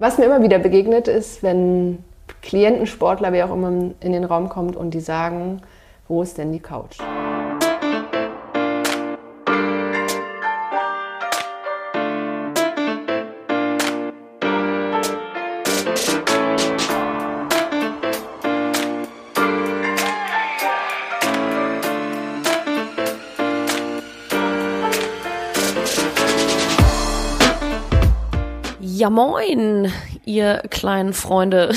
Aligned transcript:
Was 0.00 0.16
mir 0.16 0.24
immer 0.24 0.42
wieder 0.42 0.58
begegnet 0.58 1.08
ist, 1.08 1.42
wenn 1.42 2.02
Klienten, 2.40 2.86
Sportler, 2.86 3.34
wer 3.34 3.44
auch 3.44 3.52
immer 3.52 3.68
in 3.68 4.12
den 4.12 4.24
Raum 4.24 4.48
kommt 4.48 4.74
und 4.74 4.94
die 4.94 5.00
sagen, 5.00 5.60
wo 6.08 6.22
ist 6.22 6.38
denn 6.38 6.52
die 6.52 6.58
Couch? 6.58 6.96
Moin, 29.10 29.92
ihr 30.24 30.58
kleinen 30.70 31.14
Freunde 31.14 31.74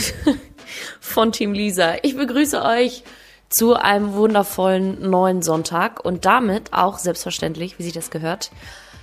von 0.99 1.31
Team 1.31 1.53
Lisa. 1.53 1.95
Ich 2.03 2.15
begrüße 2.15 2.61
euch 2.61 3.03
zu 3.49 3.73
einem 3.73 4.13
wundervollen 4.13 5.09
neuen 5.09 5.41
Sonntag 5.41 6.05
und 6.05 6.25
damit 6.25 6.73
auch 6.73 6.99
selbstverständlich, 6.99 7.79
wie 7.79 7.83
sich 7.83 7.93
das 7.93 8.11
gehört, 8.11 8.51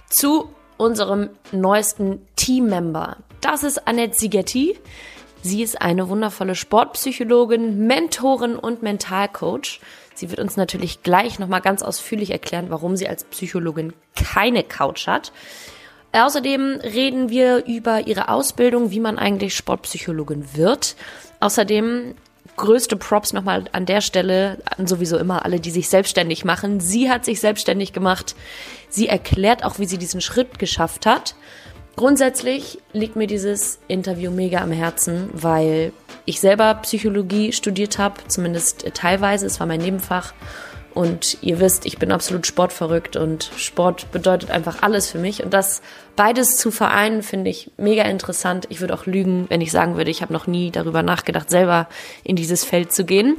zu 0.09 0.49
unserem 0.77 1.31
neuesten 1.51 2.25
Teammember. 2.37 3.17
Das 3.41 3.65
ist 3.65 3.89
Annette 3.89 4.17
Sigetti. 4.17 4.79
Sie 5.43 5.65
ist 5.65 5.83
eine 5.83 6.09
wundervolle 6.09 6.55
Sportpsychologin, 6.55 7.85
Mentorin 7.89 8.55
und 8.55 8.81
Mentalcoach. 8.81 9.81
Sie 10.15 10.31
wird 10.31 10.39
uns 10.39 10.57
natürlich 10.57 11.03
gleich 11.03 11.41
nochmal 11.41 11.63
ganz 11.63 11.83
ausführlich 11.83 12.31
erklären, 12.31 12.67
warum 12.69 12.97
sie 12.97 13.09
als 13.09 13.25
Psychologin 13.25 13.93
keine 14.15 14.63
Couch 14.63 15.09
hat. 15.09 15.33
Außerdem 16.13 16.81
reden 16.83 17.31
wir 17.31 17.67
über 17.67 18.07
ihre 18.07 18.29
Ausbildung, 18.29 18.91
wie 18.91 19.01
man 19.01 19.19
eigentlich 19.19 19.55
Sportpsychologin 19.55 20.57
wird. 20.57 20.97
Außerdem 21.39 22.15
größte 22.57 22.97
Props 22.97 23.33
nochmal 23.33 23.65
an 23.73 23.87
der 23.87 24.01
Stelle 24.01 24.59
an 24.77 24.87
sowieso 24.87 25.17
immer 25.19 25.45
alle, 25.45 25.61
die 25.61 25.71
sich 25.71 25.89
selbstständig 25.89 26.45
machen. 26.45 26.81
Sie 26.81 27.11
hat 27.11 27.25
sich 27.25 27.41
selbstständig 27.41 27.93
gemacht. 27.93 28.35
Sie 28.89 29.09
erklärt 29.09 29.65
auch, 29.65 29.79
wie 29.79 29.87
sie 29.87 29.99
diesen 29.99 30.21
Schritt 30.21 30.59
geschafft 30.59 31.07
hat. 31.07 31.37
Grundsätzlich 31.97 32.79
liegt 32.93 33.17
mir 33.17 33.27
dieses 33.27 33.79
Interview 33.89 34.31
mega 34.31 34.61
am 34.61 34.73
Herzen, 34.73 35.31
weil 35.33 35.93
ich 36.25 36.41
selber 36.41 36.75
Psychologie 36.77 37.53
studiert 37.53 37.99
habe, 37.99 38.21
zumindest 38.29 38.87
teilweise. 38.95 39.47
Es 39.47 39.61
war 39.61 39.67
mein 39.67 39.81
Nebenfach. 39.81 40.33
Und 40.93 41.39
ihr 41.41 41.61
wisst, 41.61 41.87
ich 41.87 41.99
bin 41.99 42.11
absolut 42.11 42.47
sportverrückt 42.47 43.17
und 43.17 43.51
Sport 43.57 44.11
bedeutet 44.11 44.51
einfach 44.51 44.83
alles 44.83 45.09
für 45.09 45.19
mich. 45.19 45.45
Und 45.45 45.55
das 45.55 45.83
beides 46.17 46.57
zu 46.57 46.71
vereinen, 46.71 47.23
finde 47.23 47.51
ich 47.51 47.71
mega 47.77 48.03
interessant. 48.03 48.67
Ich 48.71 48.81
würde 48.81 48.95
auch 48.95 49.07
lügen, 49.07 49.47
wenn 49.49 49.61
ich 49.61 49.71
sagen 49.71 49.97
würde, 49.97 50.11
ich 50.11 50.21
habe 50.21 50.33
noch 50.33 50.47
nie 50.47 50.71
darüber 50.71 51.03
nachgedacht, 51.03 51.49
selber 51.49 51.89
in 52.25 52.35
dieses 52.35 52.65
Feld 52.65 52.93
zu 52.93 53.05
gehen. 53.05 53.37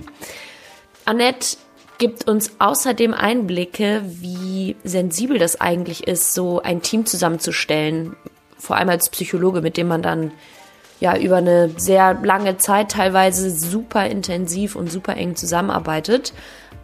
Annette 1.03 1.57
gibt 1.97 2.27
uns 2.27 2.53
außerdem 2.59 3.13
Einblicke, 3.13 4.01
wie 4.05 4.75
sensibel 4.83 5.37
das 5.37 5.59
eigentlich 5.59 6.07
ist, 6.07 6.33
so 6.33 6.61
ein 6.61 6.81
Team 6.81 7.05
zusammenzustellen. 7.05 8.15
Vor 8.57 8.77
allem 8.77 8.89
als 8.89 9.09
Psychologe, 9.09 9.61
mit 9.61 9.77
dem 9.77 9.87
man 9.87 10.01
dann 10.01 10.31
ja 10.99 11.17
über 11.17 11.37
eine 11.37 11.69
sehr 11.77 12.13
lange 12.23 12.57
Zeit 12.57 12.91
teilweise 12.91 13.51
super 13.51 14.05
intensiv 14.05 14.75
und 14.75 14.91
super 14.91 15.17
eng 15.17 15.35
zusammenarbeitet. 15.35 16.33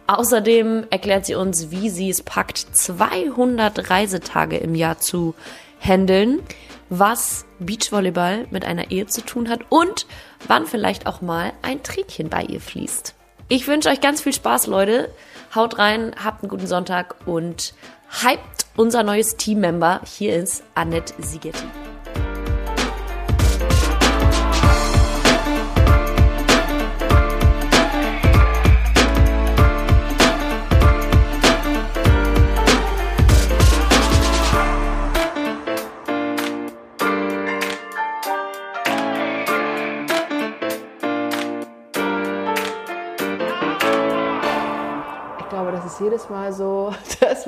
Außerdem 0.08 0.86
erklärt 0.88 1.26
sie 1.26 1.34
uns, 1.34 1.70
wie 1.70 1.90
sie 1.90 2.08
es 2.08 2.22
packt, 2.22 2.58
200 2.72 3.90
Reisetage 3.90 4.56
im 4.56 4.74
Jahr 4.74 4.98
zu 4.98 5.34
handeln, 5.80 6.40
was 6.88 7.44
Beachvolleyball 7.58 8.46
mit 8.50 8.64
einer 8.64 8.90
Ehe 8.90 9.06
zu 9.06 9.20
tun 9.20 9.50
hat 9.50 9.60
und 9.68 10.06
wann 10.46 10.66
vielleicht 10.66 11.06
auch 11.06 11.20
mal 11.20 11.52
ein 11.60 11.82
Tränchen 11.82 12.30
bei 12.30 12.42
ihr 12.42 12.62
fließt. 12.62 13.14
Ich 13.48 13.68
wünsche 13.68 13.90
euch 13.90 14.00
ganz 14.00 14.22
viel 14.22 14.32
Spaß, 14.32 14.66
Leute. 14.66 15.10
Haut 15.54 15.78
rein, 15.78 16.14
habt 16.22 16.42
einen 16.42 16.50
guten 16.50 16.66
Sonntag 16.66 17.16
und 17.26 17.74
hypt 18.22 18.66
unser 18.76 19.02
neues 19.02 19.36
Teammember. 19.36 20.00
Hier 20.06 20.36
ist 20.36 20.62
Annette 20.74 21.12
Sigetti. 21.18 21.66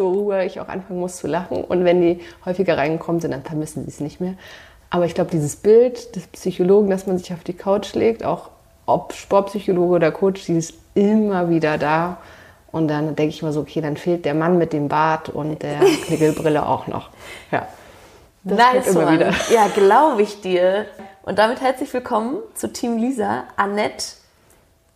Worüber 0.00 0.44
ich 0.44 0.60
auch 0.60 0.68
anfangen 0.68 1.00
muss 1.00 1.16
zu 1.16 1.26
lachen. 1.26 1.64
Und 1.64 1.84
wenn 1.84 2.00
die 2.00 2.20
häufiger 2.44 2.76
reingekommen 2.76 3.20
sind, 3.20 3.30
dann 3.30 3.42
vermissen 3.42 3.84
sie 3.84 3.90
es 3.90 4.00
nicht 4.00 4.20
mehr. 4.20 4.34
Aber 4.90 5.04
ich 5.04 5.14
glaube, 5.14 5.30
dieses 5.30 5.56
Bild 5.56 6.16
des 6.16 6.26
Psychologen, 6.28 6.90
dass 6.90 7.06
man 7.06 7.18
sich 7.18 7.32
auf 7.32 7.44
die 7.44 7.52
Couch 7.52 7.94
legt, 7.94 8.24
auch 8.24 8.50
ob 8.86 9.12
Sportpsychologe 9.12 9.94
oder 9.94 10.10
Coach, 10.10 10.44
die 10.46 10.56
ist 10.56 10.74
immer 10.94 11.48
wieder 11.48 11.78
da. 11.78 12.18
Und 12.72 12.88
dann 12.88 13.16
denke 13.16 13.34
ich 13.34 13.42
mal 13.42 13.52
so, 13.52 13.60
okay, 13.60 13.80
dann 13.80 13.96
fehlt 13.96 14.24
der 14.24 14.34
Mann 14.34 14.58
mit 14.58 14.72
dem 14.72 14.88
Bart 14.88 15.28
und 15.28 15.62
der 15.62 15.78
Knickelbrille 16.06 16.66
auch 16.66 16.86
noch. 16.86 17.10
Ja. 17.50 17.66
Das 18.42 18.58
nice 18.58 18.86
immer 18.88 19.12
wieder. 19.12 19.32
Ja, 19.52 19.68
glaube 19.68 20.22
ich 20.22 20.40
dir. 20.40 20.86
Und 21.22 21.38
damit 21.38 21.60
herzlich 21.60 21.92
willkommen 21.92 22.38
zu 22.54 22.72
Team 22.72 22.96
Lisa, 22.96 23.44
Annette 23.56 24.19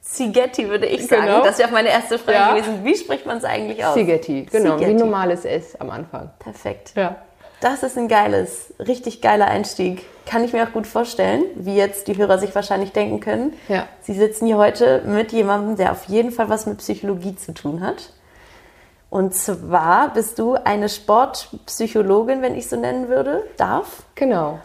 Zigetti 0.04 0.69
würde 0.69 0.87
ich 0.87 1.06
sagen. 1.06 1.22
Genau. 1.22 1.42
Das 1.42 1.59
wäre 1.59 1.72
meine 1.72 1.88
erste 1.88 2.19
Frage 2.19 2.38
ja. 2.38 2.54
gewesen. 2.54 2.84
Wie 2.84 2.94
spricht 2.94 3.25
man 3.25 3.38
es 3.38 3.44
eigentlich 3.44 3.84
aus? 3.84 3.94
Zigetti, 3.94 4.47
genau. 4.50 4.76
Zigetti. 4.76 4.94
Wie 4.94 5.00
normales 5.00 5.44
S 5.44 5.76
am 5.76 5.91
Anfang. 5.91 6.31
Perfekt. 6.38 6.92
Ja. 6.94 7.16
Das 7.60 7.82
ist 7.82 7.97
ein 7.97 8.09
geiles, 8.09 8.75
richtig 8.78 9.22
geiler 9.22 9.47
Einstieg. 9.47 10.04
Kann 10.26 10.44
ich 10.44 10.53
mir 10.53 10.65
auch 10.65 10.72
gut 10.72 10.87
vorstellen, 10.87 11.44
wie 11.54 11.75
jetzt 11.75 12.06
die 12.09 12.16
Hörer 12.19 12.38
sich 12.38 12.54
wahrscheinlich 12.54 12.92
denken 12.92 13.20
können. 13.20 13.54
Ja. 13.69 13.88
Sie 14.03 14.12
sitzen 14.12 14.47
hier 14.47 14.59
heute 14.59 15.00
mit 15.06 15.32
jemandem, 15.32 15.76
der 15.76 15.92
auf 15.92 16.04
jeden 16.04 16.31
Fall 16.31 16.50
was 16.50 16.66
mit 16.66 16.78
Psychologie 16.78 17.36
zu 17.36 17.54
tun 17.54 17.81
hat. 17.81 18.12
Und 19.09 19.34
zwar 19.34 20.12
bist 20.12 20.38
du 20.38 20.54
eine 20.54 20.91
Sportpsychologin, 20.91 22.42
wenn 22.42 22.54
ich 22.54 22.69
so 22.69 22.76
nennen 22.76 23.09
würde, 23.09 23.44
darf. 23.56 24.03
Genau. 24.16 24.59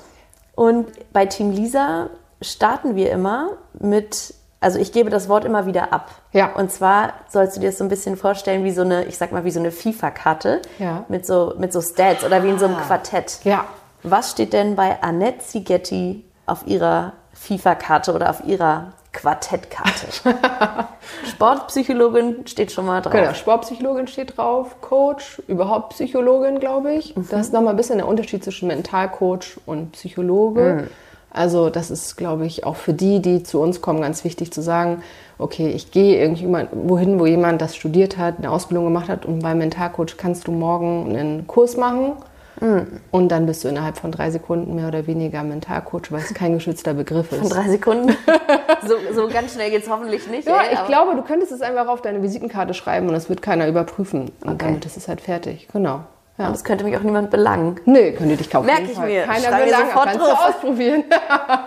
Und 0.55 0.87
bei 1.13 1.25
Team 1.27 1.51
Lisa 1.51 2.09
starten 2.41 2.97
wir 2.97 3.11
immer 3.11 3.51
mit 3.79 4.33
also 4.61 4.77
ich 4.77 4.91
gebe 4.91 5.09
das 5.09 5.29
Wort 5.29 5.45
immer 5.45 5.65
wieder 5.65 5.93
ab. 5.93 6.11
Ja. 6.33 6.53
Und 6.53 6.71
zwar 6.71 7.13
sollst 7.29 7.55
du 7.55 7.61
dir 7.61 7.67
das 7.67 7.77
so 7.77 7.85
ein 7.85 7.89
bisschen 7.89 8.17
vorstellen 8.17 8.63
wie 8.63 8.71
so 8.71 8.81
eine, 8.81 9.05
ich 9.05 9.17
sag 9.17 9.31
mal, 9.31 9.45
wie 9.45 9.51
so 9.51 9.59
eine 9.59 9.71
FIFA-Karte 9.71 10.61
ja. 10.79 11.05
mit, 11.07 11.25
so, 11.25 11.53
mit 11.57 11.71
so 11.71 11.81
Stats 11.81 12.23
oder 12.23 12.43
wie 12.43 12.49
in 12.49 12.59
so 12.59 12.65
einem 12.65 12.75
ah. 12.75 12.81
Quartett. 12.81 13.39
Ja. 13.43 13.65
Was 14.03 14.31
steht 14.31 14.53
denn 14.53 14.75
bei 14.75 15.01
Annette 15.01 15.39
Zigetti 15.39 16.25
auf 16.45 16.67
ihrer 16.67 17.13
FIFA-Karte 17.33 18.13
oder 18.13 18.29
auf 18.29 18.45
ihrer 18.45 18.93
Quartettkarte? 19.13 20.07
Sportpsychologin 21.29 22.45
steht 22.45 22.71
schon 22.71 22.85
mal 22.85 23.01
drauf. 23.01 23.13
Genau, 23.13 23.33
Sportpsychologin 23.33 24.07
steht 24.07 24.37
drauf, 24.37 24.81
Coach, 24.81 25.41
überhaupt 25.47 25.93
Psychologin, 25.93 26.59
glaube 26.59 26.93
ich. 26.93 27.15
Mhm. 27.15 27.27
Das 27.29 27.47
ist 27.47 27.53
nochmal 27.53 27.73
ein 27.73 27.77
bisschen 27.77 27.97
der 27.97 28.07
Unterschied 28.07 28.43
zwischen 28.43 28.67
Mentalcoach 28.67 29.57
und 29.65 29.93
Psychologe. 29.93 30.83
Mhm. 30.83 30.87
Also 31.31 31.69
das 31.69 31.91
ist, 31.91 32.17
glaube 32.17 32.45
ich, 32.45 32.63
auch 32.63 32.75
für 32.75 32.93
die, 32.93 33.21
die 33.21 33.43
zu 33.43 33.59
uns 33.59 33.81
kommen, 33.81 34.01
ganz 34.01 34.23
wichtig 34.23 34.51
zu 34.51 34.61
sagen, 34.61 35.03
okay, 35.37 35.69
ich 35.69 35.91
gehe 35.91 36.29
wohin, 36.71 37.19
wo 37.19 37.25
jemand 37.25 37.61
das 37.61 37.75
studiert 37.75 38.17
hat, 38.17 38.39
eine 38.39 38.51
Ausbildung 38.51 38.85
gemacht 38.85 39.09
hat 39.09 39.25
und 39.25 39.39
beim 39.39 39.59
Mentalcoach 39.59 40.17
kannst 40.17 40.47
du 40.47 40.51
morgen 40.51 41.15
einen 41.15 41.47
Kurs 41.47 41.77
machen 41.77 42.13
mhm. 42.59 42.87
und 43.11 43.29
dann 43.29 43.45
bist 43.45 43.63
du 43.63 43.67
innerhalb 43.67 43.97
von 43.97 44.11
drei 44.11 44.31
Sekunden 44.31 44.75
mehr 44.75 44.87
oder 44.87 45.05
weniger 45.05 45.43
Mentalcoach, 45.43 46.11
weil 46.11 46.21
es 46.21 46.33
kein 46.33 46.53
geschützter 46.53 46.95
Begriff 46.95 47.31
ist. 47.31 47.39
Von 47.39 47.49
drei 47.49 47.69
Sekunden? 47.69 48.09
so, 48.87 48.95
so, 49.13 49.27
ganz 49.29 49.53
schnell 49.53 49.69
geht 49.69 49.83
es 49.83 49.89
hoffentlich 49.89 50.27
nicht. 50.27 50.47
Ja, 50.47 50.61
ey, 50.61 50.73
ich 50.73 50.85
glaube, 50.87 51.15
du 51.15 51.21
könntest 51.21 51.51
es 51.51 51.61
einfach 51.61 51.87
auf 51.87 52.01
deine 52.01 52.23
Visitenkarte 52.23 52.73
schreiben 52.73 53.07
und 53.07 53.15
es 53.15 53.29
wird 53.29 53.41
keiner 53.41 53.67
überprüfen 53.67 54.31
und 54.41 54.49
okay. 54.49 54.65
damit 54.65 54.85
ist 54.85 54.97
es 54.97 55.07
halt 55.07 55.21
fertig. 55.21 55.67
Genau. 55.71 56.01
Ja. 56.39 56.47
Und 56.47 56.53
das 56.53 56.63
könnte 56.63 56.85
mich 56.85 56.95
auch 56.95 57.01
niemand 57.01 57.29
belangen. 57.31 57.79
Nee, 57.85 58.13
könnte 58.13 58.37
dich 58.37 58.49
kaufen. 58.49 58.65
Merke 58.65 58.83
ich 58.83 58.97
mir. 58.97 59.23
Keiner 59.23 59.49
belangen, 59.49 59.87
sofort 59.87 60.05
kannst 60.05 60.19
drauf. 60.21 60.39
du 60.39 60.49
ausprobieren. 60.49 61.03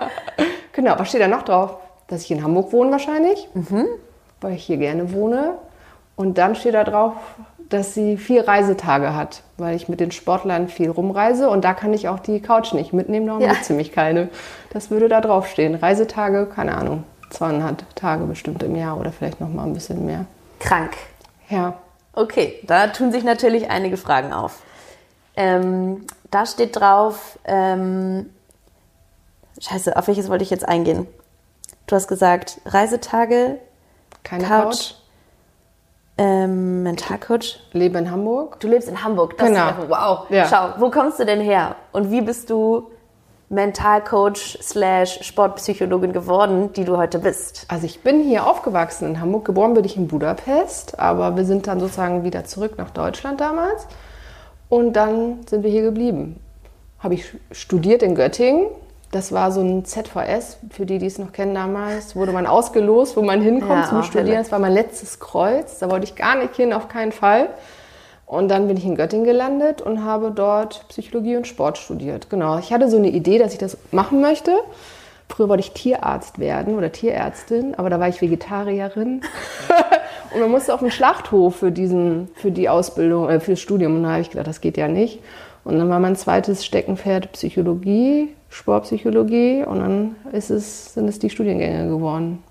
genau, 0.72 0.94
was 0.98 1.08
steht 1.08 1.20
da 1.20 1.28
noch 1.28 1.42
drauf? 1.42 1.76
Dass 2.08 2.22
ich 2.22 2.30
in 2.30 2.42
Hamburg 2.42 2.72
wohne 2.72 2.90
wahrscheinlich, 2.90 3.48
mhm. 3.52 3.86
weil 4.40 4.54
ich 4.54 4.64
hier 4.64 4.78
gerne 4.78 5.12
wohne. 5.12 5.58
Und 6.16 6.38
dann 6.38 6.54
steht 6.54 6.72
da 6.72 6.84
drauf, 6.84 7.12
dass 7.68 7.94
sie 7.94 8.16
vier 8.16 8.48
Reisetage 8.48 9.14
hat, 9.14 9.42
weil 9.58 9.76
ich 9.76 9.88
mit 9.88 10.00
den 10.00 10.10
Sportlern 10.10 10.68
viel 10.68 10.90
rumreise 10.90 11.48
und 11.48 11.64
da 11.64 11.74
kann 11.74 11.92
ich 11.92 12.08
auch 12.08 12.18
die 12.18 12.40
Couch 12.40 12.72
nicht 12.74 12.92
mitnehmen, 12.92 13.26
darum 13.26 13.42
ja. 13.42 13.52
es 13.52 13.92
keine. 13.92 14.28
Das 14.70 14.90
würde 14.90 15.08
da 15.08 15.20
drauf 15.20 15.48
stehen. 15.48 15.74
Reisetage, 15.74 16.46
keine 16.46 16.76
Ahnung, 16.76 17.04
200 17.30 17.84
Tage 17.94 18.24
bestimmt 18.24 18.62
im 18.62 18.76
Jahr 18.76 18.98
oder 18.98 19.10
vielleicht 19.10 19.40
noch 19.40 19.48
mal 19.48 19.64
ein 19.64 19.72
bisschen 19.72 20.04
mehr. 20.04 20.26
Krank. 20.60 20.92
Ja. 21.48 21.74
Okay, 22.14 22.60
da 22.66 22.88
tun 22.88 23.10
sich 23.12 23.24
natürlich 23.24 23.70
einige 23.70 23.96
Fragen 23.96 24.32
auf. 24.32 24.60
Ähm, 25.34 26.06
da 26.30 26.44
steht 26.44 26.76
drauf, 26.76 27.38
ähm, 27.44 28.28
scheiße, 29.60 29.96
auf 29.96 30.08
welches 30.08 30.28
wollte 30.28 30.44
ich 30.44 30.50
jetzt 30.50 30.68
eingehen? 30.68 31.06
Du 31.86 31.96
hast 31.96 32.08
gesagt, 32.08 32.60
Reisetage, 32.66 33.58
Keine 34.24 34.44
Couch, 34.44 34.62
Couch. 34.64 34.94
Ähm, 36.18 36.82
Mentalcoach. 36.82 37.58
Lebe 37.72 37.98
in 37.98 38.10
Hamburg. 38.10 38.60
Du 38.60 38.68
lebst 38.68 38.88
in 38.88 39.02
Hamburg. 39.02 39.36
Das 39.38 39.48
Genau. 39.48 39.68
ist 39.70 39.88
wow. 39.88 40.26
Ja. 40.30 40.46
Schau, 40.48 40.74
wo 40.80 40.90
kommst 40.90 41.18
du 41.18 41.24
denn 41.24 41.40
her? 41.40 41.76
Und 41.92 42.10
wie 42.10 42.20
bist 42.20 42.50
du 42.50 42.90
Mentalcoach 43.52 44.58
slash 44.62 45.22
Sportpsychologin 45.22 46.12
geworden, 46.14 46.72
die 46.72 46.84
du 46.84 46.96
heute 46.96 47.18
bist? 47.18 47.66
Also 47.68 47.84
ich 47.84 48.00
bin 48.00 48.22
hier 48.22 48.46
aufgewachsen 48.46 49.06
in 49.06 49.20
Hamburg. 49.20 49.44
Geboren 49.44 49.74
bin 49.74 49.84
ich 49.84 49.96
in 49.96 50.08
Budapest, 50.08 50.98
aber 50.98 51.36
wir 51.36 51.44
sind 51.44 51.66
dann 51.66 51.78
sozusagen 51.78 52.24
wieder 52.24 52.44
zurück 52.44 52.78
nach 52.78 52.90
Deutschland 52.90 53.40
damals. 53.40 53.86
Und 54.70 54.94
dann 54.94 55.46
sind 55.46 55.62
wir 55.64 55.70
hier 55.70 55.82
geblieben. 55.82 56.40
Habe 56.98 57.12
ich 57.14 57.36
studiert 57.50 58.02
in 58.02 58.14
Göttingen. 58.14 58.68
Das 59.10 59.32
war 59.32 59.52
so 59.52 59.60
ein 59.60 59.84
ZVS, 59.84 60.56
für 60.70 60.86
die, 60.86 60.96
die 60.96 61.04
es 61.04 61.18
noch 61.18 61.32
kennen 61.32 61.54
damals, 61.54 62.16
wurde 62.16 62.32
man 62.32 62.46
ausgelost, 62.46 63.14
wo 63.18 63.20
man 63.20 63.42
hinkommt 63.42 63.84
Ja, 63.84 63.88
zum 63.90 64.02
Studieren. 64.02 64.28
Hölle. 64.28 64.38
Das 64.38 64.50
war 64.50 64.58
mein 64.58 64.72
letztes 64.72 65.20
Kreuz, 65.20 65.78
da 65.80 65.90
wollte 65.90 66.04
ich 66.04 66.16
gar 66.16 66.36
nicht 66.36 66.56
hin, 66.56 66.72
auf 66.72 66.88
keinen 66.88 67.12
Fall. 67.12 67.50
Und 68.32 68.48
dann 68.48 68.66
bin 68.66 68.78
ich 68.78 68.86
in 68.86 68.94
Göttingen 68.94 69.26
gelandet 69.26 69.82
und 69.82 70.04
habe 70.04 70.32
dort 70.34 70.88
Psychologie 70.88 71.36
und 71.36 71.46
Sport 71.46 71.76
studiert. 71.76 72.30
Genau, 72.30 72.58
ich 72.58 72.72
hatte 72.72 72.88
so 72.88 72.96
eine 72.96 73.10
Idee, 73.10 73.38
dass 73.38 73.52
ich 73.52 73.58
das 73.58 73.76
machen 73.90 74.22
möchte. 74.22 74.52
Früher 75.28 75.50
wollte 75.50 75.60
ich 75.60 75.72
Tierarzt 75.72 76.38
werden 76.38 76.78
oder 76.78 76.90
Tierärztin, 76.90 77.74
aber 77.74 77.90
da 77.90 78.00
war 78.00 78.08
ich 78.08 78.22
Vegetarierin. 78.22 79.20
und 80.34 80.40
man 80.40 80.50
musste 80.50 80.72
auf 80.72 80.80
den 80.80 80.90
Schlachthof 80.90 81.56
für, 81.56 81.70
diesen, 81.70 82.28
für 82.34 82.50
die 82.50 82.70
Ausbildung, 82.70 83.28
äh, 83.28 83.38
für 83.38 83.50
das 83.50 83.60
Studium. 83.60 83.96
Und 83.96 84.04
da 84.04 84.12
habe 84.12 84.22
ich 84.22 84.30
gedacht, 84.30 84.46
das 84.46 84.62
geht 84.62 84.78
ja 84.78 84.88
nicht. 84.88 85.20
Und 85.64 85.78
dann 85.78 85.90
war 85.90 86.00
mein 86.00 86.16
zweites 86.16 86.64
Steckenpferd 86.64 87.32
Psychologie, 87.32 88.30
Sportpsychologie. 88.48 89.62
Und 89.66 89.80
dann 89.80 90.16
ist 90.32 90.48
es, 90.48 90.94
sind 90.94 91.06
es 91.06 91.18
die 91.18 91.28
Studiengänge 91.28 91.86
geworden. 91.86 92.42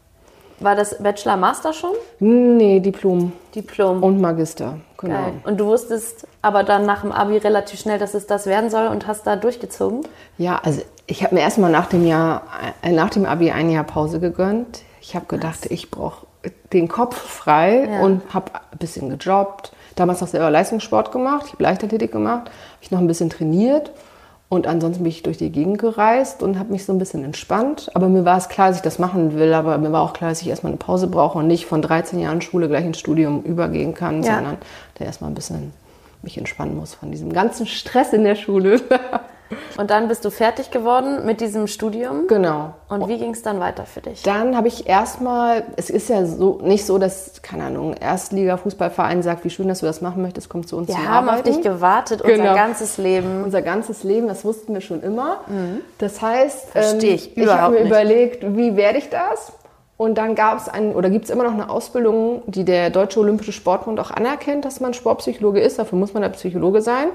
War 0.62 0.76
das 0.76 0.98
Bachelor, 1.02 1.38
Master 1.38 1.74
schon? 1.74 1.92
Nee, 2.20 2.80
Diplom 2.80 3.32
Diplom. 3.56 4.04
und 4.04 4.22
Magister. 4.22 4.78
Genau. 4.98 5.16
Geil. 5.16 5.34
Und 5.44 5.60
du 5.60 5.66
wusstest 5.66 6.28
aber 6.42 6.64
dann 6.64 6.86
nach 6.86 7.02
dem 7.02 7.12
Abi 7.12 7.38
relativ 7.38 7.80
schnell, 7.80 7.98
dass 8.00 8.14
es 8.14 8.28
das 8.28 8.46
werden 8.46 8.70
soll 8.70 8.88
und 8.88 9.08
hast 9.08 9.26
da 9.26 9.36
durchgezogen? 9.36 10.02
Ja, 10.38 10.60
also 10.64 10.82
ich 11.08 11.24
habe 11.24 11.36
mir 11.36 11.42
erstmal 11.42 11.72
nach 11.72 11.88
dem 11.88 12.06
Jahr, 12.06 12.44
äh, 12.84 12.92
nach 12.92 13.10
dem 13.10 13.26
Abi 13.26 13.52
ein 13.52 13.70
Jahr 13.70 13.84
Pause 13.84 14.20
gegönnt. 14.20 14.82
Ich 15.02 15.16
habe 15.16 15.26
gedacht, 15.26 15.66
ich 15.70 15.90
brauche 15.92 16.28
den 16.74 16.88
Kopf 16.88 17.16
frei 17.18 17.88
Ja. 17.92 18.02
und 18.02 18.22
habe 18.34 18.52
ein 18.56 18.78
bisschen 18.78 19.10
gejobbt. 19.18 19.72
Damals 19.96 20.22
noch 20.22 20.28
selber 20.28 20.50
Leistungssport 20.50 21.12
gemacht, 21.12 21.44
ich 21.48 21.54
habe 21.54 21.64
Leichtathletik 21.64 22.12
gemacht, 22.12 22.46
habe 22.46 22.52
ich 22.82 22.92
noch 22.92 23.00
ein 23.00 23.08
bisschen 23.08 23.30
trainiert 23.30 23.92
und 24.52 24.68
ansonsten 24.68 25.04
bin 25.04 25.10
ich 25.12 25.24
durch 25.24 25.38
die 25.38 25.50
Gegend 25.50 25.78
gereist 25.80 26.44
und 26.44 26.60
habe 26.60 26.74
mich 26.74 26.84
so 26.84 26.92
ein 26.92 27.00
bisschen 27.00 27.24
entspannt. 27.24 27.90
Aber 27.94 28.10
mir 28.10 28.26
war 28.26 28.38
es 28.38 28.50
klar, 28.50 28.68
dass 28.68 28.76
ich 28.76 28.82
das 28.84 29.00
machen 29.00 29.40
will, 29.40 29.54
aber 29.54 29.78
mir 29.78 29.94
war 29.94 30.02
auch 30.02 30.12
klar, 30.12 30.30
dass 30.30 30.42
ich 30.42 30.50
erstmal 30.50 30.74
eine 30.74 30.78
Pause 30.78 31.08
brauche 31.08 31.38
und 31.40 31.48
nicht 31.48 31.66
von 31.66 31.82
13 31.82 32.20
Jahren 32.20 32.42
Schule 32.42 32.68
gleich 32.68 32.84
ins 32.84 33.00
Studium 33.00 33.44
übergehen 33.44 33.94
kann, 33.94 34.24
Ja. 34.24 34.36
sondern 34.36 34.58
da 34.96 35.06
erstmal 35.06 35.32
ein 35.32 35.36
bisschen 35.36 35.72
mich 36.22 36.38
entspannen 36.38 36.76
muss 36.76 36.94
von 36.96 37.12
diesem 37.12 37.32
ganzen 37.32 37.66
Stress 37.66 38.12
in 38.12 38.26
der 38.26 38.36
Schule. 38.36 38.82
Und 39.78 39.90
dann 39.90 40.08
bist 40.08 40.24
du 40.26 40.30
fertig 40.30 40.72
geworden 40.72 41.26
mit 41.26 41.42
diesem 41.42 41.68
Studium. 41.68 42.28
genau. 42.28 42.74
Und 42.90 43.08
wie 43.08 43.18
ging 43.18 43.32
es 43.32 43.42
dann 43.42 43.60
weiter 43.60 43.86
für 43.86 44.02
dich? 44.02 44.22
Dann 44.24 44.56
habe 44.58 44.68
ich 44.68 44.88
erstmal, 44.88 45.64
es 45.78 45.90
ist 45.90 46.10
ja 46.10 46.26
so 46.26 46.60
nicht 46.62 46.86
so, 46.86 46.98
dass, 46.98 47.42
keine 47.42 47.64
Ahnung, 47.66 47.94
Erstliga-Fußballverein 47.94 49.24
sagt, 49.24 49.44
wie 49.46 49.50
schön, 49.50 49.68
dass 49.68 49.80
du 49.80 49.86
das 49.86 50.02
machen 50.02 50.22
möchtest, 50.22 50.50
komm 50.50 50.66
zu 50.66 50.78
uns 50.78 50.88
Wir 50.90 50.98
haben 51.08 51.28
auf 51.30 51.36
Arbeiten. 51.36 51.54
dich 51.54 51.62
gewartet, 51.62 52.22
unser 52.22 52.36
Genau. 52.36 52.54
ganzes 52.56 52.98
Leben. 52.98 53.44
Unser 53.44 53.62
ganzes 53.62 54.04
Leben, 54.04 54.28
das 54.28 54.44
wussten 54.46 54.74
wir 54.74 54.82
schon 54.82 55.02
immer. 55.02 55.42
Das 55.98 56.22
heißt, 56.22 56.68
Mhm. 56.68 56.72
Versteh 56.72 57.14
ich 57.14 57.38
ich 57.38 57.48
habe 57.48 57.74
mir 57.76 57.80
nicht. 57.82 57.90
überlegt, 57.90 58.56
wie 58.58 58.76
werde 58.76 58.98
ich 58.98 59.10
das? 59.10 59.54
Und 59.98 60.18
dann 60.18 60.34
gab 60.34 60.58
es 60.58 60.68
ein, 60.68 60.96
oder 60.96 61.12
gibt 61.12 61.26
es 61.26 61.32
immer 61.32 61.44
noch 61.44 61.54
eine 61.54 61.70
Ausbildung, 61.70 62.42
die 62.48 62.66
der 62.66 62.90
Deutsche 62.90 63.20
Olympische 63.20 63.52
Sportbund 63.52 64.00
auch 64.00 64.10
anerkennt, 64.10 64.66
dass 64.66 64.80
man 64.80 64.94
Sportpsychologe 64.96 65.60
ist. 65.62 65.78
Dafür 65.78 66.00
muss 66.00 66.14
man 66.14 66.24
der 66.24 66.30
Psychologe 66.30 66.82
sein. 66.82 67.10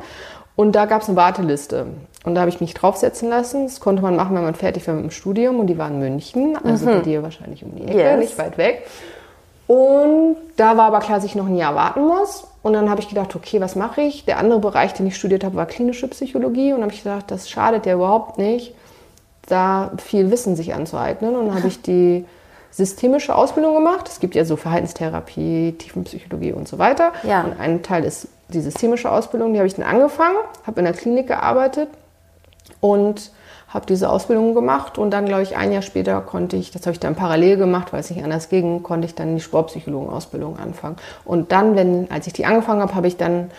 Und 0.57 0.73
da 0.73 0.87
gab 0.87 1.03
es 1.03 1.09
eine 1.09 1.17
Warteliste. 1.17 1.87
Und 2.25 2.35
da 2.35 2.41
habe 2.41 2.49
ich 2.49 2.61
mich 2.61 2.73
draufsetzen 2.75 3.29
lassen. 3.29 3.65
Das 3.67 3.79
konnte 3.79 4.03
man 4.03 4.17
machen, 4.17 4.35
wenn 4.35 4.43
man 4.43 4.55
fertig 4.55 4.87
war 4.89 4.95
mit 4.95 5.05
dem 5.05 5.11
Studium. 5.11 5.61
Und 5.61 5.67
die 5.69 5.77
war 5.79 5.89
in 5.89 5.99
München, 6.01 6.57
also 6.65 6.87
bei 6.87 7.01
dir 7.01 7.23
wahrscheinlich 7.23 7.63
um 7.63 7.75
die 7.77 7.83
Ecke, 7.83 7.93
Mhm. 7.93 7.99
Yes. 7.99 8.19
nicht 8.21 8.39
weit 8.39 8.57
weg. 8.59 8.87
Und 9.67 10.37
da 10.57 10.77
war 10.77 10.87
aber 10.87 11.01
klar, 11.01 11.19
dass 11.19 11.25
ich 11.25 11.35
noch 11.35 11.47
ein 11.47 11.57
Jahr 11.57 11.75
warten 11.75 12.07
muss. 12.07 12.47
Und 12.63 12.73
dann 12.73 12.89
habe 12.89 13.01
ich 13.01 13.09
gedacht, 13.09 13.35
okay, 13.37 13.61
was 13.61 13.75
mache 13.77 14.01
ich? 14.01 14.25
Der 14.25 14.39
andere 14.39 14.61
Bereich, 14.61 14.95
den 14.95 15.07
ich 15.07 15.17
studiert 15.17 15.45
habe, 15.45 15.57
war 15.57 15.67
klinische 15.67 16.09
Psychologie. 16.09 16.73
Und 16.73 16.83
habe 16.83 16.93
ich 16.93 17.03
gedacht, 17.03 17.31
das 17.31 17.51
schadet 17.51 17.85
ja 17.87 17.95
überhaupt 17.95 18.39
nicht, 18.39 18.75
da 19.49 19.91
viel 19.99 20.31
Wissen 20.31 20.57
sich 20.57 20.75
anzueignen. 20.75 21.37
Und 21.37 21.49
dann 21.49 21.57
habe 21.57 21.69
ich 21.69 21.83
die 21.83 22.25
systemische 22.71 23.35
Ausbildung 23.35 23.75
gemacht. 23.75 24.09
Es 24.09 24.21
gibt 24.21 24.35
ja 24.35 24.45
so 24.45 24.57
Verhaltenstherapie, 24.57 25.73
Tiefenpsychologie 25.79 26.53
und 26.53 26.69
so 26.69 26.79
weiter. 26.79 27.13
Ja. 27.25 27.43
Und 27.45 27.59
ein 27.61 27.83
Teil 27.83 28.05
ist 28.05 28.29
die 28.49 28.61
systemische 28.61 29.11
Ausbildung. 29.11 29.53
Die 29.53 29.59
habe 29.59 29.67
ich 29.67 29.75
dann 29.75 29.87
angefangen, 29.87 30.37
habe 30.67 30.81
in 30.81 30.85
der 30.85 30.95
Klinik 30.95 31.27
gearbeitet 31.27 31.89
und 32.81 33.31
habe 33.69 33.87
diese 33.87 34.09
Ausbildung 34.09 34.55
gemacht 34.55 34.97
und 34.97 35.11
dann, 35.11 35.27
glaube 35.27 35.43
ich, 35.43 35.57
ein 35.57 35.73
Jahr 35.73 35.83
später 35.83 36.21
konnte 36.21 36.57
ich, 36.57 36.71
das 36.71 36.83
habe 36.83 36.93
ich 36.93 37.01
dann 37.01 37.15
parallel 37.15 37.57
gemacht, 37.57 37.93
weil 37.93 38.01
es 38.01 38.11
nicht 38.11 38.23
anders 38.23 38.49
ging, 38.49 38.83
konnte 38.83 39.07
ich 39.07 39.15
dann 39.15 39.35
die 39.35 39.41
Sportpsychologenausbildung 39.41 40.59
anfangen. 40.59 40.97
Und 41.25 41.53
dann, 41.53 41.75
wenn, 41.75 42.11
als 42.11 42.27
ich 42.27 42.33
die 42.33 42.47
angefangen 42.47 42.81
habe, 42.81 42.95
habe 42.95 43.09
ich 43.09 43.17
dann 43.17 43.51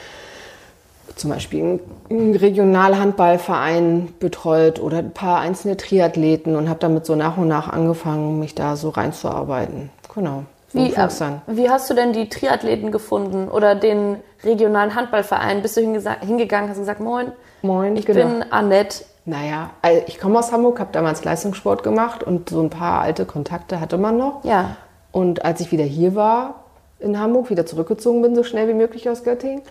zum 1.15 1.31
Beispiel 1.31 1.79
einen 2.09 2.35
Regionalhandballverein 2.35 4.13
betreut 4.19 4.79
oder 4.79 4.99
ein 4.99 5.11
paar 5.11 5.39
einzelne 5.39 5.75
Triathleten 5.75 6.55
und 6.55 6.69
habe 6.69 6.79
damit 6.79 7.05
so 7.05 7.15
nach 7.15 7.37
und 7.37 7.47
nach 7.47 7.69
angefangen, 7.69 8.39
mich 8.39 8.55
da 8.55 8.75
so 8.75 8.89
reinzuarbeiten. 8.89 9.89
Genau. 10.13 10.43
Wie, 10.73 10.95
an. 10.95 11.41
wie 11.47 11.69
hast 11.69 11.89
du 11.89 11.93
denn 11.93 12.11
die 12.11 12.27
Triathleten 12.27 12.91
gefunden 12.91 13.47
oder 13.47 13.73
den 13.73 14.17
regionalen 14.43 14.95
Handballverein? 14.95 15.61
Bist 15.61 15.77
du 15.77 15.81
hingegangen, 15.81 16.69
hast 16.69 16.77
gesagt, 16.77 16.99
moin, 16.99 17.31
Moin, 17.61 17.95
ich 17.95 18.05
genau. 18.05 18.27
bin 18.27 18.51
Annette. 18.51 19.05
Naja, 19.25 19.71
also 19.81 20.03
ich 20.07 20.19
komme 20.19 20.39
aus 20.39 20.51
Hamburg, 20.51 20.79
habe 20.79 20.91
damals 20.93 21.23
Leistungssport 21.23 21.83
gemacht 21.83 22.23
und 22.23 22.49
so 22.49 22.61
ein 22.61 22.69
paar 22.69 23.01
alte 23.01 23.25
Kontakte 23.25 23.79
hatte 23.79 23.97
man 23.97 24.17
noch. 24.17 24.43
Ja. 24.43 24.77
Und 25.11 25.43
als 25.43 25.59
ich 25.59 25.71
wieder 25.71 25.83
hier 25.83 26.15
war 26.15 26.63
in 26.99 27.19
Hamburg, 27.19 27.49
wieder 27.49 27.65
zurückgezogen 27.65 28.21
bin, 28.21 28.35
so 28.35 28.43
schnell 28.43 28.67
wie 28.67 28.73
möglich 28.73 29.09
aus 29.09 29.23
Göttingen, 29.23 29.61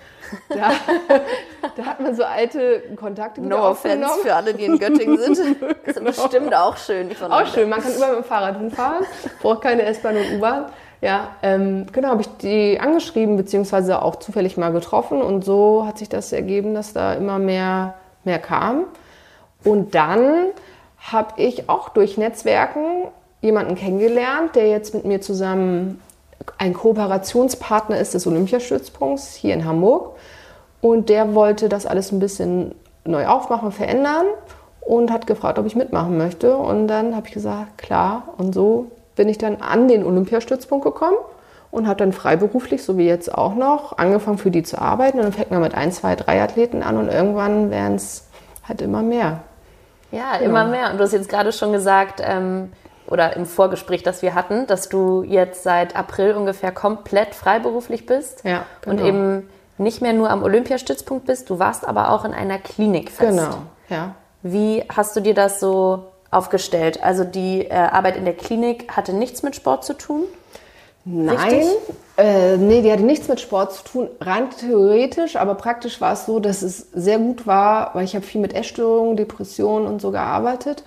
da, 0.48 0.72
da 1.76 1.84
hat 1.84 2.00
man 2.00 2.14
so 2.14 2.22
alte 2.22 2.82
Kontakte 2.96 3.42
wieder 3.42 3.56
No 3.56 3.68
offense 3.70 4.08
für 4.22 4.34
alle, 4.34 4.54
die 4.54 4.64
in 4.64 4.78
Göttingen 4.78 5.18
sind. 5.34 5.56
Das 5.84 5.96
ist 5.96 6.04
bestimmt 6.04 6.54
auch 6.54 6.76
schön. 6.76 7.10
Auch 7.22 7.46
schön, 7.46 7.68
man 7.68 7.82
kann 7.82 7.94
überall 7.94 8.16
mit 8.16 8.24
dem 8.24 8.28
Fahrrad 8.28 8.58
hinfahren, 8.58 9.06
braucht 9.40 9.62
keine 9.62 9.82
S-Bahn 9.84 10.16
und 10.16 10.36
U-Bahn. 10.36 10.66
Ja, 11.00 11.28
ähm, 11.42 11.86
genau, 11.92 12.08
habe 12.08 12.22
ich 12.22 12.28
die 12.38 12.80
angeschrieben, 12.80 13.36
beziehungsweise 13.36 14.02
auch 14.02 14.16
zufällig 14.16 14.56
mal 14.56 14.72
getroffen 14.72 15.20
und 15.20 15.44
so 15.44 15.84
hat 15.86 15.98
sich 15.98 16.08
das 16.08 16.32
ergeben, 16.32 16.74
dass 16.74 16.92
da 16.92 17.14
immer 17.14 17.38
mehr, 17.38 17.94
mehr 18.24 18.38
kam. 18.38 18.84
Und 19.62 19.94
dann 19.94 20.46
habe 20.98 21.34
ich 21.40 21.68
auch 21.68 21.90
durch 21.90 22.16
Netzwerken 22.16 23.08
jemanden 23.42 23.74
kennengelernt, 23.74 24.56
der 24.56 24.68
jetzt 24.68 24.94
mit 24.94 25.04
mir 25.04 25.20
zusammen 25.20 26.00
ein 26.58 26.74
Kooperationspartner 26.74 27.98
ist 27.98 28.14
des 28.14 28.26
Olympiastützpunkts 28.26 29.34
hier 29.34 29.54
in 29.54 29.64
Hamburg. 29.64 30.16
Und 30.80 31.08
der 31.08 31.34
wollte 31.34 31.68
das 31.68 31.86
alles 31.86 32.12
ein 32.12 32.20
bisschen 32.20 32.74
neu 33.04 33.26
aufmachen, 33.26 33.72
verändern 33.72 34.26
und 34.80 35.10
hat 35.10 35.26
gefragt, 35.26 35.58
ob 35.58 35.66
ich 35.66 35.76
mitmachen 35.76 36.16
möchte. 36.16 36.56
Und 36.56 36.88
dann 36.88 37.16
habe 37.16 37.26
ich 37.26 37.34
gesagt, 37.34 37.78
klar. 37.78 38.34
Und 38.36 38.54
so 38.54 38.90
bin 39.16 39.28
ich 39.28 39.38
dann 39.38 39.56
an 39.56 39.88
den 39.88 40.04
Olympiastützpunkt 40.04 40.84
gekommen 40.84 41.16
und 41.70 41.88
habe 41.88 41.96
dann 41.96 42.12
freiberuflich, 42.12 42.84
so 42.84 42.96
wie 42.96 43.06
jetzt 43.06 43.32
auch 43.32 43.54
noch, 43.54 43.98
angefangen 43.98 44.38
für 44.38 44.50
die 44.50 44.62
zu 44.62 44.80
arbeiten. 44.80 45.18
Und 45.18 45.24
dann 45.24 45.32
fängt 45.32 45.50
man 45.50 45.60
mit 45.60 45.74
ein, 45.74 45.90
zwei, 45.90 46.14
drei 46.14 46.40
Athleten 46.42 46.82
an 46.82 46.96
und 46.96 47.08
irgendwann 47.08 47.70
werden 47.70 47.96
es 47.96 48.28
halt 48.66 48.80
immer 48.82 49.02
mehr. 49.02 49.40
Ja, 50.12 50.36
immer 50.36 50.64
mehr. 50.64 50.90
Und 50.90 50.98
du 50.98 51.04
hast 51.04 51.12
jetzt 51.12 51.28
gerade 51.28 51.52
schon 51.52 51.72
gesagt, 51.72 52.22
ähm, 52.24 52.72
oder 53.08 53.36
im 53.36 53.46
Vorgespräch, 53.46 54.02
das 54.02 54.22
wir 54.22 54.34
hatten, 54.34 54.66
dass 54.66 54.88
du 54.88 55.22
jetzt 55.22 55.62
seit 55.62 55.96
April 55.96 56.34
ungefähr 56.34 56.72
komplett 56.72 57.34
freiberuflich 57.34 58.06
bist. 58.06 58.44
Ja, 58.44 58.64
Und 58.84 58.98
genau. 58.98 59.08
eben 59.08 59.48
nicht 59.78 60.00
mehr 60.00 60.12
nur 60.12 60.30
am 60.30 60.42
Olympiastützpunkt 60.42 61.26
bist, 61.26 61.50
du 61.50 61.58
warst 61.58 61.86
aber 61.86 62.10
auch 62.10 62.24
in 62.24 62.32
einer 62.32 62.58
Klinik 62.58 63.10
fest. 63.10 63.30
Genau, 63.30 63.58
ja. 63.88 64.14
Wie 64.42 64.84
hast 64.94 65.14
du 65.16 65.20
dir 65.20 65.34
das 65.34 65.60
so 65.60 66.06
aufgestellt? 66.36 67.02
Also 67.02 67.24
die 67.24 67.62
äh, 67.62 67.74
Arbeit 67.74 68.16
in 68.16 68.24
der 68.24 68.34
Klinik 68.34 68.94
hatte 68.94 69.12
nichts 69.12 69.42
mit 69.42 69.56
Sport 69.56 69.84
zu 69.84 69.94
tun? 69.94 70.24
Nein, 71.08 71.66
äh, 72.16 72.56
nee, 72.56 72.82
die 72.82 72.90
hatte 72.90 73.04
nichts 73.04 73.28
mit 73.28 73.40
Sport 73.40 73.72
zu 73.72 73.84
tun, 73.84 74.08
rein 74.20 74.50
theoretisch, 74.50 75.36
aber 75.36 75.54
praktisch 75.54 76.00
war 76.00 76.14
es 76.14 76.26
so, 76.26 76.40
dass 76.40 76.62
es 76.62 76.88
sehr 76.92 77.18
gut 77.18 77.46
war, 77.46 77.94
weil 77.94 78.04
ich 78.04 78.16
habe 78.16 78.24
viel 78.24 78.40
mit 78.40 78.54
Essstörungen, 78.54 79.16
Depressionen 79.16 79.86
und 79.86 80.00
so 80.00 80.10
gearbeitet. 80.10 80.82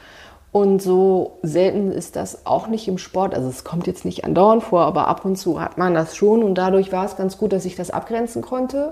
Und 0.51 0.81
so 0.81 1.37
selten 1.43 1.91
ist 1.91 2.15
das 2.15 2.45
auch 2.45 2.67
nicht 2.67 2.87
im 2.87 2.97
Sport. 2.97 3.35
Also 3.35 3.47
es 3.47 3.63
kommt 3.63 3.85
jetzt 3.85 4.03
nicht 4.03 4.25
andauernd 4.25 4.63
vor, 4.63 4.81
aber 4.81 5.07
ab 5.07 5.23
und 5.23 5.35
zu 5.35 5.61
hat 5.61 5.77
man 5.77 5.93
das 5.93 6.15
schon. 6.15 6.43
Und 6.43 6.55
dadurch 6.55 6.91
war 6.91 7.05
es 7.05 7.15
ganz 7.15 7.37
gut, 7.37 7.53
dass 7.53 7.65
ich 7.65 7.75
das 7.75 7.91
abgrenzen 7.91 8.41
konnte. 8.41 8.91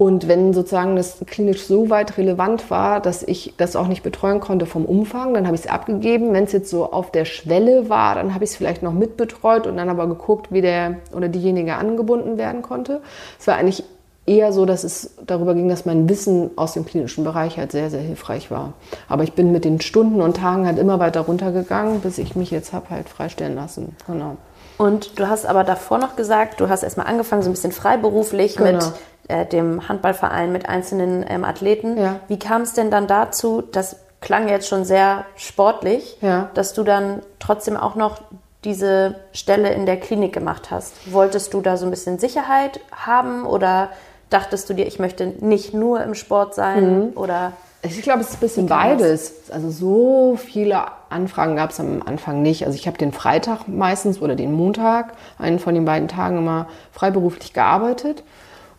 Und 0.00 0.28
wenn 0.28 0.54
sozusagen 0.54 0.96
das 0.96 1.18
klinisch 1.26 1.66
so 1.66 1.90
weit 1.90 2.16
relevant 2.16 2.70
war, 2.70 3.00
dass 3.00 3.22
ich 3.22 3.52
das 3.58 3.76
auch 3.76 3.86
nicht 3.86 4.02
betreuen 4.02 4.40
konnte 4.40 4.64
vom 4.64 4.86
Umfang, 4.86 5.34
dann 5.34 5.44
habe 5.44 5.54
ich 5.54 5.64
es 5.64 5.70
abgegeben. 5.70 6.32
Wenn 6.32 6.44
es 6.44 6.52
jetzt 6.52 6.70
so 6.70 6.90
auf 6.90 7.12
der 7.12 7.26
Schwelle 7.26 7.90
war, 7.90 8.14
dann 8.14 8.32
habe 8.34 8.42
ich 8.42 8.52
es 8.52 8.56
vielleicht 8.56 8.82
noch 8.82 8.94
mitbetreut 8.94 9.66
und 9.66 9.76
dann 9.76 9.90
aber 9.90 10.06
geguckt, 10.06 10.50
wie 10.50 10.62
der 10.62 10.94
oder 11.14 11.28
diejenige 11.28 11.74
angebunden 11.74 12.38
werden 12.38 12.62
konnte. 12.62 13.02
Es 13.38 13.46
war 13.46 13.56
eigentlich 13.56 13.84
eher 14.24 14.54
so, 14.54 14.64
dass 14.64 14.84
es 14.84 15.16
darüber 15.26 15.52
ging, 15.54 15.68
dass 15.68 15.84
mein 15.84 16.08
Wissen 16.08 16.52
aus 16.56 16.72
dem 16.72 16.86
klinischen 16.86 17.22
Bereich 17.22 17.58
halt 17.58 17.70
sehr, 17.70 17.90
sehr 17.90 18.00
hilfreich 18.00 18.50
war. 18.50 18.72
Aber 19.06 19.24
ich 19.24 19.34
bin 19.34 19.52
mit 19.52 19.66
den 19.66 19.82
Stunden 19.82 20.22
und 20.22 20.38
Tagen 20.38 20.64
halt 20.64 20.78
immer 20.78 20.98
weiter 20.98 21.20
runtergegangen, 21.20 22.00
bis 22.00 22.16
ich 22.16 22.34
mich 22.36 22.50
jetzt 22.50 22.72
habe 22.72 22.88
halt 22.88 23.10
freistellen 23.10 23.54
lassen. 23.54 23.94
Genau. 24.06 24.38
Und 24.78 25.18
du 25.18 25.28
hast 25.28 25.44
aber 25.44 25.62
davor 25.62 25.98
noch 25.98 26.16
gesagt, 26.16 26.58
du 26.58 26.70
hast 26.70 26.84
erstmal 26.84 27.06
angefangen, 27.06 27.42
so 27.42 27.50
ein 27.50 27.52
bisschen 27.52 27.72
freiberuflich 27.72 28.56
genau. 28.56 28.72
mit 28.72 28.92
äh, 29.30 29.46
dem 29.46 29.88
Handballverein, 29.88 30.52
mit 30.52 30.68
einzelnen 30.68 31.24
ähm, 31.28 31.44
Athleten. 31.44 31.96
Ja. 31.96 32.16
Wie 32.28 32.38
kam 32.38 32.62
es 32.62 32.74
denn 32.74 32.90
dann 32.90 33.06
dazu, 33.06 33.62
das 33.62 33.96
klang 34.20 34.48
jetzt 34.48 34.68
schon 34.68 34.84
sehr 34.84 35.24
sportlich, 35.36 36.18
ja. 36.20 36.50
dass 36.54 36.74
du 36.74 36.82
dann 36.82 37.22
trotzdem 37.38 37.76
auch 37.76 37.94
noch 37.94 38.20
diese 38.64 39.14
Stelle 39.32 39.72
in 39.72 39.86
der 39.86 39.98
Klinik 39.98 40.32
gemacht 40.32 40.70
hast? 40.70 41.12
Wolltest 41.12 41.54
du 41.54 41.60
da 41.60 41.76
so 41.76 41.86
ein 41.86 41.90
bisschen 41.90 42.18
Sicherheit 42.18 42.80
haben 42.92 43.46
oder 43.46 43.88
dachtest 44.28 44.68
du 44.68 44.74
dir, 44.74 44.86
ich 44.86 44.98
möchte 44.98 45.26
nicht 45.26 45.74
nur 45.74 46.02
im 46.02 46.14
Sport 46.14 46.54
sein 46.54 46.98
mhm. 46.98 47.12
oder? 47.16 47.52
Ich 47.82 48.02
glaube, 48.02 48.20
es 48.20 48.28
ist 48.28 48.34
ein 48.34 48.40
bisschen 48.40 48.66
beides. 48.66 49.50
Also 49.50 49.70
so 49.70 50.36
viele 50.36 50.82
Anfragen 51.08 51.56
gab 51.56 51.70
es 51.70 51.80
am 51.80 52.02
Anfang 52.04 52.42
nicht. 52.42 52.66
Also 52.66 52.76
ich 52.76 52.86
habe 52.86 52.98
den 52.98 53.12
Freitag 53.12 53.68
meistens 53.68 54.20
oder 54.20 54.36
den 54.36 54.52
Montag, 54.52 55.14
einen 55.38 55.58
von 55.58 55.74
den 55.74 55.86
beiden 55.86 56.06
Tagen 56.06 56.38
immer 56.38 56.66
freiberuflich 56.92 57.54
gearbeitet. 57.54 58.22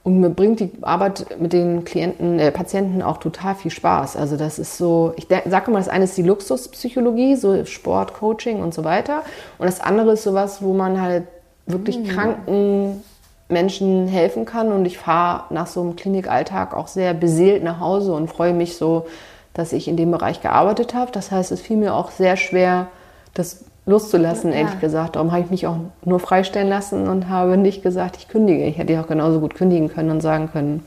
Und 0.03 0.19
mir 0.19 0.29
bringt 0.29 0.59
die 0.59 0.71
Arbeit 0.81 1.27
mit 1.39 1.53
den 1.53 1.85
Klienten, 1.85 2.39
äh, 2.39 2.51
Patienten 2.51 3.03
auch 3.03 3.17
total 3.17 3.53
viel 3.53 3.69
Spaß. 3.69 4.15
Also 4.17 4.35
das 4.35 4.57
ist 4.57 4.77
so, 4.77 5.13
ich 5.15 5.27
sage 5.27 5.69
immer, 5.69 5.77
das 5.77 5.89
eine 5.89 6.05
ist 6.05 6.17
die 6.17 6.23
Luxuspsychologie, 6.23 7.35
so 7.35 7.65
Sport, 7.65 8.13
Coaching 8.13 8.63
und 8.63 8.73
so 8.73 8.83
weiter. 8.83 9.21
Und 9.59 9.67
das 9.67 9.79
andere 9.79 10.13
ist 10.13 10.23
sowas, 10.23 10.63
wo 10.63 10.73
man 10.73 10.99
halt 10.99 11.25
wirklich 11.67 11.99
mhm. 11.99 12.07
kranken 12.07 13.03
Menschen 13.47 14.07
helfen 14.07 14.45
kann. 14.45 14.71
Und 14.71 14.85
ich 14.85 14.97
fahre 14.97 15.53
nach 15.53 15.67
so 15.67 15.81
einem 15.81 15.95
Klinikalltag 15.95 16.73
auch 16.75 16.87
sehr 16.87 17.13
beseelt 17.13 17.63
nach 17.63 17.79
Hause 17.79 18.13
und 18.13 18.27
freue 18.27 18.53
mich 18.53 18.77
so, 18.77 19.05
dass 19.53 19.71
ich 19.71 19.87
in 19.87 19.97
dem 19.97 20.09
Bereich 20.09 20.41
gearbeitet 20.41 20.95
habe. 20.95 21.11
Das 21.11 21.29
heißt, 21.29 21.51
es 21.51 21.61
fiel 21.61 21.77
mir 21.77 21.93
auch 21.93 22.09
sehr 22.09 22.37
schwer, 22.37 22.87
das 23.33 23.65
loszulassen, 23.91 24.53
ehrlich 24.53 24.79
gesagt. 24.79 25.15
Darum 25.15 25.31
habe 25.31 25.43
ich 25.43 25.51
mich 25.51 25.67
auch 25.67 25.77
nur 26.03 26.19
freistellen 26.19 26.69
lassen 26.69 27.07
und 27.07 27.29
habe 27.29 27.57
nicht 27.57 27.83
gesagt, 27.83 28.17
ich 28.17 28.27
kündige. 28.27 28.65
Ich 28.65 28.77
hätte 28.77 28.93
ja 28.93 29.01
auch 29.01 29.07
genauso 29.07 29.39
gut 29.39 29.53
kündigen 29.53 29.89
können 29.89 30.09
und 30.09 30.21
sagen 30.21 30.49
können, 30.51 30.83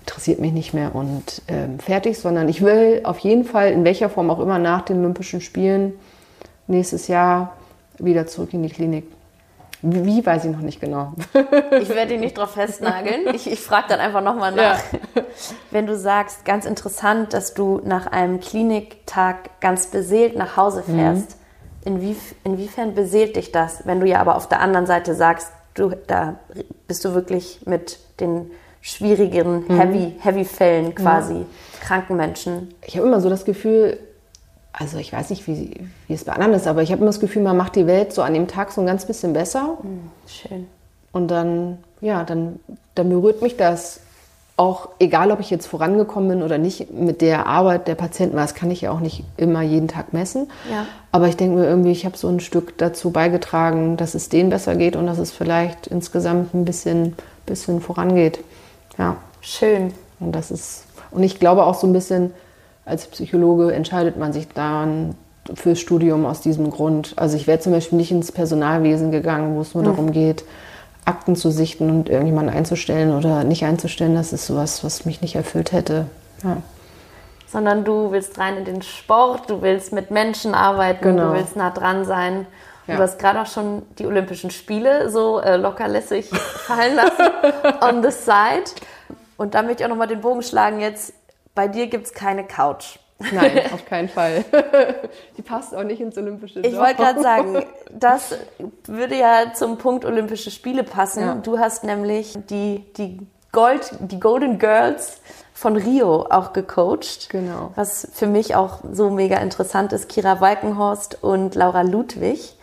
interessiert 0.00 0.40
mich 0.40 0.52
nicht 0.52 0.72
mehr 0.72 0.94
und 0.94 1.42
ähm, 1.48 1.78
fertig, 1.78 2.18
sondern 2.18 2.48
ich 2.48 2.62
will 2.62 3.00
auf 3.04 3.18
jeden 3.18 3.44
Fall 3.44 3.70
in 3.70 3.84
welcher 3.84 4.08
Form 4.08 4.30
auch 4.30 4.40
immer 4.40 4.58
nach 4.58 4.82
den 4.82 4.98
Olympischen 5.00 5.40
Spielen 5.40 5.92
nächstes 6.66 7.06
Jahr 7.06 7.52
wieder 7.98 8.26
zurück 8.26 8.52
in 8.54 8.62
die 8.62 8.70
Klinik. 8.70 9.04
Wie, 9.82 10.24
weiß 10.24 10.46
ich 10.46 10.50
noch 10.50 10.60
nicht 10.60 10.80
genau. 10.80 11.12
ich 11.80 11.90
werde 11.90 12.14
ihn 12.14 12.20
nicht 12.20 12.38
drauf 12.38 12.52
festnageln. 12.52 13.34
Ich, 13.34 13.50
ich 13.50 13.60
frage 13.60 13.88
dann 13.90 14.00
einfach 14.00 14.22
nochmal 14.22 14.52
nach. 14.52 14.80
Ja. 15.14 15.22
Wenn 15.70 15.86
du 15.86 15.96
sagst, 15.96 16.46
ganz 16.46 16.64
interessant, 16.64 17.34
dass 17.34 17.52
du 17.52 17.82
nach 17.84 18.06
einem 18.06 18.40
Kliniktag 18.40 19.60
ganz 19.60 19.88
beseelt 19.88 20.36
nach 20.36 20.56
Hause 20.56 20.82
fährst. 20.82 21.36
Mhm 21.38 21.45
Inwief 21.86 22.34
inwiefern 22.44 22.94
beseelt 22.94 23.36
dich 23.36 23.52
das, 23.52 23.86
wenn 23.86 24.00
du 24.00 24.06
ja 24.06 24.20
aber 24.20 24.36
auf 24.36 24.48
der 24.48 24.60
anderen 24.60 24.86
Seite 24.86 25.14
sagst, 25.14 25.52
du, 25.74 25.92
da 26.06 26.34
bist 26.88 27.04
du 27.04 27.14
wirklich 27.14 27.60
mit 27.64 27.98
den 28.20 28.50
schwierigen 28.80 29.64
mhm. 29.68 29.78
Heavy, 29.78 30.14
Heavy-Fällen 30.18 30.94
quasi, 30.94 31.34
ja. 31.34 31.46
kranken 31.80 32.16
Menschen? 32.16 32.74
Ich 32.84 32.96
habe 32.96 33.06
immer 33.06 33.20
so 33.20 33.28
das 33.28 33.44
Gefühl, 33.44 33.98
also 34.72 34.98
ich 34.98 35.12
weiß 35.12 35.30
nicht, 35.30 35.46
wie, 35.46 35.88
wie 36.06 36.14
es 36.14 36.24
bei 36.24 36.32
anderen 36.32 36.54
ist, 36.54 36.66
aber 36.66 36.82
ich 36.82 36.90
habe 36.90 37.00
immer 37.00 37.10
das 37.10 37.20
Gefühl, 37.20 37.42
man 37.42 37.56
macht 37.56 37.76
die 37.76 37.86
Welt 37.86 38.12
so 38.12 38.22
an 38.22 38.34
dem 38.34 38.48
Tag 38.48 38.72
so 38.72 38.80
ein 38.80 38.86
ganz 38.86 39.06
bisschen 39.06 39.32
besser. 39.32 39.78
Mhm, 39.82 40.10
schön. 40.26 40.66
Und 41.12 41.28
dann, 41.28 41.78
ja, 42.00 42.24
dann, 42.24 42.60
dann 42.94 43.08
berührt 43.08 43.42
mich 43.42 43.56
das 43.56 44.00
auch 44.56 44.88
egal, 44.98 45.30
ob 45.32 45.40
ich 45.40 45.50
jetzt 45.50 45.66
vorangekommen 45.66 46.30
bin 46.30 46.42
oder 46.42 46.56
nicht, 46.56 46.90
mit 46.90 47.20
der 47.20 47.46
Arbeit 47.46 47.88
der 47.88 47.94
Patienten, 47.94 48.36
das 48.36 48.54
kann 48.54 48.70
ich 48.70 48.80
ja 48.80 48.90
auch 48.90 49.00
nicht 49.00 49.22
immer 49.36 49.60
jeden 49.60 49.86
Tag 49.86 50.14
messen. 50.14 50.50
Ja. 50.70 50.86
Aber 51.12 51.28
ich 51.28 51.36
denke 51.36 51.58
mir 51.58 51.66
irgendwie, 51.66 51.92
ich 51.92 52.06
habe 52.06 52.16
so 52.16 52.28
ein 52.28 52.40
Stück 52.40 52.78
dazu 52.78 53.10
beigetragen, 53.10 53.98
dass 53.98 54.14
es 54.14 54.30
denen 54.30 54.48
besser 54.48 54.74
geht 54.74 54.96
und 54.96 55.06
dass 55.06 55.18
es 55.18 55.30
vielleicht 55.30 55.88
insgesamt 55.88 56.54
ein 56.54 56.64
bisschen, 56.64 57.14
bisschen 57.44 57.80
vorangeht. 57.82 58.40
Ja. 58.96 59.16
Schön. 59.42 59.92
Und 60.20 60.32
das 60.32 60.50
ist, 60.50 60.84
und 61.10 61.22
ich 61.22 61.38
glaube 61.38 61.64
auch 61.64 61.74
so 61.74 61.86
ein 61.86 61.92
bisschen, 61.92 62.32
als 62.86 63.06
Psychologe 63.06 63.74
entscheidet 63.74 64.16
man 64.16 64.32
sich 64.32 64.48
dann 64.48 65.14
fürs 65.54 65.80
Studium 65.80 66.24
aus 66.24 66.40
diesem 66.40 66.70
Grund. 66.70 67.12
Also 67.16 67.36
ich 67.36 67.46
wäre 67.46 67.60
zum 67.60 67.72
Beispiel 67.72 67.98
nicht 67.98 68.10
ins 68.10 68.32
Personalwesen 68.32 69.10
gegangen, 69.10 69.54
wo 69.54 69.60
es 69.60 69.74
nur 69.74 69.82
mhm. 69.82 69.88
darum 69.88 70.12
geht, 70.12 70.44
Akten 71.06 71.36
zu 71.36 71.50
sichten 71.50 71.88
und 71.88 72.08
irgendjemanden 72.08 72.54
einzustellen 72.54 73.16
oder 73.16 73.44
nicht 73.44 73.64
einzustellen, 73.64 74.14
das 74.14 74.32
ist 74.32 74.46
sowas, 74.46 74.84
was 74.84 75.04
mich 75.04 75.22
nicht 75.22 75.36
erfüllt 75.36 75.72
hätte. 75.72 76.06
Ja. 76.42 76.58
Sondern 77.46 77.84
du 77.84 78.10
willst 78.10 78.38
rein 78.38 78.56
in 78.58 78.64
den 78.64 78.82
Sport, 78.82 79.48
du 79.48 79.62
willst 79.62 79.92
mit 79.92 80.10
Menschen 80.10 80.54
arbeiten, 80.54 81.02
genau. 81.02 81.28
du 81.28 81.34
willst 81.34 81.56
nah 81.56 81.70
dran 81.70 82.04
sein. 82.04 82.46
Ja. 82.88 82.96
Du 82.96 83.02
hast 83.02 83.18
gerade 83.18 83.40
auch 83.40 83.46
schon 83.46 83.82
die 83.98 84.06
Olympischen 84.06 84.50
Spiele 84.50 85.08
so 85.10 85.40
äh, 85.40 85.56
lockerlässig 85.56 86.28
fallen 86.66 86.96
lassen 86.96 87.30
on 87.80 88.02
the 88.02 88.10
side. 88.10 88.64
Und 89.36 89.54
da 89.54 89.62
möchte 89.62 89.82
ich 89.82 89.84
auch 89.84 89.90
nochmal 89.90 90.08
den 90.08 90.20
Bogen 90.20 90.42
schlagen 90.42 90.80
jetzt. 90.80 91.12
Bei 91.54 91.68
dir 91.68 91.86
gibt 91.86 92.06
es 92.06 92.12
keine 92.12 92.44
Couch. 92.44 92.98
Nein, 93.18 93.60
auf 93.72 93.84
keinen 93.86 94.08
Fall. 94.08 94.44
Die 95.36 95.42
passt 95.42 95.74
auch 95.74 95.84
nicht 95.84 96.00
ins 96.00 96.18
Olympische 96.18 96.60
Ich 96.60 96.76
wollte 96.76 96.96
gerade 96.96 97.22
sagen, 97.22 97.64
das 97.90 98.34
würde 98.86 99.16
ja 99.16 99.52
zum 99.54 99.78
Punkt 99.78 100.04
Olympische 100.04 100.50
Spiele 100.50 100.84
passen. 100.84 101.20
Ja. 101.20 101.34
Du 101.36 101.58
hast 101.58 101.84
nämlich 101.84 102.34
die, 102.50 102.84
die, 102.96 103.26
Gold, 103.52 103.90
die 104.00 104.20
Golden 104.20 104.58
Girls 104.58 105.20
von 105.54 105.76
Rio 105.76 106.26
auch 106.28 106.52
gecoacht. 106.52 107.30
Genau. 107.30 107.70
Was 107.74 108.06
für 108.12 108.26
mich 108.26 108.54
auch 108.54 108.80
so 108.92 109.08
mega 109.08 109.38
interessant 109.38 109.92
ist. 109.94 110.08
Kira 110.10 110.40
Walkenhorst 110.40 111.22
und 111.22 111.54
Laura 111.54 111.80
Ludwig. 111.82 112.54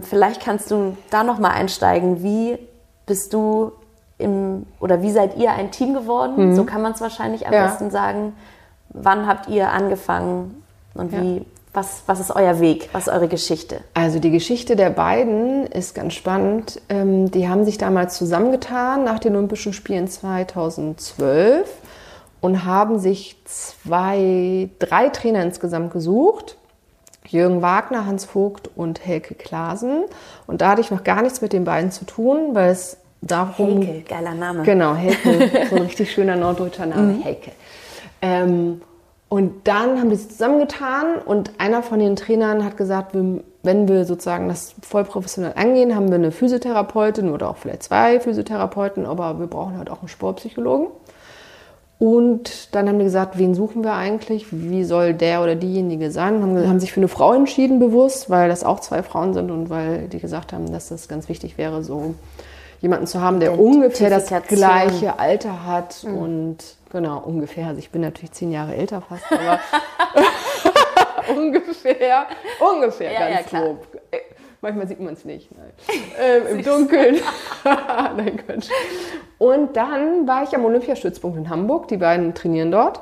Vielleicht 0.00 0.40
kannst 0.40 0.70
du 0.70 0.96
da 1.10 1.24
nochmal 1.24 1.52
einsteigen. 1.52 2.22
Wie 2.22 2.58
bist 3.06 3.32
du 3.32 3.72
im, 4.18 4.66
oder 4.78 5.02
wie 5.02 5.10
seid 5.10 5.36
ihr 5.36 5.52
ein 5.52 5.72
Team 5.72 5.94
geworden? 5.94 6.50
Mhm. 6.50 6.56
So 6.56 6.64
kann 6.64 6.82
man 6.82 6.92
es 6.92 7.00
wahrscheinlich 7.00 7.46
am 7.46 7.52
ja. 7.52 7.66
besten 7.66 7.90
sagen 7.90 8.34
wann 8.90 9.26
habt 9.26 9.48
ihr 9.48 9.70
angefangen 9.70 10.62
und 10.94 11.12
wie, 11.12 11.36
ja. 11.38 11.42
was, 11.72 12.02
was 12.06 12.20
ist 12.20 12.30
euer 12.30 12.60
Weg, 12.60 12.88
was 12.92 13.06
ist 13.06 13.12
eure 13.12 13.28
Geschichte? 13.28 13.80
Also 13.94 14.18
die 14.18 14.30
Geschichte 14.30 14.76
der 14.76 14.90
beiden 14.90 15.66
ist 15.66 15.94
ganz 15.94 16.14
spannend. 16.14 16.80
Ähm, 16.88 17.30
die 17.30 17.48
haben 17.48 17.64
sich 17.64 17.78
damals 17.78 18.16
zusammengetan 18.16 19.04
nach 19.04 19.18
den 19.18 19.36
Olympischen 19.36 19.72
Spielen 19.72 20.08
2012 20.08 21.68
und 22.40 22.64
haben 22.64 22.98
sich 22.98 23.36
zwei, 23.44 24.68
drei 24.78 25.08
Trainer 25.08 25.42
insgesamt 25.42 25.92
gesucht. 25.92 26.56
Jürgen 27.26 27.60
Wagner, 27.60 28.06
Hans 28.06 28.24
Vogt 28.24 28.70
und 28.76 29.04
Helke 29.04 29.34
Klasen. 29.34 30.04
Und 30.46 30.60
da 30.60 30.70
hatte 30.70 30.80
ich 30.80 30.90
noch 30.90 31.02
gar 31.02 31.22
nichts 31.22 31.40
mit 31.40 31.52
den 31.52 31.64
beiden 31.64 31.90
zu 31.90 32.04
tun, 32.04 32.54
weil 32.54 32.70
es 32.70 32.98
darum... 33.20 33.82
Helke, 33.82 34.02
geiler 34.08 34.34
Name. 34.34 34.62
Genau, 34.62 34.94
Helke, 34.94 35.66
so 35.68 35.76
ein 35.76 35.82
richtig 35.86 36.12
schöner 36.12 36.36
norddeutscher 36.36 36.86
Name, 36.86 37.14
mhm. 37.14 37.22
Helke. 37.22 37.52
Ähm, 38.26 38.80
und 39.28 39.66
dann 39.66 39.98
haben 39.98 40.10
die 40.10 40.16
sich 40.16 40.30
zusammengetan 40.30 41.16
und 41.24 41.52
einer 41.58 41.82
von 41.82 41.98
den 41.98 42.14
Trainern 42.14 42.64
hat 42.64 42.76
gesagt, 42.76 43.12
wenn 43.14 43.88
wir 43.88 44.04
sozusagen 44.04 44.48
das 44.48 44.74
voll 44.82 45.04
professionell 45.04 45.54
angehen, 45.56 45.96
haben 45.96 46.08
wir 46.08 46.14
eine 46.14 46.30
Physiotherapeutin 46.30 47.30
oder 47.30 47.50
auch 47.50 47.56
vielleicht 47.56 47.82
zwei 47.82 48.20
Physiotherapeuten, 48.20 49.04
aber 49.04 49.40
wir 49.40 49.48
brauchen 49.48 49.78
halt 49.78 49.90
auch 49.90 49.98
einen 49.98 50.08
Sportpsychologen. 50.08 50.88
Und 51.98 52.74
dann 52.74 52.88
haben 52.88 52.98
die 52.98 53.06
gesagt, 53.06 53.38
wen 53.38 53.54
suchen 53.54 53.82
wir 53.82 53.94
eigentlich? 53.94 54.46
Wie 54.50 54.84
soll 54.84 55.14
der 55.14 55.42
oder 55.42 55.56
diejenige 55.56 56.10
sein? 56.10 56.42
Haben, 56.42 56.68
haben 56.68 56.78
sich 56.78 56.92
für 56.92 57.00
eine 57.00 57.08
Frau 57.08 57.32
entschieden 57.32 57.78
bewusst, 57.78 58.28
weil 58.28 58.48
das 58.48 58.64
auch 58.64 58.80
zwei 58.80 59.02
Frauen 59.02 59.34
sind 59.34 59.50
und 59.50 59.70
weil 59.70 60.06
die 60.08 60.20
gesagt 60.20 60.52
haben, 60.52 60.70
dass 60.70 60.88
das 60.88 61.08
ganz 61.08 61.28
wichtig 61.28 61.58
wäre, 61.58 61.82
so 61.82 62.14
jemanden 62.80 63.06
zu 63.06 63.20
haben, 63.20 63.40
der 63.40 63.58
ungefähr 63.58 64.10
das 64.10 64.28
gleiche 64.46 65.18
Alter 65.18 65.64
hat 65.64 66.04
mhm. 66.04 66.18
und 66.18 66.76
Genau, 66.96 67.18
ungefähr. 67.18 67.66
Also 67.66 67.78
ich 67.78 67.90
bin 67.90 68.00
natürlich 68.00 68.32
zehn 68.32 68.52
Jahre 68.52 68.74
älter 68.74 69.02
fast, 69.02 69.24
aber 69.30 69.60
ungefähr, 71.36 72.26
ungefähr 72.58 73.12
ja, 73.12 73.28
ganz 73.28 73.50
ja, 73.50 73.60
grob. 73.60 73.86
Äh, 74.10 74.18
manchmal 74.60 74.86
sieht 74.86 75.00
man 75.00 75.14
es 75.14 75.24
nicht. 75.24 75.50
Ähm, 76.18 76.42
Im 76.46 76.62
Dunkeln. 76.64 77.16
Nein, 77.64 78.40
Quatsch. 78.46 78.70
Und 79.38 79.76
dann 79.76 80.26
war 80.26 80.44
ich 80.44 80.54
am 80.54 80.64
Olympiastützpunkt 80.64 81.36
in 81.36 81.50
Hamburg. 81.50 81.88
Die 81.88 81.96
beiden 81.96 82.34
trainieren 82.34 82.70
dort. 82.70 83.00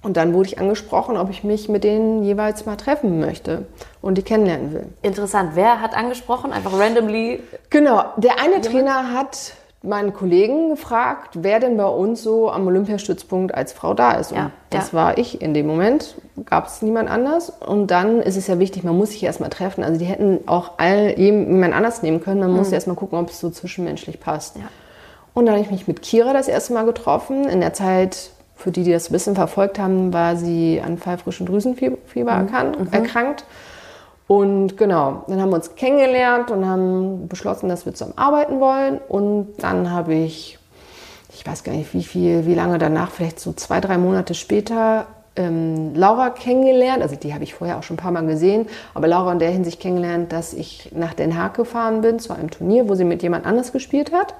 Und 0.00 0.16
dann 0.16 0.32
wurde 0.32 0.48
ich 0.48 0.58
angesprochen, 0.60 1.16
ob 1.16 1.28
ich 1.28 1.42
mich 1.42 1.68
mit 1.68 1.82
denen 1.82 2.22
jeweils 2.22 2.66
mal 2.66 2.76
treffen 2.76 3.18
möchte 3.18 3.66
und 4.00 4.16
die 4.16 4.22
kennenlernen 4.22 4.72
will. 4.72 4.86
Interessant. 5.02 5.50
Wer 5.54 5.80
hat 5.80 5.96
angesprochen? 5.96 6.52
Einfach 6.52 6.78
randomly? 6.78 7.40
Genau. 7.70 8.04
Der 8.16 8.38
eine 8.38 8.54
jemand? 8.54 8.66
Trainer 8.66 9.12
hat 9.12 9.54
meinen 9.82 10.12
Kollegen 10.12 10.70
gefragt, 10.70 11.30
wer 11.34 11.60
denn 11.60 11.76
bei 11.76 11.86
uns 11.86 12.22
so 12.22 12.50
am 12.50 12.66
Olympiastützpunkt 12.66 13.54
als 13.54 13.72
Frau 13.72 13.94
da 13.94 14.12
ist. 14.12 14.32
Und 14.32 14.38
Ja, 14.38 14.50
das 14.70 14.92
ja. 14.92 14.98
war 14.98 15.18
ich 15.18 15.40
in 15.40 15.54
dem 15.54 15.66
Moment. 15.66 16.16
Gab 16.46 16.66
es 16.66 16.82
niemand 16.82 17.08
anders. 17.10 17.50
Und 17.50 17.88
dann 17.90 18.20
ist 18.20 18.36
es 18.36 18.46
ja 18.46 18.58
wichtig, 18.58 18.84
man 18.84 18.96
muss 18.96 19.10
sich 19.10 19.22
erstmal 19.22 19.50
treffen. 19.50 19.82
Also 19.82 19.98
die 19.98 20.04
hätten 20.04 20.40
auch 20.46 20.72
all 20.78 21.18
jemand 21.18 21.74
anders 21.74 22.02
nehmen 22.02 22.20
können. 22.20 22.40
Man 22.40 22.52
muss 22.52 22.70
erstmal 22.72 22.96
gucken, 22.96 23.18
ob 23.18 23.30
es 23.30 23.40
so 23.40 23.50
zwischenmenschlich 23.50 24.20
passt. 24.20 24.56
Mhm. 24.56 24.62
Ja. 24.62 24.68
Und 25.34 25.46
dann 25.46 25.54
habe 25.54 25.64
ich 25.64 25.70
mich 25.70 25.86
mit 25.86 26.02
Kira 26.02 26.32
das 26.32 26.48
erste 26.48 26.72
Mal 26.72 26.84
getroffen. 26.84 27.48
In 27.48 27.60
der 27.60 27.72
Zeit, 27.72 28.30
für 28.58 28.72
die, 28.72 28.82
die 28.82 28.92
das 28.92 29.08
ein 29.08 29.12
bisschen 29.12 29.36
verfolgt 29.36 29.78
haben, 29.78 30.12
war 30.12 30.36
sie 30.36 30.82
an 30.84 30.98
pfeifrischen 30.98 31.46
Drüsenfieber 31.46 31.96
Mhm. 32.14 32.28
erkannt, 32.28 32.76
erkrankt. 32.92 33.44
Und 34.26 34.76
genau, 34.76 35.24
dann 35.28 35.40
haben 35.40 35.48
wir 35.50 35.56
uns 35.56 35.74
kennengelernt 35.74 36.50
und 36.50 36.66
haben 36.66 37.28
beschlossen, 37.28 37.68
dass 37.70 37.86
wir 37.86 37.94
zusammen 37.94 38.18
arbeiten 38.18 38.60
wollen. 38.60 38.98
Und 39.08 39.54
dann 39.58 39.90
habe 39.90 40.12
ich, 40.14 40.58
ich 41.32 41.46
weiß 41.46 41.64
gar 41.64 41.72
nicht 41.72 41.94
wie 41.94 42.02
viel, 42.02 42.44
wie 42.44 42.54
lange 42.54 42.78
danach, 42.78 43.10
vielleicht 43.10 43.40
so 43.40 43.52
zwei, 43.54 43.80
drei 43.80 43.96
Monate 43.96 44.34
später, 44.34 45.06
ähm, 45.36 45.94
Laura 45.94 46.28
kennengelernt. 46.30 47.00
Also 47.00 47.16
die 47.16 47.32
habe 47.32 47.44
ich 47.44 47.54
vorher 47.54 47.78
auch 47.78 47.84
schon 47.84 47.94
ein 47.94 48.00
paar 48.00 48.10
Mal 48.10 48.26
gesehen. 48.26 48.66
Aber 48.92 49.06
Laura 49.06 49.32
in 49.32 49.38
der 49.38 49.50
Hinsicht 49.50 49.80
kennengelernt, 49.80 50.32
dass 50.32 50.52
ich 50.52 50.90
nach 50.94 51.14
Den 51.14 51.38
Haag 51.40 51.54
gefahren 51.54 52.00
bin 52.02 52.18
zu 52.18 52.34
einem 52.34 52.50
Turnier, 52.50 52.88
wo 52.88 52.96
sie 52.96 53.04
mit 53.04 53.22
jemand 53.22 53.46
anders 53.46 53.72
gespielt 53.72 54.12
hat. 54.12 54.34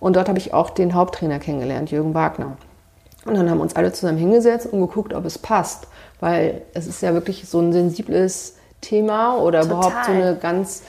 Und 0.00 0.16
dort 0.16 0.28
habe 0.28 0.38
ich 0.38 0.52
auch 0.52 0.70
den 0.70 0.94
Haupttrainer 0.94 1.38
kennengelernt, 1.38 1.90
Jürgen 1.90 2.14
Wagner. 2.14 2.56
Und 3.24 3.36
dann 3.36 3.48
haben 3.48 3.58
wir 3.58 3.62
uns 3.62 3.76
alle 3.76 3.92
zusammen 3.92 4.18
hingesetzt 4.18 4.66
und 4.70 4.80
geguckt, 4.80 5.14
ob 5.14 5.24
es 5.24 5.38
passt. 5.38 5.86
Weil 6.20 6.62
es 6.74 6.86
ist 6.86 7.02
ja 7.02 7.14
wirklich 7.14 7.48
so 7.48 7.60
ein 7.60 7.72
sensibles 7.72 8.56
Thema 8.80 9.36
oder 9.38 9.62
Total. 9.62 9.76
überhaupt 9.76 10.06
so 10.06 10.12
eine 10.12 10.36
ganz 10.36 10.82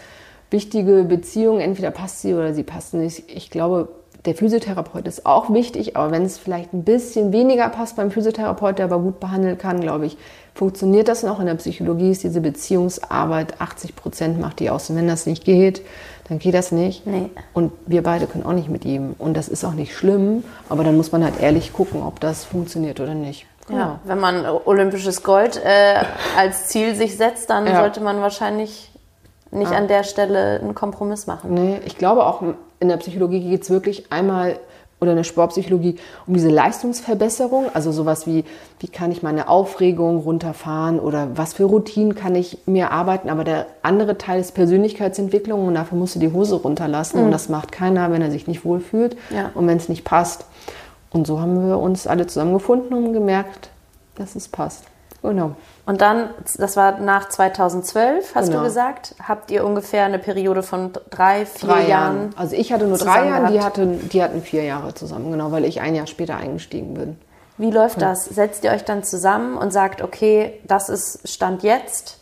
wichtige 0.51 1.03
Beziehung. 1.03 1.59
Entweder 1.59 1.91
passt 1.91 2.21
sie 2.21 2.33
oder 2.33 2.53
sie 2.53 2.63
passt 2.63 2.93
nicht. 2.93 3.23
Ich 3.29 3.49
glaube, 3.49 3.89
der 4.25 4.35
Physiotherapeut 4.35 5.07
ist 5.07 5.25
auch 5.25 5.53
wichtig, 5.53 5.95
aber 5.95 6.11
wenn 6.11 6.23
es 6.23 6.37
vielleicht 6.37 6.73
ein 6.73 6.83
bisschen 6.83 7.31
weniger 7.31 7.69
passt 7.69 7.95
beim 7.95 8.11
Physiotherapeut, 8.11 8.79
der 8.79 8.85
aber 8.85 8.99
gut 8.99 9.19
behandeln 9.19 9.57
kann, 9.57 9.79
glaube 9.79 10.07
ich, 10.07 10.17
funktioniert 10.55 11.07
das 11.09 11.21
noch. 11.21 11.39
In 11.39 11.45
der 11.45 11.55
Psychologie 11.55 12.09
ist 12.11 12.23
diese 12.23 12.41
Beziehungsarbeit 12.41 13.59
80 13.61 13.95
Prozent 13.95 14.39
macht 14.39 14.59
die 14.59 14.69
aus. 14.69 14.89
Und 14.89 14.95
wenn 14.95 15.07
das 15.07 15.25
nicht 15.25 15.43
geht, 15.45 15.81
dann 16.29 16.39
geht 16.39 16.53
das 16.55 16.71
nicht. 16.71 17.05
Nee. 17.05 17.29
Und 17.53 17.71
wir 17.85 18.01
beide 18.01 18.25
können 18.25 18.45
auch 18.45 18.53
nicht 18.53 18.69
mit 18.69 18.85
ihm. 18.85 19.15
Und 19.19 19.35
das 19.35 19.47
ist 19.49 19.63
auch 19.63 19.73
nicht 19.73 19.95
schlimm, 19.95 20.43
aber 20.69 20.83
dann 20.83 20.97
muss 20.97 21.11
man 21.11 21.23
halt 21.23 21.39
ehrlich 21.39 21.73
gucken, 21.73 22.01
ob 22.01 22.19
das 22.19 22.43
funktioniert 22.45 22.99
oder 22.99 23.13
nicht. 23.13 23.45
Genau. 23.67 23.79
Ja, 23.79 23.99
wenn 24.05 24.19
man 24.19 24.45
olympisches 24.45 25.23
Gold 25.23 25.57
äh, 25.63 26.03
als 26.37 26.67
Ziel 26.67 26.95
sich 26.95 27.17
setzt, 27.17 27.49
dann 27.49 27.67
Ja. 27.67 27.79
sollte 27.81 27.99
man 27.99 28.21
wahrscheinlich 28.21 28.91
nicht 29.51 29.71
an 29.71 29.87
der 29.87 30.03
Stelle 30.03 30.59
einen 30.61 30.75
Kompromiss 30.75 31.27
machen. 31.27 31.53
Nee, 31.53 31.79
ich 31.85 31.97
glaube 31.97 32.25
auch 32.25 32.41
in 32.79 32.89
der 32.89 32.97
Psychologie 32.97 33.39
geht 33.41 33.63
es 33.63 33.69
wirklich 33.69 34.11
einmal 34.11 34.59
oder 35.05 35.11
in 35.11 35.17
der 35.17 35.23
Sportpsychologie 35.23 35.95
um 36.27 36.33
diese 36.33 36.49
Leistungsverbesserung, 36.49 37.67
also 37.73 37.91
sowas 37.91 38.27
wie, 38.27 38.43
wie 38.79 38.87
kann 38.87 39.11
ich 39.11 39.23
meine 39.23 39.47
Aufregung 39.47 40.17
runterfahren 40.19 40.99
oder 40.99 41.29
was 41.35 41.53
für 41.53 41.63
Routinen 41.65 42.15
kann 42.15 42.35
ich 42.35 42.57
mir 42.65 42.91
arbeiten, 42.91 43.29
aber 43.29 43.43
der 43.43 43.67
andere 43.81 44.17
Teil 44.17 44.39
ist 44.39 44.53
Persönlichkeitsentwicklung 44.55 45.67
und 45.67 45.75
dafür 45.75 45.97
musst 45.97 46.15
du 46.15 46.19
die 46.19 46.31
Hose 46.31 46.55
runterlassen 46.55 47.23
und 47.23 47.31
das 47.31 47.49
macht 47.49 47.71
keiner, 47.71 48.11
wenn 48.11 48.21
er 48.21 48.31
sich 48.31 48.47
nicht 48.47 48.65
wohlfühlt 48.65 49.15
Ja. 49.29 49.51
und 49.53 49.67
wenn 49.67 49.77
es 49.77 49.89
nicht 49.89 50.03
passt. 50.03 50.45
Und 51.11 51.25
so 51.27 51.39
haben 51.39 51.67
wir 51.67 51.79
uns 51.79 52.07
alle 52.07 52.27
zusammengefunden 52.27 52.93
und 52.93 53.13
gemerkt, 53.13 53.69
dass 54.15 54.35
es 54.35 54.47
passt. 54.47 54.83
Genau. 55.21 55.55
Und 55.87 56.01
dann, 56.01 56.29
das 56.57 56.77
war 56.77 56.99
nach 56.99 57.29
2012, 57.29 58.35
hast 58.35 58.47
Genau. 58.47 58.59
du 58.59 58.63
gesagt, 58.65 59.15
habt 59.27 59.49
ihr 59.51 59.65
ungefähr 59.65 60.05
eine 60.05 60.19
Periode 60.19 60.61
von 60.63 60.91
drei, 61.09 61.45
vier 61.45 61.69
drei 61.69 61.87
Jahren. 61.87 61.89
Jahren. 61.89 62.29
Also 62.35 62.55
ich 62.55 62.71
hatte 62.71 62.85
nur 62.85 62.97
drei 62.97 63.27
Jahre, 63.27 63.51
die, 63.51 63.61
hatten, 63.61 64.09
die 64.09 64.23
hatten 64.23 64.41
vier 64.41 64.63
Jahre 64.63 64.93
zusammen, 64.93 65.31
genau, 65.31 65.51
weil 65.51 65.65
ich 65.65 65.81
ein 65.81 65.95
Jahr 65.95 66.07
später 66.07 66.37
eingestiegen 66.37 66.93
bin. 66.93 67.17
Wie 67.57 67.71
läuft 67.71 68.01
das? 68.01 68.25
Setzt 68.25 68.63
ihr 68.65 68.71
euch 68.71 68.83
dann 68.83 69.03
zusammen 69.03 69.57
und 69.57 69.71
sagt, 69.71 70.01
okay, 70.01 70.59
das 70.65 70.89
ist 70.89 71.27
Stand 71.27 71.63
jetzt? 71.63 72.19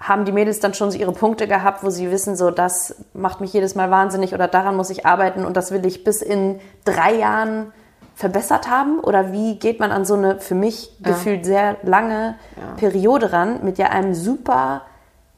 Haben 0.00 0.24
die 0.24 0.32
Mädels 0.32 0.58
dann 0.58 0.74
schon 0.74 0.90
so 0.90 0.98
ihre 0.98 1.12
Punkte 1.12 1.46
gehabt, 1.46 1.84
wo 1.84 1.90
sie 1.90 2.10
wissen, 2.10 2.34
so 2.34 2.50
das 2.50 2.96
macht 3.14 3.40
mich 3.40 3.52
jedes 3.52 3.76
Mal 3.76 3.90
wahnsinnig 3.92 4.34
oder 4.34 4.48
daran 4.48 4.74
muss 4.76 4.90
ich 4.90 5.06
arbeiten 5.06 5.44
und 5.44 5.56
das 5.56 5.70
will 5.70 5.86
ich 5.86 6.02
bis 6.02 6.20
in 6.20 6.58
drei 6.84 7.14
Jahren 7.14 7.72
verbessert 8.14 8.68
haben? 8.68 9.00
Oder 9.00 9.32
wie 9.32 9.56
geht 9.56 9.80
man 9.80 9.90
an 9.92 10.04
so 10.04 10.14
eine 10.14 10.40
für 10.40 10.54
mich 10.54 10.90
gefühlt 11.00 11.44
sehr 11.44 11.76
lange 11.82 12.36
Periode 12.76 13.32
ran 13.32 13.60
mit 13.62 13.78
ja 13.78 13.88
einem 13.88 14.14
super 14.14 14.82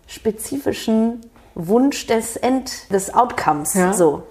spezifischen 0.06 1.20
Wunsch 1.54 2.06
des 2.06 2.36
End, 2.36 2.92
des 2.92 3.14
Outcomes? 3.14 3.74
Ja. 3.74 3.92
So. 3.92 4.22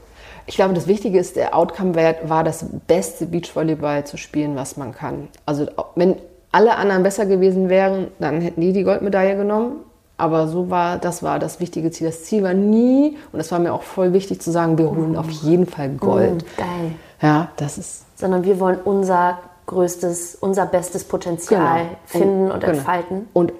Ich 0.45 0.55
glaube, 0.55 0.73
das 0.73 0.87
Wichtige 0.87 1.19
ist, 1.19 1.37
der 1.37 1.55
Outcome 1.55 1.95
war 2.23 2.43
das 2.43 2.65
beste 2.87 3.25
Beachvolleyball 3.25 4.05
zu 4.05 4.17
spielen, 4.17 4.55
was 4.55 4.75
man 4.75 4.93
kann. 4.93 5.29
Also 5.45 5.67
wenn 5.95 6.17
alle 6.51 6.75
anderen 6.75 7.03
besser 7.03 7.25
gewesen 7.25 7.69
wären, 7.69 8.09
dann 8.19 8.41
hätten 8.41 8.61
die 8.61 8.73
die 8.73 8.83
Goldmedaille 8.83 9.37
genommen. 9.37 9.77
Aber 10.17 10.47
so 10.47 10.69
war, 10.69 10.97
das 10.99 11.23
war 11.23 11.39
das 11.39 11.59
wichtige 11.59 11.91
Ziel. 11.91 12.07
Das 12.07 12.23
Ziel 12.23 12.43
war 12.43 12.53
nie, 12.53 13.17
und 13.31 13.39
das 13.39 13.51
war 13.51 13.59
mir 13.59 13.73
auch 13.73 13.83
voll 13.83 14.13
wichtig 14.13 14.41
zu 14.41 14.51
sagen, 14.51 14.77
wir 14.77 14.89
holen 14.89 15.15
auf 15.15 15.29
jeden 15.29 15.65
Fall 15.65 15.89
Gold. 15.89 16.45
Geil. 16.57 16.91
Ja, 17.21 17.49
das 17.57 17.77
ist 17.77 18.03
sondern 18.23 18.45
wir 18.45 18.57
wollen 18.61 18.79
unser 18.85 19.39
größtes, 19.65 20.35
unser 20.39 20.65
bestes 20.65 21.03
Potenzial 21.03 21.81
Genau. 21.81 21.89
finden 22.05 22.51
und, 22.51 22.61
genau. 22.61 22.73
entfalten. 22.73 23.27
Und, 23.33 23.51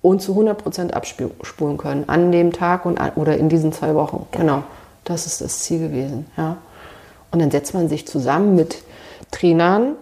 und 0.00 0.22
zu 0.22 0.32
100 0.32 0.62
Prozent 0.62 0.94
abspulen 0.94 1.76
können 1.76 2.08
an 2.08 2.32
dem 2.32 2.54
Tag 2.54 2.86
und 2.86 2.98
an, 2.98 3.12
oder 3.16 3.36
in 3.36 3.50
diesen 3.50 3.70
zwei 3.72 3.94
Wochen. 3.94 4.26
Genau. 4.32 4.62
Das 5.04 5.26
ist 5.26 5.42
das 5.42 5.58
Ziel 5.60 5.80
gewesen. 5.80 6.26
Ja. 6.38 6.56
Und 7.32 7.42
dann 7.42 7.50
setzt 7.50 7.74
man 7.74 7.90
sich 7.90 8.06
zusammen 8.06 8.54
mit 8.54 8.82
Trainern, 9.30 9.92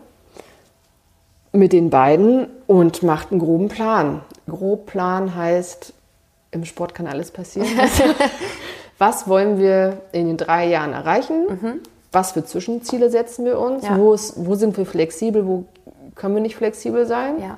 mit 1.52 1.72
den 1.72 1.90
beiden 1.90 2.46
und 2.68 3.02
macht 3.02 3.32
einen 3.32 3.40
groben 3.40 3.66
Plan. 3.68 4.20
Grob 4.48 4.86
Plan 4.86 5.34
heißt, 5.34 5.92
im 6.50 6.64
Sport 6.64 6.94
kann 6.94 7.06
alles 7.06 7.30
passieren. 7.30 7.68
Was 8.98 9.28
wollen 9.28 9.58
wir 9.58 10.02
in 10.12 10.26
den 10.26 10.36
drei 10.36 10.66
Jahren 10.66 10.92
erreichen? 10.92 11.80
Was 12.12 12.32
für 12.32 12.44
Zwischenziele 12.44 13.08
setzen 13.08 13.44
wir 13.44 13.58
uns? 13.58 13.84
Ja. 13.84 13.96
Wo, 13.96 14.12
ist, 14.12 14.34
wo 14.36 14.56
sind 14.56 14.76
wir 14.76 14.84
flexibel? 14.84 15.46
Wo 15.46 15.64
können 16.16 16.34
wir 16.34 16.42
nicht 16.42 16.56
flexibel 16.56 17.06
sein? 17.06 17.40
Ja. 17.40 17.56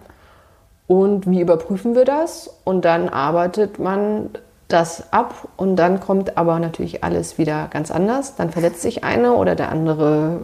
Und 0.86 1.28
wie 1.28 1.40
überprüfen 1.40 1.94
wir 1.94 2.04
das? 2.04 2.50
Und 2.64 2.84
dann 2.84 3.08
arbeitet 3.08 3.78
man 3.78 4.30
das 4.72 5.12
ab 5.12 5.48
und 5.56 5.76
dann 5.76 6.00
kommt 6.00 6.36
aber 6.36 6.58
natürlich 6.58 7.04
alles 7.04 7.38
wieder 7.38 7.68
ganz 7.70 7.90
anders. 7.90 8.36
Dann 8.36 8.50
verletzt 8.50 8.82
sich 8.82 9.04
eine 9.04 9.34
oder 9.34 9.54
der 9.54 9.70
andere 9.70 10.40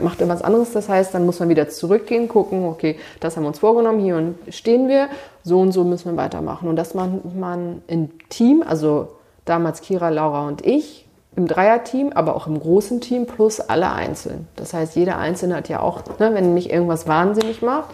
macht 0.00 0.20
irgendwas 0.20 0.42
anderes. 0.42 0.72
Das 0.72 0.88
heißt, 0.88 1.14
dann 1.14 1.26
muss 1.26 1.40
man 1.40 1.48
wieder 1.48 1.68
zurückgehen, 1.68 2.28
gucken, 2.28 2.64
okay, 2.64 2.98
das 3.20 3.36
haben 3.36 3.44
wir 3.44 3.48
uns 3.48 3.58
vorgenommen, 3.58 4.00
hier 4.00 4.16
und 4.16 4.36
stehen 4.50 4.88
wir, 4.88 5.08
so 5.42 5.60
und 5.60 5.72
so 5.72 5.84
müssen 5.84 6.12
wir 6.12 6.16
weitermachen. 6.16 6.68
Und 6.68 6.76
das 6.76 6.94
macht 6.94 7.34
man 7.34 7.82
im 7.86 8.10
Team, 8.28 8.64
also 8.66 9.08
damals 9.44 9.80
Kira, 9.80 10.08
Laura 10.08 10.46
und 10.48 10.64
ich, 10.64 11.06
im 11.36 11.46
Dreierteam, 11.46 12.12
aber 12.14 12.34
auch 12.34 12.46
im 12.46 12.58
großen 12.58 13.00
Team 13.00 13.26
plus 13.26 13.60
alle 13.60 13.92
einzeln. 13.92 14.48
Das 14.56 14.72
heißt, 14.72 14.96
jeder 14.96 15.18
Einzelne 15.18 15.56
hat 15.56 15.68
ja 15.68 15.80
auch, 15.80 16.02
ne, 16.18 16.32
wenn 16.32 16.54
mich 16.54 16.70
irgendwas 16.70 17.06
wahnsinnig 17.06 17.60
macht, 17.60 17.90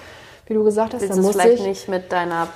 wie 0.47 0.55
du 0.55 0.65
gesagt 0.65 0.95
hast, 0.95 1.03
Willst 1.03 1.17
dann 1.17 1.23
muss 1.23 1.33
vielleicht 1.33 1.61
ich 1.61 1.67
nicht 1.67 1.89
mit 1.89 2.13
deiner 2.13 2.49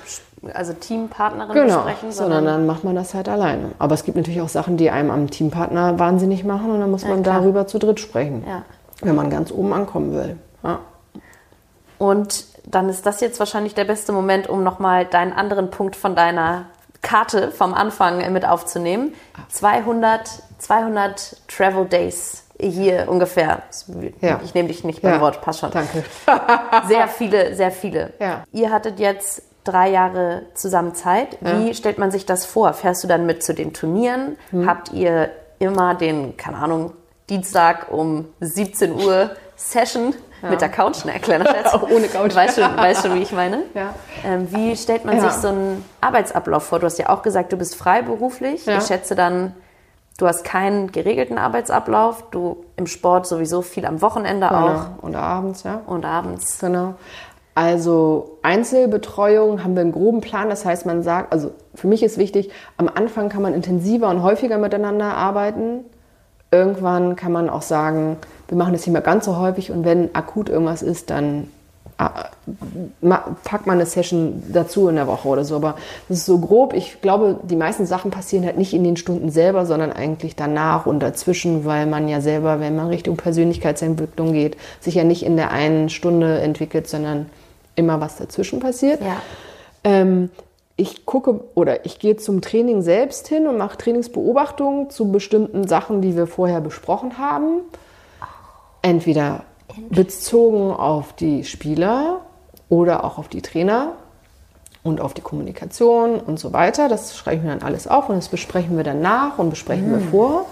also 0.53 0.73
Teampartnerin 0.73 1.53
Genau, 1.53 1.75
besprechen, 1.83 2.11
sondern 2.11 2.45
dann 2.45 2.65
macht 2.65 2.83
man 2.83 2.95
das 2.95 3.13
halt 3.13 3.27
alleine. 3.29 3.71
Aber 3.79 3.95
es 3.95 4.03
gibt 4.03 4.17
natürlich 4.17 4.41
auch 4.41 4.49
Sachen, 4.49 4.77
die 4.77 4.89
einem 4.91 5.11
am 5.11 5.29
Teampartner 5.29 5.97
wahnsinnig 5.99 6.43
machen 6.43 6.71
und 6.71 6.79
dann 6.79 6.91
muss 6.91 7.05
man 7.05 7.23
klar. 7.23 7.39
darüber 7.41 7.67
zu 7.67 7.79
dritt 7.79 7.99
sprechen, 7.99 8.43
Ja. 8.47 8.61
wenn 9.01 9.15
man 9.15 9.29
ganz 9.29 9.51
oben 9.51 9.73
ankommen 9.73 10.13
will. 10.13 10.37
Ja. 10.63 10.79
Und 11.97 12.45
dann 12.65 12.89
ist 12.89 13.05
das 13.05 13.21
jetzt 13.21 13.39
wahrscheinlich 13.39 13.73
der 13.73 13.85
beste 13.85 14.11
Moment, 14.11 14.47
um 14.49 14.63
nochmal 14.63 15.05
deinen 15.05 15.33
anderen 15.33 15.71
Punkt 15.71 15.95
von 15.95 16.15
deiner 16.15 16.65
Karte 17.01 17.51
vom 17.51 17.73
Anfang 17.73 18.31
mit 18.33 18.45
aufzunehmen. 18.45 19.13
200, 19.49 20.29
200 20.59 21.37
Travel 21.47 21.85
Days 21.85 22.43
hier 22.59 23.07
ungefähr. 23.07 23.61
Ja. 24.21 24.39
Ich 24.43 24.53
nehme 24.53 24.67
dich 24.67 24.83
nicht 24.83 25.01
beim 25.01 25.13
Ja. 25.13 25.21
Wort, 25.21 25.41
passt 25.41 25.59
schon. 25.59 25.71
Danke. 25.71 26.03
Sehr 26.87 27.07
viele, 27.07 27.55
sehr 27.55 27.71
viele. 27.71 28.13
Ja. 28.19 28.43
Ihr 28.51 28.71
hattet 28.71 28.99
jetzt 28.99 29.43
drei 29.67 29.89
Jahre 29.89 30.43
zusammen 30.53 30.95
Zeit. 30.95 31.37
Wie 31.41 31.73
stellt 31.73 31.97
man 31.97 32.11
sich 32.11 32.25
das 32.25 32.45
vor? 32.45 32.73
Fährst 32.73 33.03
du 33.03 33.07
dann 33.07 33.25
mit 33.25 33.43
zu 33.43 33.53
den 33.53 33.73
Turnieren? 33.73 34.37
Hm. 34.51 34.67
Habt 34.67 34.91
ihr 34.93 35.29
immer 35.59 35.95
den, 35.95 36.37
keine 36.37 36.57
Ahnung, 36.57 36.93
Dienstag 37.29 37.91
um 37.91 38.25
17 38.39 38.93
Uhr 38.93 39.31
Session 39.55 40.13
mit 40.49 40.61
der 40.61 40.69
Couch? 40.69 41.03
Ne, 41.03 41.13
kleiner 41.19 41.45
Scherz. 41.51 41.73
Auch 41.73 41.83
ohne 41.83 42.07
Couch. 42.07 42.33
Weißt 42.35 42.59
schon, 42.59 42.77
weißt 42.77 43.03
schon, 43.05 43.15
wie 43.15 43.23
ich 43.23 43.31
meine? 43.31 43.63
Ja. 43.73 43.93
Ähm, 44.23 44.47
wie 44.51 44.75
stellt 44.77 45.03
man 45.03 45.17
Ja. 45.17 45.23
sich 45.29 45.41
so 45.41 45.47
einen 45.49 45.83
Arbeitsablauf 45.99 46.63
vor? 46.63 46.79
Du 46.79 46.85
hast 46.85 46.97
ja 46.99 47.09
auch 47.09 47.21
gesagt, 47.23 47.51
du 47.51 47.57
bist 47.57 47.75
freiberuflich. 47.75 48.65
Ja. 48.65 48.77
Ich 48.77 48.85
schätze 48.85 49.15
dann, 49.15 49.53
du 50.19 50.27
hast 50.27 50.43
keinen 50.43 50.91
geregelten 50.91 51.37
Arbeitsablauf. 51.37 52.23
Du 52.31 52.63
im 52.75 52.85
Sport 52.87 53.25
sowieso 53.27 53.61
viel 53.63 53.85
am 53.85 54.01
Wochenende 54.01 54.49
auch 54.51 54.67
Genau. 54.67 54.85
Und 55.01 55.15
abends, 55.15 55.63
ja. 55.63 55.81
und 55.87 56.05
abends. 56.05 56.59
Genau. 56.59 56.93
Also 57.57 58.37
Einzelbetreuung 58.43 59.63
haben 59.63 59.73
wir 59.73 59.81
einen 59.81 59.91
groben 59.91 60.21
Plan. 60.21 60.47
Das 60.47 60.63
heißt, 60.63 60.85
man 60.85 61.01
sagt, 61.01 61.33
also 61.33 61.49
für 61.73 61.87
mich 61.87 62.03
ist 62.03 62.19
wichtig, 62.19 62.51
am 62.77 62.87
Anfang 62.87 63.29
kann 63.29 63.41
man 63.41 63.55
intensiver 63.55 64.11
und 64.11 64.21
häufiger 64.21 64.59
miteinander 64.59 65.15
arbeiten. 65.15 65.83
irgendwann 66.51 67.15
kann 67.15 67.31
man 67.31 67.49
auch 67.49 67.63
sagen, 67.63 68.17
wir 68.47 68.59
machen 68.59 68.73
das 68.73 68.81
nicht 68.81 68.93
mehr 68.93 69.01
ganz 69.01 69.25
so 69.25 69.37
häufig 69.37 69.71
und 69.71 69.85
wenn 69.85 70.13
akut 70.13 70.49
irgendwas 70.49 70.83
ist, 70.83 71.09
dann 71.09 71.47
äh, 71.97 73.15
packt 73.43 73.65
man 73.65 73.77
eine 73.77 73.87
Session 73.87 74.43
dazu 74.53 74.87
in 74.87 74.95
der 74.95 75.07
Woche 75.07 75.27
oder 75.27 75.43
so. 75.43 75.55
Aber 75.55 75.77
das 76.09 76.19
ist 76.19 76.25
so 76.27 76.37
grob. 76.37 76.75
Ich 76.75 77.01
glaube, 77.01 77.39
die 77.41 77.55
meisten 77.55 77.87
Sachen 77.87 78.11
passieren 78.11 78.45
halt 78.45 78.59
nicht 78.59 78.75
in 78.75 78.83
den 78.83 78.97
Stunden 78.97 79.31
selber, 79.31 79.65
sondern 79.65 79.91
eigentlich 79.91 80.35
danach 80.35 80.85
und 80.85 80.99
dazwischen, 80.99 81.65
weil 81.65 81.87
man 81.87 82.07
ja 82.07 82.21
selber, 82.21 82.59
wenn 82.59 82.75
man 82.75 82.89
Richtung 82.89 83.17
Persönlichkeitsentwicklung 83.17 84.33
geht, 84.33 84.57
sich 84.79 84.93
ja 84.93 85.03
nicht 85.03 85.25
in 85.25 85.37
der 85.37 85.49
einen 85.49 85.89
Stunde 85.89 86.39
entwickelt, 86.39 86.87
sondern 86.87 87.25
immer 87.77 88.01
was 88.01 88.17
dazwischen 88.17 88.59
passiert. 88.59 88.99
Ja. 89.01 89.21
Ähm, 89.85 90.29
ich 90.75 91.05
gucke 91.05 91.39
oder 91.55 91.85
ich 91.85 91.97
gehe 91.97 92.17
zum 92.17 92.41
Training 92.41 92.81
selbst 92.81 93.27
hin 93.27 93.47
und 93.47 93.57
mache 93.57 93.77
Trainingsbeobachtungen 93.77 94.89
zu 94.89 95.11
bestimmten 95.11 95.67
Sachen, 95.67 96.01
die 96.01 96.15
wir 96.15 96.27
vorher 96.27 96.61
besprochen 96.61 97.17
haben. 97.17 97.61
Entweder 98.81 99.43
bezogen 99.89 100.71
auf 100.71 101.13
die 101.13 101.43
Spieler 101.43 102.21
oder 102.69 103.03
auch 103.03 103.17
auf 103.17 103.27
die 103.27 103.41
Trainer 103.41 103.93
und 104.83 105.01
auf 105.01 105.13
die 105.13 105.21
Kommunikation 105.21 106.19
und 106.19 106.39
so 106.39 106.53
weiter. 106.53 106.89
Das 106.89 107.17
schreibe 107.17 107.37
ich 107.37 107.43
mir 107.43 107.49
dann 107.49 107.63
alles 107.63 107.87
auf 107.87 108.09
und 108.09 108.15
das 108.15 108.29
besprechen 108.29 108.77
wir 108.77 108.83
dann 108.83 109.01
nach 109.01 109.39
und 109.39 109.49
besprechen 109.49 109.89
mhm. 109.89 109.93
wir 109.93 110.01
vor. 110.01 110.45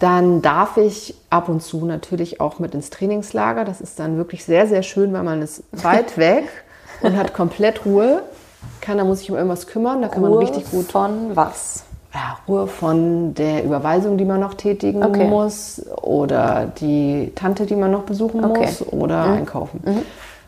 Dann 0.00 0.42
darf 0.42 0.76
ich 0.76 1.14
ab 1.30 1.48
und 1.48 1.62
zu 1.62 1.84
natürlich 1.84 2.40
auch 2.40 2.58
mit 2.58 2.74
ins 2.74 2.90
Trainingslager. 2.90 3.64
Das 3.64 3.80
ist 3.80 3.98
dann 3.98 4.16
wirklich 4.16 4.44
sehr, 4.44 4.66
sehr 4.66 4.82
schön, 4.82 5.12
weil 5.12 5.22
man 5.22 5.40
ist 5.40 5.62
weit 5.72 6.18
weg 6.18 6.44
und 7.00 7.16
hat 7.16 7.32
komplett 7.34 7.84
Ruhe. 7.86 8.22
Keiner 8.80 9.04
muss 9.04 9.20
sich 9.20 9.30
um 9.30 9.36
irgendwas 9.36 9.66
kümmern. 9.66 10.02
Da 10.02 10.08
kann 10.08 10.22
Ruhe 10.22 10.30
man 10.30 10.38
richtig 10.40 10.70
gut. 10.70 10.90
Von 10.90 11.34
was? 11.34 11.84
Ja, 12.12 12.38
Ruhe 12.46 12.66
von 12.68 13.34
der 13.34 13.64
Überweisung, 13.64 14.18
die 14.18 14.24
man 14.24 14.40
noch 14.40 14.54
tätigen 14.54 15.02
Okay. 15.02 15.26
muss, 15.26 15.82
oder 16.02 16.70
die 16.78 17.32
Tante, 17.34 17.66
die 17.66 17.74
man 17.74 17.90
noch 17.90 18.02
besuchen 18.02 18.44
Okay. 18.44 18.66
muss, 18.66 18.86
oder 18.86 19.22
einkaufen. 19.32 19.82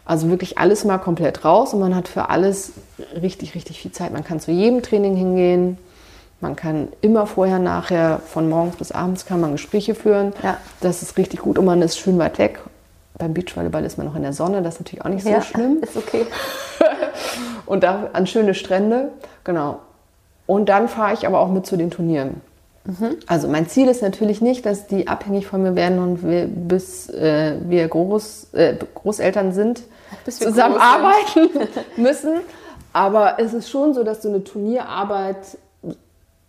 Also 0.04 0.30
wirklich 0.30 0.58
alles 0.58 0.84
mal 0.84 0.98
komplett 0.98 1.44
raus 1.44 1.74
und 1.74 1.80
man 1.80 1.96
hat 1.96 2.06
für 2.06 2.28
alles 2.30 2.72
richtig, 3.20 3.56
richtig 3.56 3.80
viel 3.80 3.90
Zeit. 3.90 4.12
Man 4.12 4.22
kann 4.22 4.38
zu 4.38 4.52
jedem 4.52 4.82
Training 4.82 5.16
hingehen. 5.16 5.78
Man 6.40 6.54
kann 6.54 6.88
immer 7.00 7.26
vorher, 7.26 7.58
nachher, 7.58 8.20
von 8.26 8.48
morgens 8.48 8.76
bis 8.76 8.92
abends 8.92 9.24
kann 9.24 9.40
man 9.40 9.52
Gespräche 9.52 9.94
führen. 9.94 10.32
Ja. 10.42 10.58
Das 10.80 11.02
ist 11.02 11.16
richtig 11.16 11.40
gut 11.40 11.58
und 11.58 11.64
man 11.64 11.80
ist 11.82 11.98
schön 11.98 12.18
weit 12.18 12.38
weg. 12.38 12.60
Beim 13.18 13.32
Beachvolleyball 13.32 13.84
ist 13.84 13.96
man 13.96 14.06
noch 14.06 14.14
in 14.14 14.22
der 14.22 14.34
Sonne, 14.34 14.62
das 14.62 14.74
ist 14.74 14.80
natürlich 14.80 15.04
auch 15.04 15.08
nicht 15.08 15.24
so 15.24 15.40
schlimm 15.40 15.78
Ist 15.82 15.96
okay. 15.96 16.26
und 17.66 17.82
da 17.82 18.10
an 18.12 18.26
schöne 18.26 18.52
Strände. 18.52 19.12
Genau. 19.44 19.80
Und 20.46 20.68
dann 20.68 20.88
fahre 20.88 21.14
ich 21.14 21.26
aber 21.26 21.40
auch 21.40 21.48
mit 21.48 21.66
zu 21.66 21.76
den 21.76 21.90
Turnieren. 21.90 22.42
Also 23.26 23.48
mein 23.48 23.68
Ziel 23.68 23.88
ist 23.88 24.02
natürlich 24.02 24.40
nicht, 24.40 24.64
dass 24.64 24.86
die 24.86 25.08
abhängig 25.08 25.46
von 25.46 25.62
mir 25.62 25.74
werden 25.74 25.98
und 25.98 26.22
wir, 26.22 26.46
bis 26.46 27.08
äh, 27.10 27.56
wir 27.62 27.88
Groß, 27.88 28.54
äh, 28.54 28.76
Großeltern 28.94 29.52
sind, 29.52 29.82
Bis 30.24 30.40
wir 30.40 30.48
zusammenarbeiten 30.48 31.50
müssen. 31.96 32.34
Aber 32.92 33.38
es 33.38 33.52
ist 33.54 33.70
schon 33.70 33.92
so, 33.92 34.04
dass 34.04 34.22
so 34.22 34.28
eine 34.28 34.44
Turnierarbeit 34.44 35.58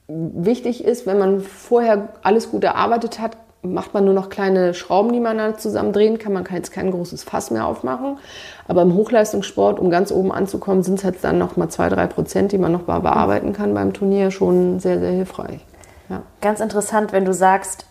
wichtig 0.08 0.84
ist, 0.84 1.06
wenn 1.06 1.20
man 1.20 1.42
vorher 1.42 2.10
alles 2.24 2.52
gut 2.52 2.64
erarbeitet 2.64 3.20
hat, 3.20 3.38
macht 3.62 3.94
man 3.94 4.06
nur 4.06 4.14
noch 4.14 4.30
kleine 4.30 4.74
Schrauben, 4.74 5.12
die 5.12 5.20
man 5.20 5.38
dann 5.38 5.58
zusammen 5.58 5.92
drehen 5.92 6.20
kann. 6.20 6.34
Man 6.34 6.44
kann 6.44 6.58
jetzt 6.58 6.72
kein 6.72 6.92
großes 6.92 7.24
Fass 7.24 7.52
mehr 7.52 7.66
aufmachen. 7.66 8.18
Aber 8.68 8.84
im 8.84 8.94
Hochleistungssport, 8.94 9.80
um 9.80 9.90
ganz 9.90 10.12
oben 10.12 10.32
anzukommen, 10.32 10.84
sind 10.84 11.00
es 11.00 11.04
halt 11.04 11.24
dann 11.24 11.38
noch 11.38 11.58
mal 11.58 11.70
zwei, 11.70 11.90
drei 11.90 12.08
Prozent, 12.08 12.52
die 12.52 12.58
man 12.58 12.72
noch 12.72 12.88
mal 12.88 13.00
bearbeiten 13.00 13.54
kann 13.54 13.74
beim 13.74 13.94
Turnier, 13.94 14.32
schon 14.32 14.80
sehr, 14.80 15.00
sehr 15.00 15.12
hilfreich. 15.12 15.66
Ja. 16.10 16.22
Ganz 16.42 16.60
interessant, 16.60 17.12
wenn 17.12 17.26
du 17.26 17.34
sagst, 17.34 17.86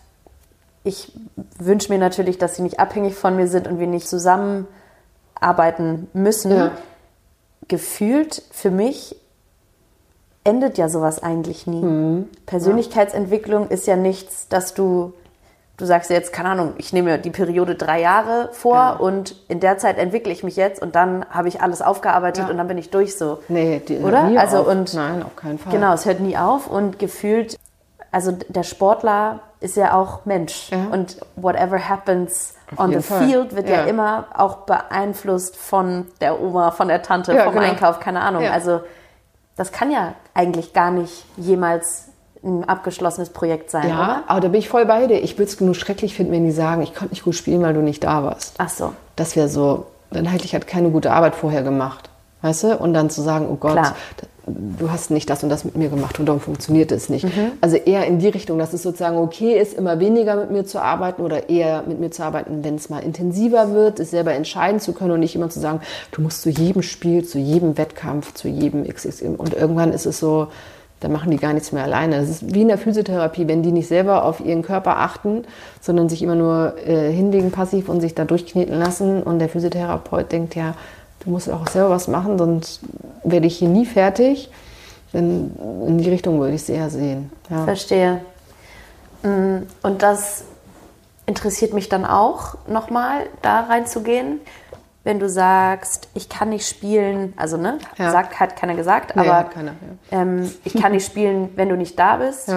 ich 0.83 1.11
wünsche 1.59 1.91
mir 1.91 1.99
natürlich, 1.99 2.37
dass 2.37 2.55
sie 2.55 2.63
nicht 2.63 2.79
abhängig 2.79 3.15
von 3.15 3.35
mir 3.35 3.47
sind 3.47 3.67
und 3.67 3.79
wir 3.79 3.87
nicht 3.87 4.07
zusammenarbeiten 4.07 6.07
müssen. 6.13 6.51
Ja. 6.51 6.71
Gefühlt 7.67 8.41
für 8.51 8.71
mich 8.71 9.17
endet 10.47 10.77
ja 10.77 10.89
sowas 10.89 11.21
eigentlich 11.21 11.67
nie. 11.67 11.81
Mhm. 11.83 12.29
Persönlichkeitsentwicklung 12.45 13.67
ist 13.69 13.87
ja 13.87 13.95
nichts, 13.95 14.47
dass 14.47 14.73
du, 14.73 15.13
du 15.77 15.85
sagst 15.85 16.09
jetzt, 16.09 16.31
keine 16.33 16.49
Ahnung, 16.49 16.73
ich 16.77 16.93
nehme 16.93 17.11
mir 17.11 17.17
die 17.17 17.29
Periode 17.29 17.75
drei 17.75 17.99
Jahre 18.01 18.49
vor 18.53 18.75
Ja. 18.75 18.89
und 18.93 19.35
in 19.47 19.59
der 19.59 19.77
Zeit 19.77 19.97
entwickle 19.97 20.31
ich 20.31 20.43
mich 20.43 20.55
jetzt 20.55 20.81
und 20.81 20.95
dann 20.95 21.25
habe 21.29 21.47
ich 21.47 21.61
alles 21.61 21.81
aufgearbeitet 21.81 22.45
Ja. 22.45 22.49
und 22.51 22.57
dann 22.57 22.67
bin 22.67 22.77
ich 22.77 22.89
durch 22.89 23.17
so. 23.17 23.39
Nee, 23.47 23.81
die 23.87 23.97
Oder? 23.99 24.23
nie 24.23 24.37
Also 24.37 24.59
auf. 24.59 24.67
und- 24.67 24.93
Nein, 24.93 25.23
auf 25.23 25.35
keinen 25.35 25.59
Fall. 25.59 25.71
Genau, 25.73 25.93
es 25.93 26.05
hört 26.05 26.19
nie 26.19 26.37
auf 26.37 26.67
und 26.67 26.99
gefühlt, 26.99 27.57
also 28.11 28.31
der 28.47 28.63
Sportler 28.63 29.41
ist 29.59 29.75
ja 29.75 29.93
auch 29.93 30.25
Mensch 30.25 30.69
Ja. 30.71 30.85
und 30.91 31.17
whatever 31.35 31.77
happens 31.89 32.53
on 32.77 32.91
the 32.93 32.99
Fall. 33.01 33.25
field 33.27 33.55
wird 33.55 33.67
ja. 33.69 33.77
Ja. 33.77 33.83
immer 33.85 34.25
auch 34.35 34.57
beeinflusst 34.67 35.55
von 35.57 36.05
der 36.21 36.39
Oma, 36.39 36.71
von 36.71 36.87
der 36.87 37.01
Tante, 37.01 37.33
Ja, 37.33 37.43
vom 37.45 37.53
genau. 37.53 37.65
Einkauf, 37.65 37.99
keine 37.99 38.21
Ahnung. 38.21 38.43
Ja. 38.43 38.51
Also 38.51 38.81
das 39.55 39.71
kann 39.71 39.89
ja 39.89 40.13
eigentlich 40.37 40.71
gar 40.73 40.91
nicht 40.91 41.25
jemals 41.35 42.05
ein 42.43 42.63
abgeschlossenes 42.69 43.29
Projekt 43.31 43.71
sein, 43.71 43.89
Ja, 43.89 43.95
oder? 44.03 44.23
aber 44.27 44.39
da 44.41 44.47
bin 44.49 44.59
ich 44.59 44.69
voll 44.69 44.85
bei 44.85 45.07
dir. 45.07 45.21
Ich 45.23 45.37
würde 45.39 45.51
es 45.51 45.59
nur 45.59 45.73
schrecklich 45.73 46.13
finden, 46.15 46.31
wenn 46.31 46.45
die 46.45 46.51
sagen, 46.51 46.83
ich 46.83 46.93
konnte 46.93 47.13
nicht 47.13 47.23
gut 47.23 47.33
spielen, 47.35 47.63
weil 47.63 47.73
du 47.73 47.81
nicht 47.81 48.03
da 48.03 48.23
warst. 48.23 48.53
Ach 48.59 48.69
so. 48.69 48.93
Das 49.15 49.35
wäre 49.35 49.49
so, 49.49 49.87
dann 50.11 50.25
hätte 50.25 50.45
ich 50.45 50.53
halt 50.53 50.67
keine 50.67 50.91
gute 50.91 51.11
Arbeit 51.11 51.33
vorher 51.35 51.63
gemacht. 51.63 52.09
Weißt 52.41 52.63
du? 52.63 52.77
Und 52.77 52.93
dann 52.93 53.09
zu 53.09 53.21
sagen, 53.21 53.47
oh 53.49 53.55
Gott, 53.55 53.73
Klar. 53.73 53.95
du 54.45 54.91
hast 54.91 55.09
nicht 55.09 55.29
das 55.29 55.43
und 55.43 55.49
das 55.49 55.65
mit 55.65 55.75
mir 55.75 55.89
gemacht 55.89 56.19
und 56.19 56.27
darum 56.27 56.39
funktioniert 56.39 56.91
es 56.91 57.09
nicht. 57.09 57.25
Mhm. 57.25 57.53
Also 57.61 57.77
eher 57.77 58.05
in 58.05 58.19
die 58.19 58.27
Richtung, 58.27 58.59
dass 58.59 58.73
es 58.73 58.83
sozusagen 58.83 59.17
okay 59.17 59.59
ist, 59.59 59.73
immer 59.73 59.99
weniger 59.99 60.35
mit 60.35 60.51
mir 60.51 60.65
zu 60.65 60.79
arbeiten 60.79 61.23
oder 61.23 61.49
eher 61.49 61.83
mit 61.87 61.99
mir 61.99 62.11
zu 62.11 62.23
arbeiten, 62.23 62.63
wenn 62.63 62.75
es 62.75 62.89
mal 62.89 62.99
intensiver 62.99 63.73
wird, 63.73 63.99
es 63.99 64.11
selber 64.11 64.33
entscheiden 64.33 64.79
zu 64.79 64.93
können 64.93 65.11
und 65.11 65.19
nicht 65.19 65.35
immer 65.35 65.49
zu 65.49 65.59
sagen, 65.59 65.81
du 66.11 66.21
musst 66.21 66.43
zu 66.43 66.49
jedem 66.49 66.83
Spiel, 66.83 67.25
zu 67.25 67.39
jedem 67.39 67.77
Wettkampf, 67.77 68.33
zu 68.33 68.47
jedem 68.47 68.87
XXM. 68.87 69.33
Und 69.35 69.55
irgendwann 69.55 69.91
ist 69.91 70.05
es 70.05 70.19
so, 70.19 70.47
da 70.99 71.09
machen 71.09 71.29
die 71.29 71.37
gar 71.37 71.53
nichts 71.53 71.71
mehr 71.71 71.83
alleine. 71.83 72.19
Das 72.19 72.29
ist 72.29 72.53
wie 72.53 72.63
in 72.63 72.69
der 72.69 72.77
Physiotherapie, 72.77 73.47
wenn 73.47 73.61
die 73.61 73.71
nicht 73.71 73.87
selber 73.87 74.23
auf 74.23 74.39
ihren 74.39 74.63
Körper 74.63 74.97
achten, 74.97 75.43
sondern 75.79 76.09
sich 76.09 76.23
immer 76.23 76.35
nur 76.35 76.75
äh, 76.87 77.11
hinlegen 77.11 77.51
passiv 77.51 77.87
und 77.89 78.01
sich 78.01 78.15
da 78.15 78.25
durchkneten 78.25 78.77
lassen. 78.77 79.21
Und 79.21 79.39
der 79.39 79.49
Physiotherapeut 79.49 80.31
denkt, 80.31 80.55
ja, 80.55 80.73
du 81.21 81.29
musst 81.29 81.49
auch 81.49 81.67
selber 81.67 81.91
was 81.91 82.07
machen, 82.07 82.37
sonst 82.37 82.81
werde 83.23 83.47
ich 83.47 83.57
hier 83.57 83.69
nie 83.69 83.85
fertig. 83.85 84.49
Denn 85.13 85.55
in 85.87 85.97
die 85.99 86.09
Richtung 86.09 86.39
würde 86.39 86.53
ich 86.53 86.61
es 86.63 86.69
eher 86.69 86.89
sehen. 86.89 87.31
Ja. 87.49 87.63
Verstehe. 87.63 88.21
Mm, 89.23 89.59
Und 89.81 90.01
das 90.03 90.43
interessiert 91.25 91.73
mich 91.73 91.87
dann 91.89 92.05
auch 92.05 92.55
nochmal, 92.67 93.27
da 93.41 93.61
reinzugehen. 93.61 94.41
Wenn 95.05 95.19
du 95.19 95.29
sagst, 95.29 96.09
ich 96.13 96.27
kann 96.27 96.49
nicht 96.49 96.67
spielen, 96.67 97.33
also 97.37 97.55
ne, 97.55 97.77
Ja. 97.97 98.11
sagt, 98.11 98.39
hat 98.41 98.57
keiner 98.57 98.75
gesagt, 98.75 99.15
Nee, 99.15 99.21
aber 99.27 99.49
keiner, 99.49 99.71
ja. 100.11 100.21
ähm, 100.21 100.51
ich 100.65 100.73
kann 100.73 100.91
nicht 100.91 101.05
spielen, 101.05 101.49
wenn 101.55 101.69
du 101.69 101.77
nicht 101.77 101.97
da 101.97 102.17
bist. 102.17 102.51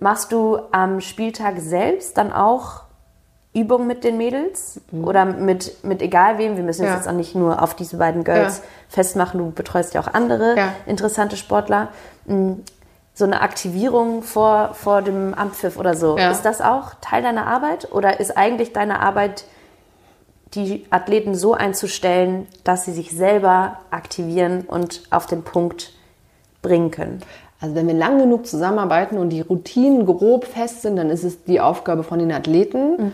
Machst 0.00 0.32
du 0.32 0.58
am 0.72 1.00
Spieltag 1.00 1.60
selbst 1.60 2.18
dann 2.18 2.32
auch 2.32 2.82
Übungen 3.54 3.86
mit 3.86 4.02
den 4.04 4.16
Mädels? 4.16 4.80
Oder 4.92 5.24
mit, 5.26 5.84
mit 5.84 6.00
egal 6.00 6.38
wem? 6.38 6.56
Wir 6.56 6.64
müssen 6.64 6.82
es 6.84 6.88
Mhm. 6.88 6.92
Ja. 6.92 6.96
jetzt 6.96 7.08
auch 7.08 7.12
nicht 7.12 7.34
nur 7.34 7.62
auf 7.62 7.74
diese 7.74 7.96
beiden 7.98 8.24
Girls 8.24 8.58
Ja. 8.58 8.64
festmachen. 8.88 9.38
Du 9.38 9.50
betreust 9.50 9.92
ja 9.94 10.00
auch 10.00 10.08
andere 10.12 10.56
Ja. 10.56 10.72
interessante 10.86 11.36
Sportler. 11.36 11.88
Mm, 12.26 12.52
So 13.14 13.26
eine 13.26 13.42
Aktivierung 13.42 14.22
vor, 14.22 14.70
vor 14.72 15.02
dem 15.02 15.34
Ampfiff 15.34 15.76
oder 15.76 15.94
so. 15.94 16.16
Ist 16.16 16.46
das 16.46 16.62
auch 16.62 16.92
Teil 17.02 17.22
deiner 17.22 17.46
Arbeit? 17.46 17.92
Oder 17.92 18.20
ist 18.20 18.38
eigentlich 18.38 18.72
deine 18.72 19.00
Arbeit, 19.00 19.44
die 20.54 20.86
Athleten 20.88 21.34
so 21.34 21.52
einzustellen, 21.52 22.46
dass 22.64 22.86
sie 22.86 22.92
sich 22.92 23.10
selber 23.10 23.76
aktivieren 23.90 24.62
und 24.62 25.02
auf 25.10 25.26
den 25.26 25.42
Punkt 25.42 25.92
bringen 26.62 26.90
können? 26.90 27.20
Also 27.60 27.74
wenn 27.74 27.86
wir 27.86 27.94
lang 27.94 28.18
genug 28.18 28.46
zusammenarbeiten 28.46 29.18
und 29.18 29.28
die 29.28 29.42
Routinen 29.42 30.06
grob 30.06 30.46
fest 30.46 30.80
sind, 30.80 30.96
dann 30.96 31.10
ist 31.10 31.22
es 31.22 31.44
die 31.44 31.60
Aufgabe 31.60 32.04
von 32.04 32.18
den 32.18 32.32
Athleten. 32.32 33.12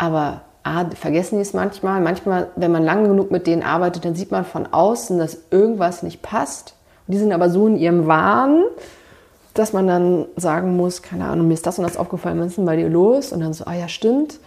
Aber 0.00 0.40
A, 0.62 0.86
vergessen 0.94 1.36
die 1.36 1.42
es 1.42 1.52
manchmal. 1.52 2.00
Manchmal, 2.00 2.48
wenn 2.56 2.72
man 2.72 2.82
lang 2.82 3.04
genug 3.04 3.30
mit 3.30 3.46
denen 3.46 3.62
arbeitet, 3.62 4.06
dann 4.06 4.14
sieht 4.14 4.30
man 4.30 4.46
von 4.46 4.66
außen, 4.66 5.18
dass 5.18 5.36
irgendwas 5.50 6.02
nicht 6.02 6.22
passt. 6.22 6.74
Und 7.06 7.12
die 7.12 7.18
sind 7.18 7.32
aber 7.32 7.50
so 7.50 7.66
in 7.66 7.76
ihrem 7.76 8.06
Wahn, 8.06 8.62
dass 9.52 9.74
man 9.74 9.86
dann 9.86 10.24
sagen 10.36 10.74
muss, 10.74 11.02
keine 11.02 11.26
Ahnung, 11.26 11.48
mir 11.48 11.54
ist 11.54 11.66
das 11.66 11.78
und 11.78 11.84
das 11.84 11.98
aufgefallen, 11.98 12.40
was 12.40 12.46
ist 12.46 12.56
denn 12.56 12.64
bei 12.64 12.76
dir 12.76 12.88
los? 12.88 13.30
Und 13.30 13.40
dann 13.40 13.52
so, 13.52 13.66
ah 13.66 13.74
ja, 13.74 13.88
stimmt. 13.88 14.38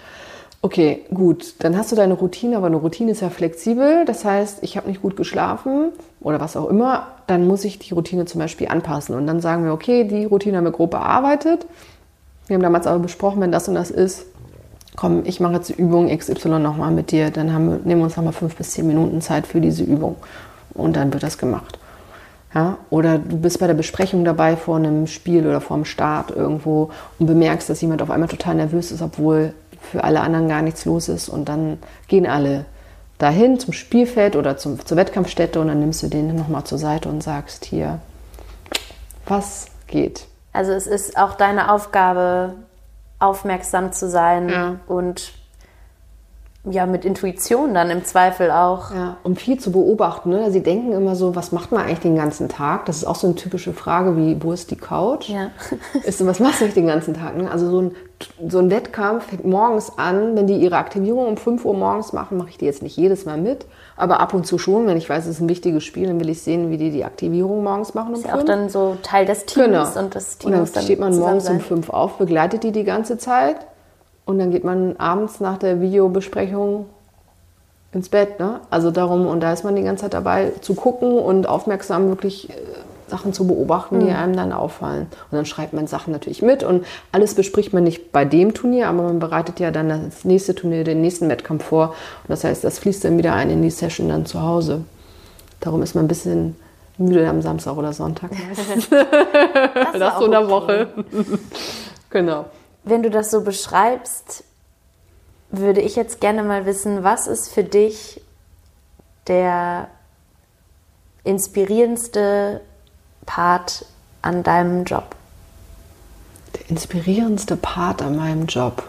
Okay, 0.63 1.05
gut, 1.13 1.53
dann 1.59 1.77
hast 1.77 1.91
du 1.91 1.95
deine 1.95 2.15
Routine, 2.15 2.57
aber 2.57 2.67
eine 2.67 2.77
Routine 2.77 3.11
ist 3.11 3.21
ja 3.21 3.29
flexibel. 3.29 4.05
Das 4.05 4.25
heißt, 4.25 4.63
ich 4.63 4.75
habe 4.75 4.87
nicht 4.87 5.03
gut 5.03 5.15
geschlafen 5.15 5.91
oder 6.19 6.39
was 6.39 6.57
auch 6.57 6.67
immer, 6.67 7.09
dann 7.27 7.45
muss 7.45 7.63
ich 7.63 7.77
die 7.77 7.93
Routine 7.93 8.25
zum 8.25 8.39
Beispiel 8.39 8.69
anpassen. 8.69 9.13
Und 9.13 9.27
dann 9.27 9.39
sagen 9.39 9.65
wir, 9.65 9.73
okay, 9.73 10.03
die 10.05 10.25
Routine 10.25 10.57
haben 10.57 10.63
wir 10.63 10.71
grob 10.71 10.89
bearbeitet. 10.89 11.67
Wir 12.47 12.55
haben 12.55 12.63
damals 12.63 12.87
aber 12.87 12.99
besprochen, 12.99 13.39
wenn 13.39 13.51
das 13.51 13.67
und 13.67 13.75
das 13.75 13.91
ist, 13.91 14.25
komm, 14.95 15.23
ich 15.25 15.39
mache 15.39 15.53
jetzt 15.53 15.69
die 15.69 15.73
Übung 15.73 16.15
XY 16.15 16.59
nochmal 16.59 16.91
mit 16.91 17.11
dir. 17.11 17.31
Dann 17.31 17.53
haben 17.53 17.69
wir, 17.69 17.79
nehmen 17.83 18.01
wir 18.01 18.05
uns 18.05 18.17
nochmal 18.17 18.33
fünf 18.33 18.55
bis 18.55 18.71
zehn 18.71 18.87
Minuten 18.87 19.21
Zeit 19.21 19.47
für 19.47 19.61
diese 19.61 19.83
Übung. 19.83 20.15
Und 20.73 20.95
dann 20.95 21.13
wird 21.13 21.23
das 21.23 21.37
gemacht. 21.37 21.79
Ja, 22.53 22.77
oder 22.91 23.17
du 23.17 23.37
bist 23.37 23.59
bei 23.59 23.67
der 23.67 23.73
Besprechung 23.73 24.25
dabei 24.25 24.55
vor 24.55 24.77
einem 24.77 25.07
Spiel 25.07 25.47
oder 25.47 25.59
vor 25.59 25.77
dem 25.77 25.85
Start 25.85 26.29
irgendwo 26.29 26.91
und 27.17 27.25
bemerkst, 27.25 27.67
dass 27.69 27.81
jemand 27.81 28.01
auf 28.03 28.11
einmal 28.11 28.29
total 28.29 28.55
nervös 28.55 28.91
ist, 28.91 29.01
obwohl 29.01 29.53
für 29.81 30.03
alle 30.03 30.21
anderen 30.21 30.47
gar 30.47 30.61
nichts 30.61 30.85
los 30.85 31.09
ist. 31.09 31.29
Und 31.29 31.49
dann 31.49 31.79
gehen 32.07 32.27
alle 32.27 32.65
dahin 33.17 33.59
zum 33.59 33.73
Spielfeld 33.73 34.35
oder 34.35 34.57
zum, 34.57 34.85
zur 34.85 34.97
Wettkampfstätte 34.97 35.59
und 35.59 35.67
dann 35.67 35.79
nimmst 35.79 36.03
du 36.03 36.07
den 36.07 36.35
nochmal 36.35 36.63
zur 36.63 36.77
Seite 36.77 37.09
und 37.09 37.23
sagst 37.23 37.65
hier, 37.65 37.99
was 39.25 39.67
geht. 39.87 40.27
Also 40.51 40.73
es 40.73 40.85
ist 40.85 41.17
auch 41.17 41.33
deine 41.33 41.71
Aufgabe, 41.71 42.53
aufmerksam 43.23 43.91
zu 43.91 44.09
sein 44.09 44.49
Ja. 44.49 44.75
und 44.87 45.31
ja, 46.69 46.85
mit 46.85 47.03
Intuition 47.03 47.73
dann 47.73 47.89
im 47.89 48.05
Zweifel 48.05 48.49
auch. 48.49 48.91
Ja, 48.91 49.17
um 49.23 49.35
viel 49.35 49.59
zu 49.59 49.73
beobachten. 49.73 50.29
Ne? 50.29 50.49
Sie 50.49 50.63
denken 50.63 50.93
immer 50.93 51.13
so, 51.13 51.35
was 51.35 51.51
macht 51.51 51.73
man 51.73 51.81
eigentlich 51.81 51.99
den 51.99 52.15
ganzen 52.15 52.47
Tag? 52.47 52.85
Das 52.85 52.97
ist 52.97 53.03
auch 53.05 53.15
so 53.15 53.27
eine 53.27 53.35
typische 53.35 53.73
Frage 53.73 54.15
wie, 54.15 54.41
wo 54.41 54.53
ist 54.53 54.71
die 54.71 54.77
Couch? 54.77 55.27
Ja. 55.27 55.51
Ist, 56.05 56.25
was 56.25 56.39
machst 56.39 56.61
du 56.61 56.63
eigentlich 56.63 56.75
den 56.75 56.87
ganzen 56.87 57.15
Tag? 57.15 57.35
Ne? 57.35 57.51
Also 57.51 57.69
so 57.69 57.81
ein, 57.81 57.95
so 58.47 58.59
ein 58.59 58.71
Wettkampf 58.71 59.25
fängt 59.25 59.43
morgens 59.43 59.97
an. 59.97 60.37
Wenn 60.37 60.47
die 60.47 60.55
ihre 60.55 60.77
Aktivierung 60.77 61.25
um 61.27 61.35
5 61.35 61.65
Uhr 61.65 61.73
morgens 61.73 62.13
machen, 62.13 62.37
mache 62.37 62.49
ich 62.49 62.57
die 62.57 62.65
jetzt 62.65 62.81
nicht 62.81 62.95
jedes 62.95 63.25
Mal 63.25 63.37
mit. 63.37 63.65
Aber 63.95 64.19
ab 64.19 64.33
und 64.33 64.45
zu 64.47 64.57
schon, 64.57 64.87
wenn 64.87 64.97
ich 64.97 65.07
weiß, 65.09 65.25
es 65.25 65.35
ist 65.35 65.41
ein 65.41 65.49
wichtiges 65.49 65.83
Spiel, 65.83 66.07
dann 66.07 66.19
will 66.19 66.29
ich 66.29 66.41
sehen, 66.41 66.71
wie 66.71 66.77
die 66.77 66.89
die 66.89 67.05
Aktivierung 67.05 67.63
morgens 67.63 67.93
machen 67.93 68.09
um 68.09 68.19
Ist 68.19 68.25
ja 68.25 68.31
auch 68.33 68.37
5. 68.37 68.45
dann 68.47 68.69
so 68.69 68.97
Teil 69.03 69.25
des 69.25 69.45
Teams 69.45 69.67
Genau. 69.67 69.99
und 69.99 70.15
das 70.15 70.37
Team 70.39 70.47
Und 70.51 70.57
dann 70.57 70.71
dann 70.73 70.83
steht 70.83 70.99
man 70.99 71.17
morgens 71.17 71.43
um 71.49 71.57
sein. 71.57 71.61
fünf 71.61 71.89
auf, 71.91 72.17
begleitet 72.17 72.63
die 72.63 72.71
die 72.71 72.83
ganze 72.83 73.17
Zeit 73.17 73.57
und 74.25 74.39
dann 74.39 74.49
geht 74.51 74.63
man 74.63 74.95
abends 74.97 75.39
nach 75.39 75.57
der 75.57 75.79
Videobesprechung 75.81 76.87
ins 77.91 78.09
Bett. 78.09 78.39
Ne? 78.39 78.61
Also 78.71 78.89
darum, 78.89 79.27
und 79.27 79.41
da 79.41 79.53
ist 79.53 79.63
man 79.63 79.75
die 79.75 79.83
ganze 79.83 80.03
Zeit 80.05 80.15
dabei 80.15 80.51
zu 80.61 80.73
gucken 80.73 81.17
und 81.19 81.47
aufmerksam 81.47 82.07
wirklich 82.09 82.49
äh, 82.49 82.53
Sachen 83.13 83.31
zu 83.31 83.45
beobachten, 83.45 83.97
Mhm. 83.99 84.05
die 84.07 84.11
einem 84.11 84.35
dann 84.35 84.51
auffallen. 84.51 85.03
Und 85.29 85.35
dann 85.37 85.45
schreibt 85.45 85.73
man 85.73 85.85
Sachen 85.85 86.11
natürlich 86.11 86.41
mit 86.41 86.63
und 86.63 86.83
alles 87.11 87.35
bespricht 87.35 87.71
man 87.73 87.83
nicht 87.83 88.11
bei 88.11 88.25
dem 88.25 88.55
Turnier, 88.55 88.87
aber 88.89 89.03
man 89.03 89.19
bereitet 89.19 89.59
ja 89.59 89.69
dann 89.69 89.89
das 89.89 90.25
nächste 90.25 90.55
Turnier, 90.55 90.83
den 90.83 91.01
nächsten 91.01 91.29
Wettkampf 91.29 91.63
vor. 91.65 91.89
Und 91.89 92.29
das 92.29 92.43
heißt, 92.43 92.63
das 92.63 92.79
fließt 92.79 93.03
dann 93.05 93.17
wieder 93.19 93.33
ein 93.35 93.51
in 93.51 93.61
die 93.61 93.69
Session 93.69 94.09
dann 94.09 94.25
zu 94.25 94.41
Hause. 94.41 94.81
Darum 95.59 95.83
ist 95.83 95.93
man 95.93 96.05
ein 96.05 96.07
bisschen 96.07 96.55
müde 96.97 97.27
am 97.29 97.41
Samstag 97.43 97.77
oder 97.77 97.93
Sonntag. 97.93 98.31
Das, 98.89 99.99
Das 99.99 100.17
so 100.19 100.25
in 100.25 100.31
der 100.31 100.49
Woche. 100.49 100.87
genau. 102.09 102.45
Wenn 102.83 103.03
du 103.03 103.09
das 103.11 103.29
so 103.31 103.41
beschreibst, 103.41 104.43
würde 105.51 105.81
ich 105.81 105.95
jetzt 105.95 106.19
gerne 106.19 106.41
mal 106.43 106.65
wissen, 106.65 107.03
was 107.03 107.27
ist 107.27 107.49
für 107.49 107.63
dich 107.63 108.21
der 109.27 109.87
inspirierendste 111.23 112.61
Part 113.25 113.85
an 114.21 114.43
deinem 114.43 114.85
Job? 114.85 115.15
Der 116.55 116.69
inspirierendste 116.69 117.55
Part 117.55 118.01
an 118.01 118.15
meinem 118.15 118.45
Job. 118.45 118.83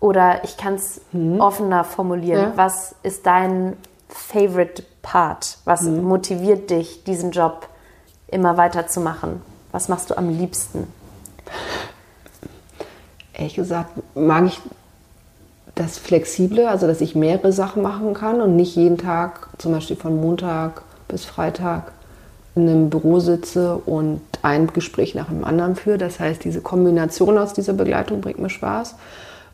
Oder 0.00 0.44
ich 0.44 0.56
kann 0.56 0.74
es 0.74 1.00
offener 1.38 1.84
formulieren. 1.84 2.42
Ja. 2.42 2.52
Was 2.56 2.94
ist 3.02 3.26
dein 3.26 3.76
Favorite 4.08 4.84
Part? 5.02 5.58
Was 5.64 5.82
motiviert 5.82 6.70
dich, 6.70 7.04
diesen 7.04 7.30
Job 7.30 7.68
immer 8.28 8.56
weiter 8.56 8.86
zu 8.86 9.00
machen? 9.00 9.40
Was 9.72 9.88
machst 9.88 10.10
du 10.10 10.18
am 10.18 10.28
liebsten? 10.28 10.86
Ehrlich 13.32 13.54
gesagt 13.54 13.90
mag 14.14 14.44
ich 14.44 14.60
das 15.74 15.98
Flexible, 15.98 16.68
also 16.68 16.86
dass 16.86 17.00
ich 17.00 17.14
mehrere 17.14 17.52
Sachen 17.52 17.82
machen 17.82 18.14
kann 18.14 18.40
und 18.40 18.54
nicht 18.54 18.76
jeden 18.76 18.98
Tag, 18.98 19.48
zum 19.58 19.72
Beispiel 19.72 19.96
von 19.96 20.20
Montag 20.20 20.82
bis 21.08 21.24
Freitag, 21.24 21.92
in 22.56 22.68
einem 22.68 22.90
Büro 22.90 23.18
sitze 23.20 23.76
und 23.76 24.20
ein 24.42 24.68
Gespräch 24.68 25.14
nach 25.14 25.28
dem 25.28 25.44
anderen 25.44 25.74
führe. 25.74 25.98
Das 25.98 26.20
heißt, 26.20 26.44
diese 26.44 26.60
Kombination 26.60 27.36
aus 27.38 27.52
dieser 27.52 27.72
Begleitung 27.72 28.20
bringt 28.20 28.38
mir 28.38 28.50
Spaß. 28.50 28.94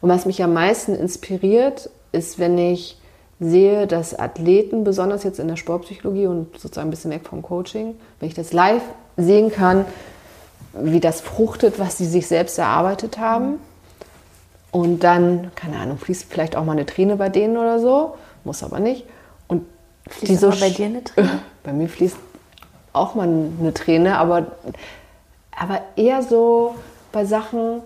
Und 0.00 0.10
was 0.10 0.26
mich 0.26 0.42
am 0.42 0.52
meisten 0.52 0.94
inspiriert, 0.94 1.90
ist, 2.12 2.38
wenn 2.38 2.58
ich 2.58 2.98
sehe, 3.38 3.86
dass 3.86 4.18
Athleten, 4.18 4.84
besonders 4.84 5.24
jetzt 5.24 5.38
in 5.38 5.48
der 5.48 5.56
Sportpsychologie 5.56 6.26
und 6.26 6.58
sozusagen 6.58 6.88
ein 6.88 6.90
bisschen 6.90 7.10
weg 7.10 7.22
vom 7.24 7.40
Coaching, 7.40 7.94
wenn 8.18 8.28
ich 8.28 8.34
das 8.34 8.52
live 8.52 8.82
sehen 9.16 9.50
kann, 9.50 9.86
wie 10.74 11.00
das 11.00 11.20
fruchtet, 11.20 11.78
was 11.78 11.96
sie 11.96 12.06
sich 12.06 12.26
selbst 12.26 12.58
erarbeitet 12.58 13.18
haben. 13.18 13.54
Und 14.70 15.02
dann, 15.02 15.50
keine 15.54 15.78
Ahnung, 15.78 15.98
fließt 15.98 16.26
vielleicht 16.28 16.54
auch 16.54 16.64
mal 16.64 16.72
eine 16.72 16.86
Träne 16.86 17.16
bei 17.16 17.28
denen 17.28 17.56
oder 17.56 17.80
so, 17.80 18.14
muss 18.44 18.62
aber 18.62 18.78
nicht. 18.78 19.04
Und 19.48 19.64
Fließt 20.08 20.30
die 20.30 20.36
so 20.36 20.50
bei 20.50 20.70
dir 20.70 20.86
eine 20.86 21.02
Träne? 21.02 21.28
Bei 21.62 21.72
mir 21.72 21.88
fließt 21.88 22.16
auch 22.92 23.14
mal 23.14 23.28
eine 23.28 23.72
Träne, 23.74 24.18
aber, 24.18 24.46
aber 25.58 25.80
eher 25.96 26.22
so 26.22 26.74
bei 27.12 27.24
Sachen, 27.24 27.82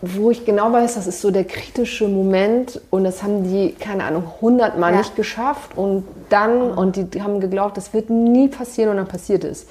wo 0.00 0.30
ich 0.30 0.44
genau 0.44 0.72
weiß, 0.72 0.94
das 0.96 1.06
ist 1.06 1.20
so 1.20 1.30
der 1.30 1.44
kritische 1.44 2.08
Moment 2.08 2.80
und 2.90 3.04
das 3.04 3.22
haben 3.22 3.44
die, 3.44 3.72
keine 3.72 4.04
Ahnung, 4.04 4.24
hundertmal 4.40 4.92
Ja. 4.92 4.98
nicht 4.98 5.14
geschafft 5.14 5.76
und 5.76 6.04
dann, 6.28 6.72
und 6.72 6.96
die, 6.96 7.22
haben 7.22 7.38
geglaubt, 7.40 7.76
das 7.76 7.92
wird 7.94 8.10
nie 8.10 8.48
passieren 8.48 8.90
und 8.90 8.96
dann 8.96 9.06
passiert 9.06 9.44
es. 9.44 9.66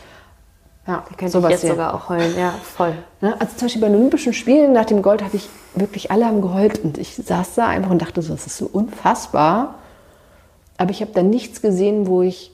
Ja, 0.87 1.03
Könnte 1.09 1.25
ich 1.25 1.31
sowas 1.31 1.51
jetzt 1.51 1.61
sehr. 1.61 1.71
sogar 1.71 1.93
auch 1.93 2.09
heulen. 2.09 2.33
Ja, 2.39 2.53
voll. 2.63 2.93
Ne? 3.19 3.35
Also 3.39 3.55
zum 3.57 3.65
Beispiel 3.67 3.81
bei 3.81 3.87
den 3.89 3.97
Olympischen 3.97 4.33
Spielen 4.33 4.73
nach 4.73 4.85
dem 4.85 5.01
Gold 5.01 5.21
habe 5.23 5.35
ich 5.35 5.47
wirklich, 5.75 6.09
alle 6.11 6.25
haben 6.25 6.41
geheult 6.41 6.83
und 6.83 6.97
ich 6.97 7.15
saß 7.15 7.55
da 7.55 7.67
einfach 7.67 7.91
und 7.91 8.01
dachte 8.01 8.21
so, 8.21 8.33
das 8.33 8.47
ist 8.47 8.57
so 8.57 8.67
unfassbar. 8.71 9.75
Aber 10.77 10.89
ich 10.91 11.01
habe 11.01 11.11
da 11.13 11.21
nichts 11.21 11.61
gesehen, 11.61 12.07
wo 12.07 12.23
ich 12.23 12.50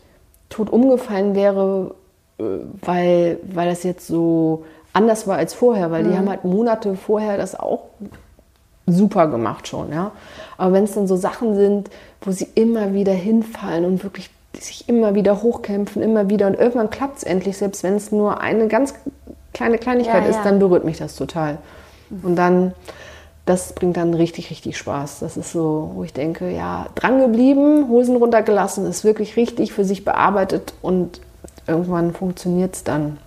tot 0.49 0.69
umgefallen 0.69 1.36
wäre, 1.36 1.95
äh, 2.39 2.43
weil, 2.81 3.39
weil 3.43 3.69
das 3.69 3.83
jetzt 3.83 4.07
so 4.07 4.65
anders 4.93 5.27
war 5.27 5.38
als 5.38 5.53
vorher, 5.53 5.91
weil 5.91 6.03
die 6.03 6.17
haben 6.17 6.29
halt 6.29 6.43
Monate 6.43 6.95
vorher 6.95 7.38
das 7.38 7.60
auch 7.60 7.83
super 8.88 9.27
gemacht 9.27 9.67
schon, 9.67 9.91
ja. 9.91 10.12
Aber 10.57 10.73
wenn 10.73 10.86
es 10.86 10.93
dann 10.93 11.07
so 11.07 11.15
Sachen 11.15 11.55
sind, 11.55 11.89
wo 12.21 12.31
sie 12.31 12.47
immer 12.55 12.93
wieder 12.93 13.13
hinfallen 13.13 13.86
und 13.86 14.03
wirklich 14.03 14.29
sich 14.57 14.89
immer 14.89 15.13
wieder 15.13 15.43
hochkämpfen, 15.43 16.01
immer 16.01 16.29
wieder 16.29 16.47
und 16.47 16.55
irgendwann 16.55 16.89
klappt 16.89 17.17
es 17.17 17.23
endlich, 17.23 17.57
selbst 17.57 17.83
wenn 17.83 17.95
es 17.95 18.12
nur 18.12 18.41
eine 18.41 18.67
ganz 18.67 18.95
kleine 19.53 19.77
Kleinigkeit 19.77 20.23
Ja, 20.23 20.29
ist, 20.29 20.38
ja. 20.38 20.43
dann 20.43 20.60
berührt 20.60 20.86
mich 20.86 20.97
das 20.97 21.15
total. 21.15 21.57
Und 22.23 22.36
dann, 22.36 22.73
das 23.47 23.73
bringt 23.73 23.97
dann 23.97 24.13
richtig, 24.13 24.51
richtig 24.51 24.77
Spaß. 24.77 25.19
Das 25.19 25.38
ist 25.38 25.51
so, 25.51 25.91
wo 25.93 26.03
ich 26.03 26.13
denke, 26.13 26.51
ja, 26.51 26.88
dran 26.95 27.19
geblieben, 27.19 27.88
Hosen 27.88 28.17
runtergelassen, 28.17 28.86
ist 28.86 29.03
wirklich 29.03 29.38
richtig 29.38 29.71
für 29.73 29.86
sich 29.86 30.03
bearbeitet 30.03 30.73
und 30.81 31.21
irgendwann 31.65 32.13
funktioniert 32.13 32.75
es 32.75 32.83
dann. 32.83 33.17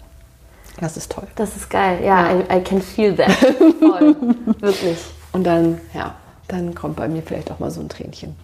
Das 0.78 0.96
ist 0.96 1.12
toll. 1.12 1.26
Das 1.36 1.56
ist 1.56 1.70
geil. 1.70 2.00
Ja, 2.04 2.32
I, 2.32 2.58
I 2.58 2.60
can 2.60 2.80
feel 2.82 3.16
that. 3.16 3.30
Voll. 3.80 4.14
Wirklich. 4.60 4.98
Und 5.32 5.44
dann, 5.44 5.80
ja, 5.94 6.14
dann 6.48 6.74
kommt 6.74 6.96
bei 6.96 7.08
mir 7.08 7.22
vielleicht 7.22 7.50
auch 7.50 7.58
mal 7.58 7.70
so 7.70 7.80
ein 7.80 7.88
Tränchen. 7.88 8.36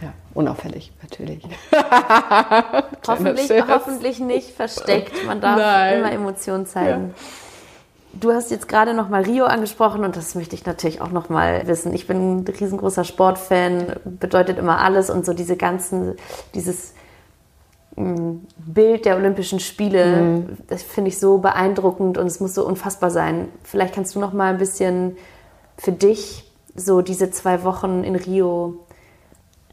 Ja, 0.00 0.12
unauffällig, 0.34 0.92
natürlich. 1.00 1.44
Hoffentlich, 3.06 3.50
hoffentlich 3.68 4.18
nicht 4.18 4.50
versteckt. 4.50 5.24
Man 5.26 5.40
darf 5.40 5.58
Nein. 5.58 5.98
immer 5.98 6.12
Emotionen 6.12 6.66
zeigen. 6.66 7.14
Du 8.14 8.30
hast 8.32 8.50
jetzt 8.50 8.68
gerade 8.68 8.92
noch 8.94 9.08
mal 9.08 9.22
Rio 9.22 9.44
angesprochen 9.46 10.04
und 10.04 10.16
das 10.16 10.34
möchte 10.34 10.54
ich 10.54 10.66
natürlich 10.66 11.00
auch 11.00 11.10
noch 11.10 11.28
mal 11.28 11.66
wissen. 11.66 11.94
Ich 11.94 12.06
bin 12.06 12.40
ein 12.40 12.44
riesengroßer 12.46 13.04
Sportfan, 13.04 13.94
bedeutet 14.04 14.58
immer 14.58 14.80
alles 14.80 15.08
und 15.08 15.24
so 15.24 15.32
diese 15.32 15.56
ganzen, 15.56 16.14
dieses 16.54 16.92
mm, 17.96 18.32
Bild 18.58 19.06
der 19.06 19.16
Olympischen 19.16 19.60
Spiele, 19.60 20.44
das 20.68 20.82
finde 20.82 21.08
ich 21.08 21.18
so 21.18 21.38
beeindruckend 21.38 22.18
und 22.18 22.26
es 22.26 22.38
muss 22.38 22.54
so 22.54 22.66
unfassbar 22.66 23.10
sein. 23.10 23.48
Vielleicht 23.64 23.94
kannst 23.94 24.14
du 24.14 24.20
noch 24.20 24.34
mal 24.34 24.50
ein 24.52 24.58
bisschen 24.58 25.16
für 25.78 25.92
dich 25.92 26.44
so 26.74 27.00
diese 27.00 27.30
zwei 27.30 27.64
Wochen 27.64 28.04
in 28.04 28.16
Rio 28.16 28.80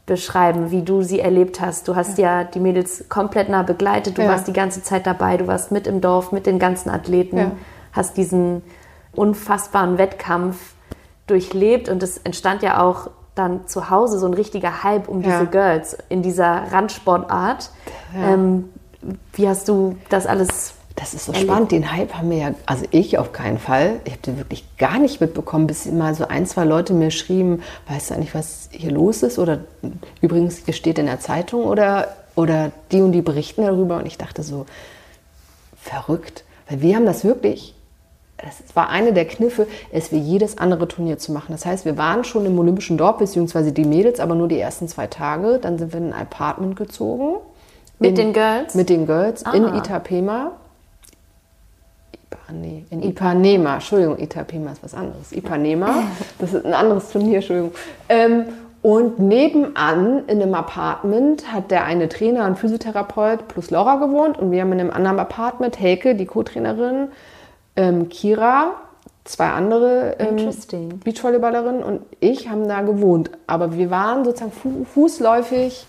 beschreiben, 0.06 0.70
wie 0.70 0.82
du 0.82 1.02
sie 1.02 1.20
erlebt 1.20 1.60
hast. 1.60 1.86
Du 1.88 1.94
hast 1.94 2.18
ja, 2.18 2.44
die 2.44 2.58
Mädels 2.58 3.04
komplett 3.08 3.48
nah 3.48 3.62
begleitet, 3.62 4.18
du 4.18 4.22
Ja. 4.22 4.28
warst 4.28 4.48
die 4.48 4.52
ganze 4.52 4.82
Zeit 4.82 5.06
dabei, 5.06 5.36
du 5.36 5.46
warst 5.46 5.70
mit 5.72 5.86
im 5.86 6.00
Dorf, 6.00 6.32
mit 6.32 6.46
den 6.46 6.58
ganzen 6.58 6.90
Athleten, 6.90 7.36
Ja. 7.36 7.52
Hast 7.92 8.16
diesen 8.16 8.62
unfassbaren 9.12 9.98
Wettkampf 9.98 10.56
durchlebt 11.26 11.88
und 11.88 12.02
es 12.02 12.18
entstand 12.18 12.62
ja 12.62 12.80
auch 12.82 13.10
dann 13.34 13.66
zu 13.66 13.90
Hause 13.90 14.18
so 14.18 14.26
ein 14.26 14.34
richtiger 14.34 14.82
Hype 14.82 15.08
um 15.08 15.22
Ja. 15.22 15.30
diese 15.40 15.46
Girls 15.50 15.96
in 16.08 16.22
dieser 16.22 16.72
Randsportart. 16.72 17.70
Ja. 18.14 18.34
Ähm, 18.34 18.68
wie 19.32 19.48
hast 19.48 19.68
du 19.68 19.96
das 20.08 20.26
alles 20.26 20.74
Das 20.96 21.14
ist 21.14 21.24
so 21.26 21.32
spannend. 21.32 21.72
Den 21.72 21.90
Hype 21.92 22.12
haben 22.14 22.28
wir 22.30 22.36
ja, 22.36 22.54
also 22.66 22.84
ich 22.90 23.16
auf 23.16 23.32
keinen 23.32 23.58
Fall. 23.58 24.00
Ich 24.04 24.12
habe 24.12 24.22
den 24.22 24.36
wirklich 24.36 24.64
gar 24.76 24.98
nicht 24.98 25.20
mitbekommen, 25.20 25.66
bis 25.66 25.86
mal 25.86 26.14
so 26.14 26.26
ein, 26.28 26.44
zwei 26.44 26.64
Leute 26.64 26.92
mir 26.92 27.10
schrieben, 27.10 27.62
weißt 27.88 28.10
du 28.10 28.14
eigentlich, 28.14 28.34
was 28.34 28.68
hier 28.72 28.90
los 28.90 29.22
ist? 29.22 29.38
Oder 29.38 29.60
übrigens, 30.20 30.66
ihr 30.66 30.74
steht 30.74 30.98
in 30.98 31.06
der 31.06 31.20
Zeitung 31.20 31.64
oder, 31.64 32.08
oder 32.34 32.72
die 32.92 33.00
und 33.00 33.12
die 33.12 33.22
berichten 33.22 33.62
darüber. 33.62 33.96
Und 33.98 34.06
ich 34.06 34.18
dachte 34.18 34.42
so, 34.42 34.66
verrückt. 35.80 36.44
Weil 36.68 36.82
wir 36.82 36.96
haben 36.96 37.06
das 37.06 37.24
wirklich, 37.24 37.74
das 38.42 38.74
war 38.76 38.88
eine 38.88 39.12
der 39.12 39.26
Kniffe, 39.26 39.66
es 39.92 40.12
wie 40.12 40.18
jedes 40.18 40.58
andere 40.58 40.88
Turnier 40.88 41.18
zu 41.18 41.32
machen. 41.32 41.48
Das 41.52 41.66
heißt, 41.66 41.84
wir 41.84 41.98
waren 41.98 42.24
schon 42.24 42.46
im 42.46 42.58
Olympischen 42.58 42.96
Dorf, 42.98 43.18
beziehungsweise 43.18 43.72
die 43.72 43.84
Mädels, 43.84 44.20
aber 44.20 44.34
nur 44.34 44.48
die 44.48 44.58
ersten 44.58 44.88
zwei 44.88 45.06
Tage. 45.06 45.58
Dann 45.60 45.78
sind 45.78 45.92
wir 45.92 46.00
in 46.00 46.12
ein 46.12 46.22
Apartment 46.22 46.76
gezogen 46.76 47.36
Mit 47.98 48.10
in, 48.10 48.16
den 48.16 48.32
Girls? 48.32 48.74
Mit 48.74 48.88
den 48.88 49.06
Girls 49.06 49.42
in 49.52 49.64
Ah. 49.64 49.76
Itapema. 49.78 50.52
Ipa, 52.14 52.52
nee, 52.52 52.84
in 52.90 53.02
Ipanema. 53.02 53.74
Entschuldigung, 53.74 54.18
Itapema 54.18 54.72
ist 54.72 54.82
was 54.82 54.94
anderes. 54.94 55.32
Ipanema, 55.32 56.04
das 56.38 56.54
ist 56.54 56.64
ein 56.64 56.74
anderes 56.74 57.10
Turnier, 57.10 57.36
Entschuldigung. 57.36 57.72
Ähm, 58.08 58.44
und 58.82 59.18
nebenan 59.18 60.24
in 60.26 60.40
einem 60.40 60.54
Apartment 60.54 61.52
hat 61.52 61.70
der 61.70 61.84
eine 61.84 62.08
Trainer 62.08 62.46
und 62.46 62.58
Physiotherapeut 62.58 63.46
plus 63.48 63.70
Laura 63.70 63.96
gewohnt 63.96 64.38
und 64.38 64.50
wir 64.52 64.62
haben 64.62 64.72
in 64.72 64.80
einem 64.80 64.90
anderen 64.90 65.18
Apartment 65.18 65.78
Helke, 65.78 66.14
die 66.14 66.24
Co-Trainerin, 66.24 67.08
ähm, 67.76 68.08
Kira, 68.08 68.74
zwei 69.24 69.48
andere 69.48 70.16
ähm. 70.18 70.98
Beachvolleyballerinnen 71.04 71.82
und 71.82 72.02
ich 72.20 72.48
haben 72.48 72.68
da 72.68 72.82
gewohnt. 72.82 73.30
Aber 73.46 73.76
wir 73.76 73.90
waren 73.90 74.24
sozusagen 74.24 74.52
fu 74.52 74.84
fußläufig, 74.84 75.86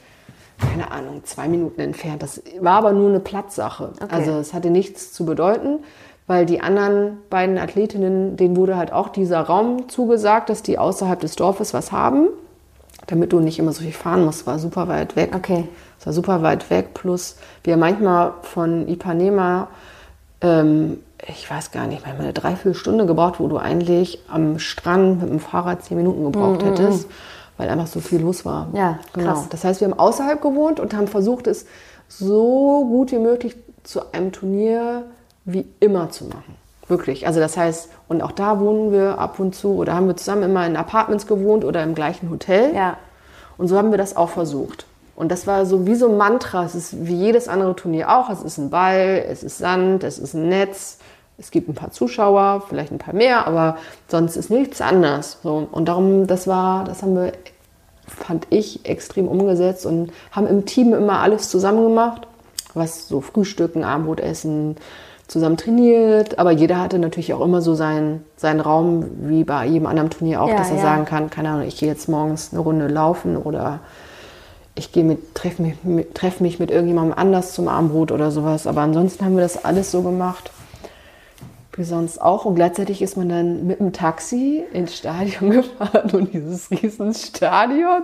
keine 0.59 0.91
Ahnung, 0.91 1.21
zwei 1.23 1.47
Minuten 1.47 1.81
entfernt. 1.81 2.21
Das 2.21 2.41
war 2.59 2.73
aber 2.73 2.91
nur 2.93 3.09
eine 3.09 3.19
Platzsache. 3.19 3.93
Also 4.09 4.31
es 4.33 4.53
hatte 4.53 4.69
nichts 4.69 5.11
zu 5.11 5.25
bedeuten, 5.25 5.79
weil 6.27 6.45
die 6.45 6.61
anderen 6.61 7.17
beiden 7.29 7.57
Athletinnen, 7.57 8.37
denen 8.37 8.55
wurde 8.55 8.77
halt 8.77 8.93
auch 8.93 9.09
dieser 9.09 9.41
Raum 9.41 9.89
zugesagt, 9.89 10.49
dass 10.49 10.61
die 10.61 10.77
außerhalb 10.77 11.19
des 11.19 11.35
Dorfes 11.35 11.73
was 11.73 11.91
haben, 11.91 12.27
damit 13.07 13.33
du 13.33 13.39
nicht 13.39 13.57
immer 13.57 13.73
so 13.73 13.81
viel 13.81 13.91
fahren 13.91 14.23
musst. 14.23 14.45
War 14.45 14.59
super 14.59 14.87
weit 14.87 15.15
weg. 15.15 15.31
Okay. 15.35 15.67
Es 15.99 16.05
war 16.05 16.13
super 16.13 16.41
weit 16.41 16.69
weg. 16.69 16.93
Plus 16.93 17.37
wir 17.63 17.77
manchmal 17.77 18.33
von 18.41 18.87
Ipanema, 18.87 19.67
ähm, 20.41 20.99
ich 21.27 21.49
weiß 21.49 21.71
gar 21.71 21.87
nicht, 21.87 22.03
manchmal 22.05 22.25
eine 22.25 22.33
Dreiviertelstunde 22.33 23.05
gebraucht, 23.05 23.39
wo 23.39 23.47
du 23.47 23.57
eigentlich 23.57 24.21
am 24.29 24.59
Strand 24.59 25.21
mit 25.21 25.29
dem 25.29 25.39
Fahrrad 25.39 25.83
zehn 25.83 25.97
Minuten 25.97 26.23
gebraucht 26.23 26.63
hättest, 26.63 27.07
weil 27.57 27.69
einfach 27.69 27.87
so 27.87 27.99
viel 27.99 28.21
los 28.21 28.45
war. 28.45 28.65
Mm, 28.71 28.75
Ja, 28.75 28.99
genau. 29.13 29.33
krass. 29.33 29.45
Das 29.49 29.63
heißt, 29.63 29.81
wir 29.81 29.89
haben 29.89 29.99
außerhalb 29.99 30.41
gewohnt 30.41 30.79
und 30.79 30.93
haben 30.95 31.07
versucht, 31.07 31.47
es 31.47 31.65
so 32.07 32.85
gut 32.85 33.11
wie 33.11 33.19
möglich 33.19 33.55
zu 33.83 34.11
einem 34.13 34.31
Turnier 34.31 35.03
wie 35.45 35.65
immer 35.79 36.09
zu 36.09 36.25
machen. 36.25 36.55
Wirklich. 36.87 37.25
Also 37.27 37.39
das 37.39 37.55
heißt, 37.55 37.89
und 38.09 38.21
auch 38.21 38.31
da 38.31 38.59
wohnen 38.59 38.91
wir 38.91 39.17
ab 39.17 39.39
und 39.39 39.55
zu 39.55 39.75
oder 39.75 39.95
haben 39.95 40.07
wir 40.07 40.17
zusammen 40.17 40.43
immer 40.43 40.65
in 40.65 40.75
Apartments 40.75 41.25
gewohnt 41.25 41.63
oder 41.63 41.83
im 41.83 41.95
gleichen 41.95 42.29
Hotel. 42.29 42.75
Ja. 42.75 42.97
Und 43.57 43.67
so 43.67 43.77
haben 43.77 43.91
wir 43.91 43.97
das 43.97 44.17
auch 44.17 44.29
versucht. 44.29 44.85
Und 45.15 45.31
das 45.31 45.45
war 45.45 45.65
so 45.65 45.85
wie 45.85 45.95
so 45.95 46.09
ein 46.09 46.17
Mantra. 46.17 46.65
Es 46.65 46.73
ist 46.75 47.05
wie 47.05 47.15
jedes 47.15 47.47
andere 47.47 47.75
Turnier 47.75 48.09
auch. 48.09 48.29
Es 48.29 48.41
ist 48.41 48.57
ein 48.57 48.69
Ball, 48.71 49.23
es 49.29 49.43
ist 49.43 49.59
Sand, 49.59 50.03
es 50.03 50.17
ist 50.19 50.33
ein 50.33 50.49
Netz. 50.49 50.97
Es 51.41 51.49
gibt 51.49 51.67
ein 51.67 51.73
paar 51.73 51.91
Zuschauer, 51.91 52.63
vielleicht 52.69 52.91
ein 52.91 52.99
paar 52.99 53.15
mehr, 53.15 53.47
aber 53.47 53.77
sonst 54.07 54.35
ist 54.37 54.51
nichts 54.51 54.79
anders. 54.79 55.39
So. 55.41 55.67
Und 55.71 55.87
darum, 55.87 56.27
das 56.27 56.45
war, 56.45 56.83
das 56.83 57.01
haben 57.01 57.15
wir, 57.15 57.31
fand 58.05 58.45
ich, 58.51 58.85
extrem 58.85 59.27
umgesetzt 59.27 59.87
und 59.87 60.11
haben 60.31 60.45
im 60.45 60.65
Team 60.65 60.93
immer 60.93 61.19
alles 61.19 61.49
zusammen 61.49 61.83
gemacht. 61.83 62.27
Was 62.75 63.07
so 63.07 63.21
Frühstücken, 63.21 63.83
Abendbrot 63.83 64.19
essen, 64.19 64.77
zusammen 65.27 65.57
trainiert. 65.57 66.37
Aber 66.37 66.51
jeder 66.51 66.79
hatte 66.79 66.99
natürlich 66.99 67.33
auch 67.33 67.41
immer 67.41 67.61
so 67.61 67.73
seinen, 67.73 68.23
seinen 68.37 68.59
Raum, 68.59 69.05
wie 69.21 69.43
bei 69.43 69.65
jedem 69.65 69.87
anderen 69.87 70.11
Turnier 70.11 70.43
auch, 70.43 70.49
Ja, 70.49 70.57
dass 70.57 70.69
er 70.69 70.77
ja. 70.77 70.81
sagen 70.83 71.05
kann, 71.05 71.31
keine 71.31 71.49
Ahnung, 71.49 71.67
ich 71.67 71.77
gehe 71.77 71.89
jetzt 71.89 72.07
morgens 72.07 72.49
eine 72.51 72.61
Runde 72.61 72.87
laufen 72.87 73.35
oder 73.35 73.79
ich 74.75 74.91
gehe 74.91 75.03
mit, 75.03 75.33
treffe 75.33 75.63
mich, 75.63 75.83
mit, 75.83 76.13
treff 76.15 76.39
mich 76.39 76.59
mit 76.59 76.69
irgendjemandem 76.69 77.17
anders 77.17 77.53
zum 77.53 77.67
Abendbrot 77.67 78.11
oder 78.11 78.29
sowas. 78.29 78.67
Aber 78.67 78.81
ansonsten 78.81 79.25
haben 79.25 79.35
wir 79.35 79.43
das 79.43 79.65
alles 79.65 79.89
so 79.89 80.01
gemacht, 80.01 80.51
wie 81.73 81.83
sonst 81.83 82.21
auch. 82.21 82.45
Und 82.45 82.55
gleichzeitig 82.55 83.01
ist 83.01 83.17
man 83.17 83.29
dann 83.29 83.67
mit 83.67 83.79
dem 83.79 83.93
Taxi 83.93 84.63
ins 84.73 84.95
Stadion 84.97 85.49
gefahren 85.51 86.11
und 86.11 86.33
dieses 86.33 86.69
Riesenstadion. 86.71 88.03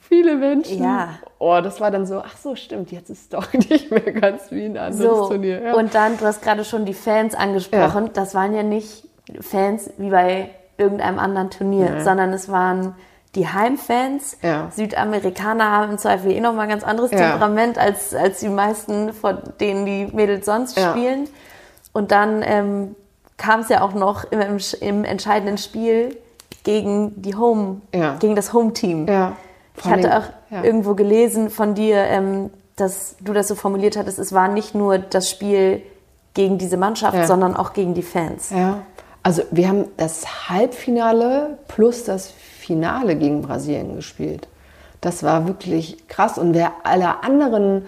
Viele 0.00 0.36
Menschen. 0.36 0.82
Ja. 0.82 1.10
Oh, 1.38 1.58
das 1.62 1.80
war 1.80 1.90
dann 1.90 2.06
so, 2.06 2.18
ach 2.18 2.36
so, 2.36 2.54
stimmt, 2.54 2.92
jetzt 2.92 3.08
ist 3.10 3.22
es 3.22 3.28
doch 3.30 3.52
nicht 3.52 3.90
mehr 3.90 4.00
ganz 4.12 4.50
wie 4.50 4.66
ein 4.66 4.76
anderes 4.76 4.98
So, 5.18 5.28
Turnier. 5.28 5.62
Ja. 5.62 5.74
und 5.74 5.94
dann, 5.94 6.18
du 6.18 6.24
hast 6.26 6.42
gerade 6.42 6.64
schon 6.64 6.84
die 6.84 6.94
Fans 6.94 7.34
angesprochen. 7.34 8.10
Das 8.12 8.34
waren 8.34 8.54
ja 8.54 8.62
nicht 8.62 9.04
Fans 9.40 9.90
wie 9.98 10.10
bei 10.10 10.50
irgendeinem 10.76 11.18
anderen 11.18 11.50
Turnier, 11.50 12.00
sondern 12.02 12.32
es 12.32 12.50
waren 12.50 12.94
die 13.34 13.48
Heimfans. 13.48 14.36
Ja. 14.42 14.68
Südamerikaner 14.74 15.70
haben 15.70 15.92
im 15.92 15.98
Zweifel 15.98 16.32
eh 16.32 16.40
nochmal 16.40 16.64
ein 16.64 16.68
ganz 16.70 16.84
anderes 16.84 17.10
Ja. 17.12 17.18
Temperament 17.30 17.78
als, 17.78 18.14
als 18.14 18.40
die 18.40 18.48
meisten, 18.48 19.12
von 19.14 19.38
denen 19.60 19.86
die 19.86 20.08
Mädels 20.12 20.44
sonst 20.44 20.76
Ja. 20.76 20.90
spielen. 20.90 21.28
Und 21.92 22.10
dann 22.10 22.42
ähm, 22.44 22.96
kam 23.36 23.60
es 23.60 23.68
ja 23.68 23.82
auch 23.82 23.94
noch 23.94 24.24
im, 24.30 24.40
im, 24.40 24.58
im 24.80 25.04
entscheidenden 25.04 25.58
Spiel 25.58 26.16
gegen 26.64 27.20
die 27.20 27.34
Home, 27.34 27.80
Ja. 27.94 28.16
gegen 28.18 28.36
das 28.36 28.52
Home-Team. 28.52 29.06
ja. 29.08 29.36
Ich 29.78 29.86
hatte 29.86 30.18
auch 30.18 30.24
ja. 30.50 30.62
irgendwo 30.64 30.94
gelesen 30.94 31.48
von 31.48 31.74
dir, 31.74 31.96
ähm, 31.96 32.50
dass 32.76 33.16
du 33.20 33.32
das 33.32 33.48
so 33.48 33.54
formuliert 33.54 33.96
hattest, 33.96 34.18
es 34.18 34.32
war 34.32 34.48
nicht 34.48 34.74
nur 34.74 34.98
das 34.98 35.30
Spiel 35.30 35.82
gegen 36.34 36.58
diese 36.58 36.76
Mannschaft, 36.76 37.26
sondern 37.26 37.56
auch 37.56 37.72
gegen 37.72 37.94
die 37.94 38.02
Fans. 38.02 38.50
Ja, 38.50 38.82
also 39.22 39.42
wir 39.50 39.68
haben 39.68 39.86
das 39.96 40.48
Halbfinale 40.50 41.58
plus 41.68 42.04
das 42.04 42.28
Finale 42.28 43.16
gegen 43.16 43.42
Brasilien 43.42 43.96
gespielt. 43.96 44.46
Das 45.00 45.22
war 45.22 45.46
wirklich 45.46 46.06
krass. 46.08 46.38
Und 46.38 46.54
wer 46.54 46.72
alle 46.84 47.22
anderen 47.24 47.86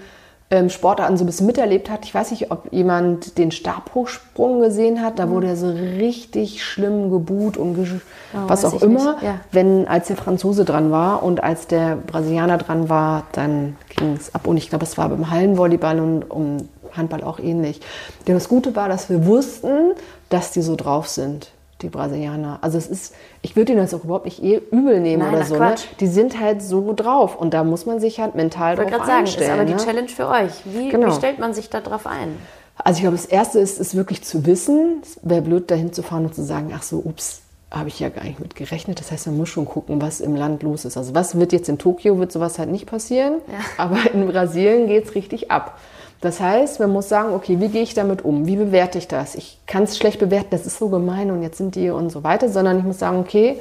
ähm, 0.54 0.70
Sportarten 0.70 1.16
so 1.16 1.24
ein 1.24 1.26
bisschen 1.26 1.46
miterlebt 1.46 1.90
hat, 1.90 2.04
ich 2.04 2.14
weiß 2.14 2.30
nicht, 2.30 2.50
ob 2.50 2.72
jemand 2.72 3.36
den 3.38 3.50
Stabhochsprung 3.50 4.60
gesehen 4.60 5.02
hat, 5.02 5.18
da 5.18 5.28
wurde 5.28 5.48
er 5.48 5.56
so 5.56 5.68
richtig 5.70 6.62
schlimm 6.64 7.10
gebuht 7.10 7.56
und 7.56 7.76
gesch- 7.76 8.00
was 8.46 8.64
weiß 8.64 8.74
auch 8.74 8.82
immer. 8.82 9.16
ja. 9.22 9.36
Wenn 9.52 9.86
als 9.86 10.08
der 10.08 10.16
Franzose 10.16 10.64
dran 10.64 10.90
war 10.90 11.22
und 11.22 11.42
als 11.42 11.66
der 11.66 11.96
Brasilianer 11.96 12.58
dran 12.58 12.88
war, 12.88 13.24
dann 13.32 13.76
ging 13.96 14.14
es 14.14 14.34
ab. 14.34 14.46
Und 14.46 14.56
ich 14.56 14.68
glaube, 14.70 14.84
es 14.84 14.96
war 14.98 15.08
beim 15.08 15.30
Hallenvolleyball 15.30 16.00
und 16.00 16.22
um 16.30 16.68
Handball 16.96 17.22
auch 17.24 17.38
ähnlich. 17.38 17.80
Denn 18.26 18.34
das 18.34 18.48
Gute 18.48 18.74
war, 18.76 18.88
dass 18.88 19.10
wir 19.10 19.26
wussten, 19.26 19.92
dass 20.28 20.50
die 20.52 20.62
so 20.62 20.76
drauf 20.76 21.08
sind, 21.08 21.50
die 21.84 21.90
Brasilianer. 21.90 22.58
Also 22.62 22.78
es 22.78 22.88
ist, 22.88 23.14
ich 23.42 23.54
würde 23.54 23.72
ihnen 23.72 23.80
das 23.80 23.94
auch 23.94 24.02
überhaupt 24.04 24.24
nicht 24.24 24.42
eh 24.42 24.60
übel 24.70 24.98
nehmen 25.00 25.22
Nein, 25.22 25.34
oder 25.34 25.44
so. 25.44 25.56
Ne? 25.56 25.74
Die 26.00 26.06
sind 26.08 26.40
halt 26.40 26.62
so 26.62 26.92
drauf 26.94 27.36
und 27.36 27.54
da 27.54 27.62
muss 27.62 27.86
man 27.86 28.00
sich 28.00 28.18
halt 28.20 28.34
mental 28.34 28.72
Ich 28.74 28.78
wollte 28.78 28.90
drauf 28.92 29.00
gerade 29.02 29.10
sagen, 29.12 29.24
ist 29.26 29.30
einstellen. 29.38 29.52
aber 29.52 29.64
die 29.64 29.74
ne? 29.74 29.78
Challenge 29.84 30.08
für 30.08 30.28
euch. 30.28 30.52
Wie, 30.64 30.88
Genau. 30.88 31.06
wie 31.08 31.12
stellt 31.12 31.38
man 31.38 31.54
sich 31.54 31.70
da 31.70 31.80
drauf 31.80 32.06
ein? 32.06 32.36
Also 32.76 32.96
ich 32.96 33.02
glaube, 33.02 33.16
das 33.16 33.26
Erste 33.26 33.60
ist, 33.60 33.78
ist 33.78 33.94
wirklich 33.94 34.24
zu 34.24 34.46
wissen. 34.46 34.98
Es 35.02 35.18
wäre 35.22 35.42
blöd, 35.42 35.70
dahin 35.70 35.92
zu 35.92 36.02
fahren 36.02 36.24
und 36.24 36.34
zu 36.34 36.42
sagen, 36.42 36.72
ach 36.74 36.82
so, 36.82 36.96
ups, 36.98 37.42
habe 37.70 37.88
ich 37.88 38.00
ja 38.00 38.08
gar 38.08 38.24
nicht 38.24 38.40
mit 38.40 38.56
gerechnet. 38.56 38.98
Das 38.98 39.12
heißt, 39.12 39.26
man 39.28 39.36
muss 39.36 39.48
schon 39.48 39.64
gucken, 39.66 40.00
was 40.00 40.20
im 40.20 40.34
Land 40.34 40.62
los 40.62 40.84
ist. 40.84 40.96
Also 40.96 41.14
was 41.14 41.38
wird 41.38 41.52
jetzt 41.52 41.68
in 41.68 41.78
Tokio, 41.78 42.18
wird 42.18 42.32
sowas 42.32 42.58
halt 42.58 42.70
nicht 42.70 42.86
passieren. 42.86 43.34
Aber 43.78 43.98
in 44.12 44.26
Brasilien 44.26 44.86
geht 44.88 45.04
es 45.04 45.14
richtig 45.14 45.50
ab. 45.50 45.78
Das 46.20 46.40
heißt, 46.40 46.80
man 46.80 46.90
muss 46.90 47.08
sagen, 47.08 47.34
okay, 47.34 47.60
wie 47.60 47.68
gehe 47.68 47.82
ich 47.82 47.92
damit 47.92 48.24
um? 48.24 48.46
Wie 48.46 48.56
bewerte 48.56 48.96
ich 48.96 49.08
das? 49.08 49.34
Ich 49.34 49.58
kann 49.66 49.82
es 49.82 49.98
schlecht 49.98 50.20
bewerten, 50.20 50.48
das 50.50 50.64
ist 50.64 50.78
so 50.78 50.88
gemein 50.88 51.30
und 51.30 51.42
jetzt 51.42 51.58
sind 51.58 51.74
die 51.74 51.90
und 51.90 52.10
so 52.10 52.24
weiter, 52.24 52.48
sondern 52.48 52.78
ich 52.78 52.84
muss 52.84 52.98
sagen, 52.98 53.18
okay, 53.18 53.60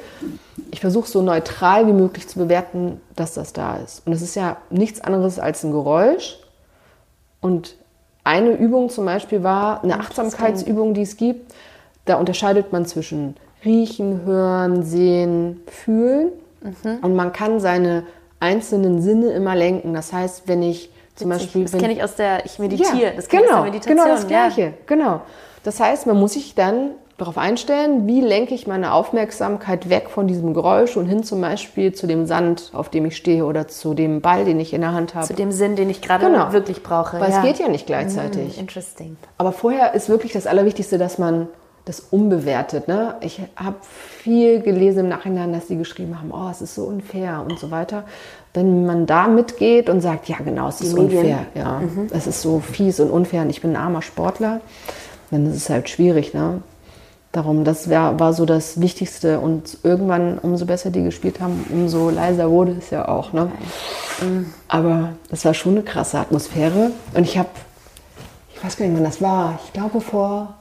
ich 0.70 0.80
versuche 0.80 1.08
so 1.08 1.20
neutral 1.20 1.86
wie 1.86 1.92
möglich 1.92 2.26
zu 2.26 2.38
bewerten, 2.38 3.00
dass 3.16 3.34
das 3.34 3.52
da 3.52 3.76
ist. 3.76 4.06
Und 4.06 4.12
es 4.12 4.22
ist 4.22 4.34
ja 4.34 4.56
nichts 4.70 5.00
anderes 5.02 5.38
als 5.38 5.62
ein 5.62 5.72
Geräusch. 5.72 6.38
Und 7.40 7.76
eine 8.24 8.52
Übung 8.52 8.88
zum 8.88 9.04
Beispiel 9.04 9.42
war 9.42 9.84
eine 9.84 10.00
Achtsamkeitsübung, 10.00 10.94
die 10.94 11.02
es 11.02 11.18
gibt. 11.18 11.52
Da 12.06 12.16
unterscheidet 12.16 12.72
man 12.72 12.86
zwischen 12.86 13.36
Riechen, 13.64 14.24
Hören, 14.24 14.82
Sehen, 14.82 15.60
Fühlen. 15.66 16.32
Mhm. 16.62 16.98
Und 17.02 17.14
man 17.14 17.32
kann 17.32 17.60
seine 17.60 18.04
einzelnen 18.40 19.02
Sinne 19.02 19.30
immer 19.32 19.54
lenken. 19.54 19.92
Das 19.92 20.12
heißt, 20.12 20.48
wenn 20.48 20.62
ich 20.62 20.90
zum 21.16 21.30
Beispiel. 21.30 21.62
das 21.62 21.72
kenne 21.72 21.92
ich 21.92 22.02
aus 22.02 22.16
der, 22.16 22.44
ich 22.44 22.58
meditiere, 22.58 23.12
das 23.14 23.28
kenne 23.28 23.44
genau, 23.44 23.64
ich 23.64 23.80
aus 23.80 23.86
der 23.86 23.94
Meditation. 23.94 23.96
genau 23.96 24.08
das 24.08 24.22
ja. 24.22 24.28
Gleiche. 24.28 24.74
Genau. 24.86 25.20
Das 25.62 25.80
heißt, 25.80 26.06
man 26.06 26.18
muss 26.18 26.34
sich 26.34 26.54
dann 26.54 26.90
darauf 27.16 27.38
einstellen, 27.38 28.06
wie 28.08 28.20
lenke 28.20 28.54
ich 28.54 28.66
meine 28.66 28.92
Aufmerksamkeit 28.92 29.88
weg 29.88 30.10
von 30.10 30.26
diesem 30.26 30.52
Geräusch 30.52 30.96
und 30.96 31.06
hin 31.06 31.22
zum 31.22 31.40
Beispiel 31.40 31.92
zu 31.94 32.06
dem 32.08 32.26
Sand, 32.26 32.70
auf 32.74 32.88
dem 32.88 33.06
ich 33.06 33.16
stehe 33.16 33.44
oder 33.44 33.68
zu 33.68 33.94
dem 33.94 34.20
Ball, 34.20 34.44
den 34.44 34.58
ich 34.58 34.74
in 34.74 34.80
der 34.80 34.92
Hand 34.92 35.14
habe. 35.14 35.26
Zu 35.26 35.34
dem 35.34 35.52
Sinn, 35.52 35.76
den 35.76 35.88
ich 35.90 36.02
gerade 36.02 36.26
Genau. 36.26 36.52
wirklich 36.52 36.82
brauche. 36.82 37.20
Weil 37.20 37.30
ja. 37.30 37.38
es 37.38 37.42
geht 37.44 37.58
ja 37.60 37.68
nicht 37.68 37.86
gleichzeitig. 37.86 38.54
Hm, 38.54 38.60
interesting. 38.60 39.16
Aber 39.38 39.52
vorher 39.52 39.94
ist 39.94 40.08
wirklich 40.08 40.32
das 40.32 40.46
Allerwichtigste, 40.46 40.98
dass 40.98 41.18
man 41.18 41.48
das 41.84 42.00
umbewertet. 42.10 42.88
Ne? 42.88 43.16
Ich 43.20 43.40
habe 43.56 43.76
viel 43.82 44.60
gelesen 44.60 45.00
im 45.00 45.08
Nachhinein, 45.08 45.52
dass 45.52 45.68
sie 45.68 45.76
geschrieben 45.76 46.18
haben, 46.18 46.30
oh, 46.32 46.48
es 46.50 46.62
ist 46.62 46.74
so 46.74 46.84
unfair 46.84 47.44
und 47.46 47.58
so 47.58 47.70
weiter. 47.70 48.04
Wenn 48.54 48.86
man 48.86 49.06
da 49.06 49.28
mitgeht 49.28 49.90
und 49.90 50.00
sagt, 50.00 50.28
ja 50.28 50.36
genau, 50.38 50.68
es 50.68 50.80
ist 50.80 50.94
Medien. 50.94 51.18
unfair, 51.18 51.46
ja, 51.54 51.82
es 52.12 52.26
ist 52.26 52.40
so 52.40 52.60
fies 52.60 53.00
und 53.00 53.10
unfair 53.10 53.42
und 53.42 53.50
ich 53.50 53.60
bin 53.60 53.72
ein 53.72 53.76
armer 53.76 54.00
Sportler, 54.00 54.60
dann 55.30 55.46
ist 55.46 55.56
es 55.56 55.70
halt 55.70 55.88
schwierig. 55.88 56.32
Ne? 56.32 56.62
Darum, 57.32 57.64
das 57.64 57.90
wär, 57.90 58.18
war 58.18 58.32
so 58.32 58.46
das 58.46 58.80
Wichtigste 58.80 59.40
und 59.40 59.78
irgendwann, 59.82 60.38
umso 60.38 60.66
besser 60.66 60.90
die 60.90 61.02
gespielt 61.02 61.40
haben, 61.40 61.66
umso 61.68 62.08
leiser 62.08 62.48
wurde 62.48 62.76
es 62.78 62.90
ja 62.90 63.08
auch. 63.08 63.32
Ne? 63.32 63.50
Aber 64.68 65.14
das 65.30 65.44
war 65.44 65.52
schon 65.52 65.72
eine 65.72 65.82
krasse 65.82 66.18
Atmosphäre 66.18 66.92
und 67.12 67.24
ich 67.24 67.36
habe 67.36 67.48
ich 68.54 68.64
weiß 68.64 68.76
gar 68.78 68.86
nicht, 68.86 68.96
wann 68.96 69.04
das 69.04 69.20
war. 69.20 69.58
Ich 69.66 69.72
glaube, 69.74 70.00
vor 70.00 70.54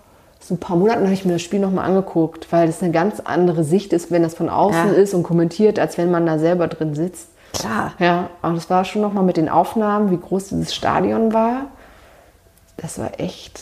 so 0.45 0.55
ein 0.55 0.57
paar 0.59 0.75
Monaten 0.75 1.03
habe 1.03 1.13
ich 1.13 1.23
mir 1.25 1.33
das 1.33 1.41
Spiel 1.41 1.59
nochmal 1.59 1.85
angeguckt, 1.85 2.51
weil 2.51 2.67
das 2.67 2.81
eine 2.83 2.91
ganz 2.91 3.21
andere 3.21 3.63
Sicht 3.63 3.93
ist, 3.93 4.11
wenn 4.11 4.23
das 4.23 4.33
von 4.35 4.49
außen 4.49 4.93
Ja. 4.93 4.93
ist 4.93 5.13
und 5.13 5.23
kommentiert, 5.23 5.79
als 5.79 5.97
wenn 5.97 6.11
man 6.11 6.25
da 6.25 6.37
selber 6.37 6.67
drin 6.67 6.95
sitzt. 6.95 7.29
Klar. 7.53 7.93
Ja, 7.99 8.29
und 8.41 8.55
es 8.57 8.69
war 8.69 8.83
schon 8.83 9.01
nochmal 9.01 9.23
mit 9.23 9.37
den 9.37 9.47
Aufnahmen, 9.47 10.11
wie 10.11 10.17
groß 10.17 10.49
dieses 10.49 10.73
Stadion 10.73 11.33
war. 11.33 11.67
Das 12.77 12.97
war 12.99 13.19
echt 13.19 13.61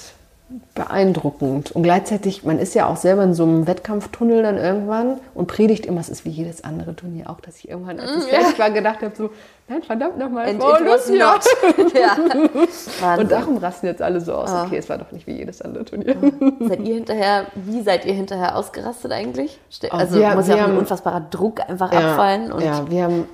beeindruckend. 0.75 1.71
Und 1.71 1.83
gleichzeitig, 1.83 2.43
man 2.43 2.59
ist 2.59 2.73
ja 2.75 2.87
auch 2.87 2.97
selber 2.97 3.23
in 3.23 3.33
so 3.33 3.43
einem 3.43 3.67
Wettkampftunnel 3.67 4.41
dann 4.43 4.57
irgendwann 4.57 5.19
und 5.33 5.47
predigt 5.47 5.85
immer, 5.85 5.99
es 6.01 6.09
ist 6.09 6.25
wie 6.25 6.29
jedes 6.29 6.63
andere 6.63 6.95
Turnier 6.95 7.29
auch, 7.29 7.39
dass 7.41 7.57
ich 7.57 7.69
irgendwann, 7.69 7.99
als 7.99 8.11
ich 8.17 8.23
fertig 8.31 8.57
war, 8.59 8.69
gedacht 8.71 9.01
habe, 9.01 9.13
so, 9.15 9.29
nein, 9.67 9.83
verdammt 9.83 10.17
nochmal, 10.17 10.47
And 10.49 10.61
Lucia. 10.61 11.33
not. 11.33 11.93
ja. 11.93 13.17
Und 13.17 13.31
darum 13.31 13.57
rasten 13.57 13.85
jetzt 13.87 14.01
alle 14.01 14.21
so 14.21 14.33
aus, 14.33 14.49
Ah. 14.49 14.65
okay, 14.65 14.77
es 14.77 14.89
war 14.89 14.97
doch 14.97 15.11
nicht 15.11 15.27
wie 15.27 15.33
jedes 15.37 15.61
andere 15.61 15.85
Turnier. 15.85 16.15
Seid 16.59 16.81
ihr 16.81 16.95
hinterher, 16.95 17.45
wie 17.55 17.81
seid 17.81 18.05
ihr 18.05 18.13
hinterher 18.13 18.55
ausgerastet 18.57 19.11
eigentlich? 19.11 19.59
Oh, 19.83 19.87
Also 19.95 20.19
wir- 20.19 20.35
muss 20.35 20.47
ja 20.47 20.55
auch 20.55 20.69
ein 20.69 20.77
unfassbarer 20.77 21.21
Druck 21.29 21.61
einfach 21.69 21.91
abfallen. 21.91 22.51
Und 22.51 22.63
ja, 22.63 22.89
wir 22.89 23.03
haben 23.03 23.25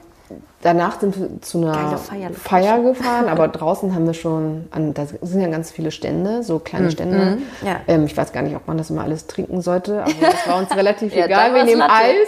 danach 0.61 0.99
sind 0.99 1.19
wir 1.19 1.41
zu 1.41 1.59
einer 1.59 1.97
Feier. 1.97 2.80
Gefahren, 2.82 3.28
aber 3.28 3.47
draußen 3.47 3.93
haben 3.93 4.05
wir 4.05 4.13
schon, 4.13 4.67
an, 4.71 4.93
da 4.93 5.05
sind 5.05 5.41
ja 5.41 5.47
ganz 5.47 5.71
viele 5.71 5.91
Stände, 5.91 6.43
so 6.43 6.59
kleine 6.59 6.91
Stände. 6.91 7.17
Mhm. 7.17 7.67
ja. 7.67 7.78
Ähm, 7.88 8.05
ich 8.05 8.15
weiß 8.15 8.32
gar 8.32 8.41
nicht, 8.41 8.55
ob 8.55 8.67
man 8.67 8.78
das 8.78 8.89
immer 8.89 9.03
alles 9.03 9.28
trinken 9.28 9.61
sollte, 9.61 10.01
aber 10.01 10.13
das 10.19 10.47
war 10.47 10.57
uns 10.57 10.71
relativ 10.75 11.15
Ja, 11.15 11.25
egal. 11.25 11.53
Wir 11.53 11.63
nehmen 11.63 11.80
Latte. 11.80 11.93
Eis. 11.93 12.28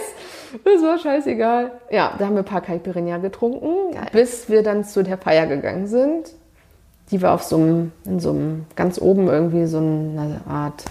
Das 0.64 0.82
war 0.82 0.98
scheißegal. 0.98 1.70
Ja, 1.90 2.14
da 2.18 2.26
haben 2.26 2.34
wir 2.34 2.42
ein 2.42 2.44
paar 2.44 2.60
Caipirinha 2.60 3.18
getrunken, 3.18 3.92
Geil. 3.92 4.08
bis 4.12 4.48
wir 4.48 4.62
dann 4.62 4.84
zu 4.84 5.02
der 5.04 5.16
Feier 5.16 5.46
gegangen 5.46 5.86
sind. 5.86 6.32
Die 7.10 7.22
war 7.22 7.34
auf 7.34 7.42
so 7.42 7.56
einem, 7.56 7.92
in 8.04 8.20
so 8.20 8.30
einem, 8.30 8.66
ganz 8.76 9.00
oben 9.00 9.28
irgendwie 9.28 9.66
so 9.66 9.78
eine 9.78 10.40
Art 10.48 10.84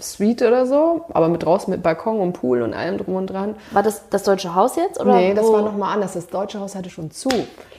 Suite 0.00 0.42
oder 0.42 0.66
so, 0.66 1.04
aber 1.12 1.28
mit 1.28 1.44
draußen 1.44 1.70
mit 1.70 1.82
Balkon 1.82 2.18
und 2.20 2.32
Pool 2.32 2.62
und 2.62 2.74
allem 2.74 2.98
drum 2.98 3.14
und 3.16 3.26
dran. 3.28 3.54
war 3.72 3.82
das 3.82 4.08
das 4.10 4.22
Deutsche 4.24 4.54
Haus 4.54 4.76
jetzt? 4.76 5.00
Oder 5.00 5.14
Nee, 5.14 5.34
das 5.34 5.46
wo? 5.46 5.52
war 5.52 5.62
nochmal 5.62 5.94
anders. 5.94 6.14
Das 6.14 6.26
Deutsche 6.28 6.58
Haus 6.60 6.74
hatte 6.74 6.90
schon 6.90 7.10
zu. 7.10 7.28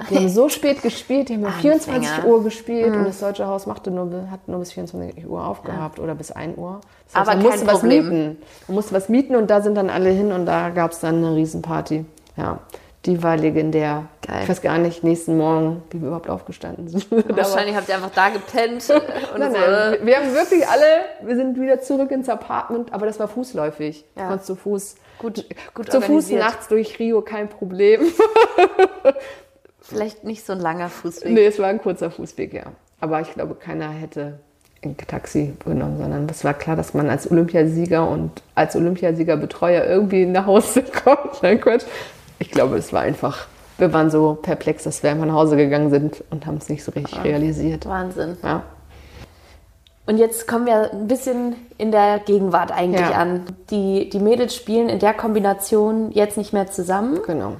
Die 0.10 0.16
haben 0.16 0.30
so 0.30 0.48
spät 0.50 0.82
gespielt, 0.82 1.30
die 1.30 1.34
haben 1.36 1.44
um 1.46 1.52
24 1.52 2.10
Anfänger. 2.10 2.28
Uhr 2.28 2.44
gespielt 2.44 2.92
Mhm. 2.94 3.00
und 3.00 3.06
das 3.08 3.20
Deutsche 3.20 3.46
Haus 3.48 3.66
machte 3.66 3.92
nur, 3.92 4.10
hat 4.32 4.48
nur 4.48 4.60
bis 4.60 4.72
24 4.72 5.28
Uhr 5.28 5.46
aufgehabt 5.46 6.00
oder 6.00 6.16
bis 6.16 6.32
1 6.32 6.58
Uhr. 6.58 6.80
Das 7.12 7.16
Aber 7.22 7.36
man 7.36 7.44
musste 7.44 7.68
was 7.68 7.84
mieten. 7.84 8.38
Man 8.68 8.76
musste 8.76 8.94
was 8.96 9.10
mieten 9.10 9.36
und 9.36 9.50
da 9.50 9.62
sind 9.62 9.76
dann 9.76 9.90
alle 9.90 10.10
hin 10.10 10.32
und 10.32 10.46
da 10.46 10.70
gab 10.70 10.92
es 10.92 11.00
dann 11.02 11.18
eine 11.18 11.36
Riesenparty. 11.36 12.06
Ja, 12.38 12.60
die 13.06 13.22
war 13.22 13.38
legendär. 13.38 14.06
Geil. 14.26 14.42
Ich 14.44 14.50
weiß 14.50 14.62
gar 14.62 14.78
nicht, 14.78 15.04
nächsten 15.04 15.38
Morgen, 15.38 15.84
wie 15.92 16.02
wir 16.02 16.08
überhaupt 16.08 16.30
aufgestanden 16.30 16.88
sind. 16.88 17.08
Wahrscheinlich 17.36 17.76
habt 17.76 17.88
ihr 17.90 17.96
einfach 17.96 18.12
da 18.12 18.30
gepennt. 18.30 18.88
Nein, 19.38 19.52
so. 19.52 19.60
nein. 19.60 19.98
Wir 20.04 20.18
haben 20.18 20.34
wirklich 20.34 20.68
alle, 20.68 20.86
wir 21.22 21.36
sind 21.36 21.60
wieder 21.60 21.82
zurück 21.82 22.12
ins 22.12 22.30
Apartment, 22.30 22.94
aber 22.94 23.06
das 23.06 23.20
war 23.20 23.28
fußläufig. 23.28 24.06
Ja. 24.16 24.28
Konntest 24.28 24.48
zu 24.48 24.56
Fuß, 24.56 24.96
Gut, 25.20 25.46
gut 25.74 25.92
zu 25.92 26.02
Fuß 26.02 26.32
nachts 26.32 26.68
durch 26.68 27.00
Rio, 27.00 27.22
kein 27.22 27.50
Problem. 27.50 28.02
Vielleicht 29.82 30.24
nicht 30.24 30.46
so 30.46 30.54
ein 30.54 30.60
langer 30.60 30.90
Fußweg. 30.90 31.32
Nee, 31.32 31.46
es 31.46 31.60
war 31.60 31.68
ein 31.68 31.80
kurzer 31.80 32.10
Fußweg, 32.10 32.54
ja. 32.54 32.64
Aber 33.00 33.22
ich 33.22 33.32
glaube, 33.34 33.56
keiner 33.56 33.90
hätte 33.90 34.40
ein 34.84 34.98
Taxi 34.98 35.54
genommen, 35.64 35.98
sondern 35.98 36.28
es 36.30 36.44
war 36.44 36.54
klar, 36.54 36.76
dass 36.76 36.94
man 36.94 37.10
als 37.10 37.30
Olympiasieger 37.30 38.08
und 38.08 38.42
als 38.56 38.76
Olympiasiegerbetreuer 38.76 39.86
irgendwie 39.86 40.26
nach 40.26 40.46
Hause 40.46 40.84
kommt. 40.84 41.42
Nein, 41.42 41.62
Quatsch. 41.62 41.86
Ich 42.40 42.52
glaube, 42.52 42.78
es 42.78 42.92
war 42.94 43.02
einfach, 43.02 43.48
wir 43.78 43.92
waren 43.94 44.10
so 44.10 44.38
perplex, 44.42 44.84
dass 44.84 45.04
wir 45.04 45.12
einfach 45.12 45.26
nach 45.26 45.34
Hause 45.36 45.56
gegangen 45.58 45.90
sind 45.90 46.24
und 46.30 46.46
haben 46.46 46.58
es 46.58 46.70
nicht 46.70 46.84
so 46.84 46.92
richtig 46.92 47.24
realisiert. 47.24 47.86
Wahnsinn. 47.88 48.38
Ja. 48.44 48.64
Und 50.08 50.18
jetzt 50.18 50.48
kommen 50.48 50.68
wir 50.68 50.92
ein 50.92 51.08
bisschen 51.08 51.56
in 51.80 51.92
der 51.92 52.20
Gegenwart 52.20 52.72
eigentlich 52.72 53.02
Ja. 53.10 53.14
an. 53.18 53.44
Die, 53.72 54.10
die 54.10 54.20
Mädels 54.20 54.56
spielen 54.56 54.88
in 54.90 55.00
der 55.00 55.14
Kombination 55.16 56.12
jetzt 56.12 56.38
nicht 56.38 56.54
mehr 56.54 56.68
zusammen, 56.68 57.22
Genau. 57.26 57.54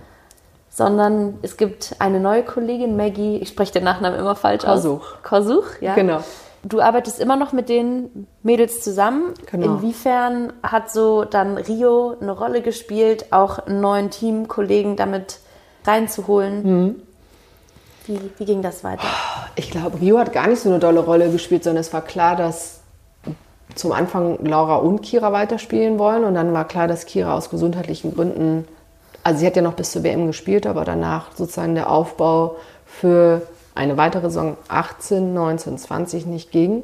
sondern 0.70 1.40
es 1.42 1.58
gibt 1.58 1.96
eine 2.00 2.20
neue 2.20 2.44
Kollegin, 2.44 2.96
Maggie, 2.98 3.38
ich 3.38 3.50
spreche 3.50 3.74
den 3.74 3.84
Nachnamen 3.84 4.20
immer 4.20 4.36
falsch 4.36 4.64
Korsuch. 4.64 5.02
aus. 5.02 5.24
Korsuch, 5.24 5.66
ja. 5.82 5.96
Genau. 5.96 6.20
Du 6.68 6.82
arbeitest 6.82 7.20
immer 7.20 7.36
noch 7.36 7.54
mit 7.54 7.70
den 7.70 8.28
Mädels 8.42 8.82
zusammen. 8.82 9.36
Genau. 9.52 9.76
Inwiefern 9.76 10.52
hat 10.64 10.92
so 10.92 11.24
dann 11.24 11.58
Rio 11.58 12.16
eine 12.20 12.32
Rolle 12.32 12.62
gespielt, 12.62 13.32
auch 13.32 13.60
einen 13.60 13.82
neuen 13.82 14.10
Teamkollegen 14.10 14.96
damit 14.96 15.40
reinzuholen? 15.86 16.64
Mhm. 16.64 16.96
Wie, 18.08 18.20
wie 18.38 18.46
ging 18.46 18.64
das 18.64 18.84
weiter? 18.84 19.08
Ich 19.56 19.70
glaube, 19.70 20.02
Rio 20.02 20.18
hat 20.18 20.34
gar 20.34 20.48
nicht 20.48 20.60
so 20.60 20.70
eine 20.70 20.80
dolle 20.80 21.02
Rolle 21.02 21.30
gespielt, 21.30 21.64
sondern 21.64 21.82
es 21.82 21.94
war 21.94 22.02
klar, 22.02 22.36
dass 22.36 22.80
zum 23.76 23.92
Anfang 23.92 24.44
Laura 24.44 24.78
und 24.78 25.02
Kira 25.02 25.32
weiterspielen 25.32 26.00
wollen 26.00 26.24
und 26.24 26.34
dann 26.34 26.52
war 26.54 26.68
klar, 26.68 26.88
dass 26.88 27.06
Kira 27.06 27.36
aus 27.36 27.50
gesundheitlichen 27.50 28.16
Gründen, 28.16 28.68
also 29.24 29.40
sie 29.40 29.46
hat 29.46 29.56
ja 29.56 29.62
noch 29.62 29.74
bis 29.74 29.92
zur 29.92 30.04
WM 30.04 30.28
gespielt, 30.28 30.66
aber 30.66 30.84
danach 30.84 31.36
sozusagen 31.36 31.76
der 31.76 31.92
Aufbau 31.92 32.56
für 32.86 33.44
eine 33.76 33.98
weitere 33.98 34.30
Saison 34.30 34.58
18, 34.68 35.34
19, 35.34 35.78
20 35.78 36.26
nicht 36.26 36.52
ging. 36.52 36.84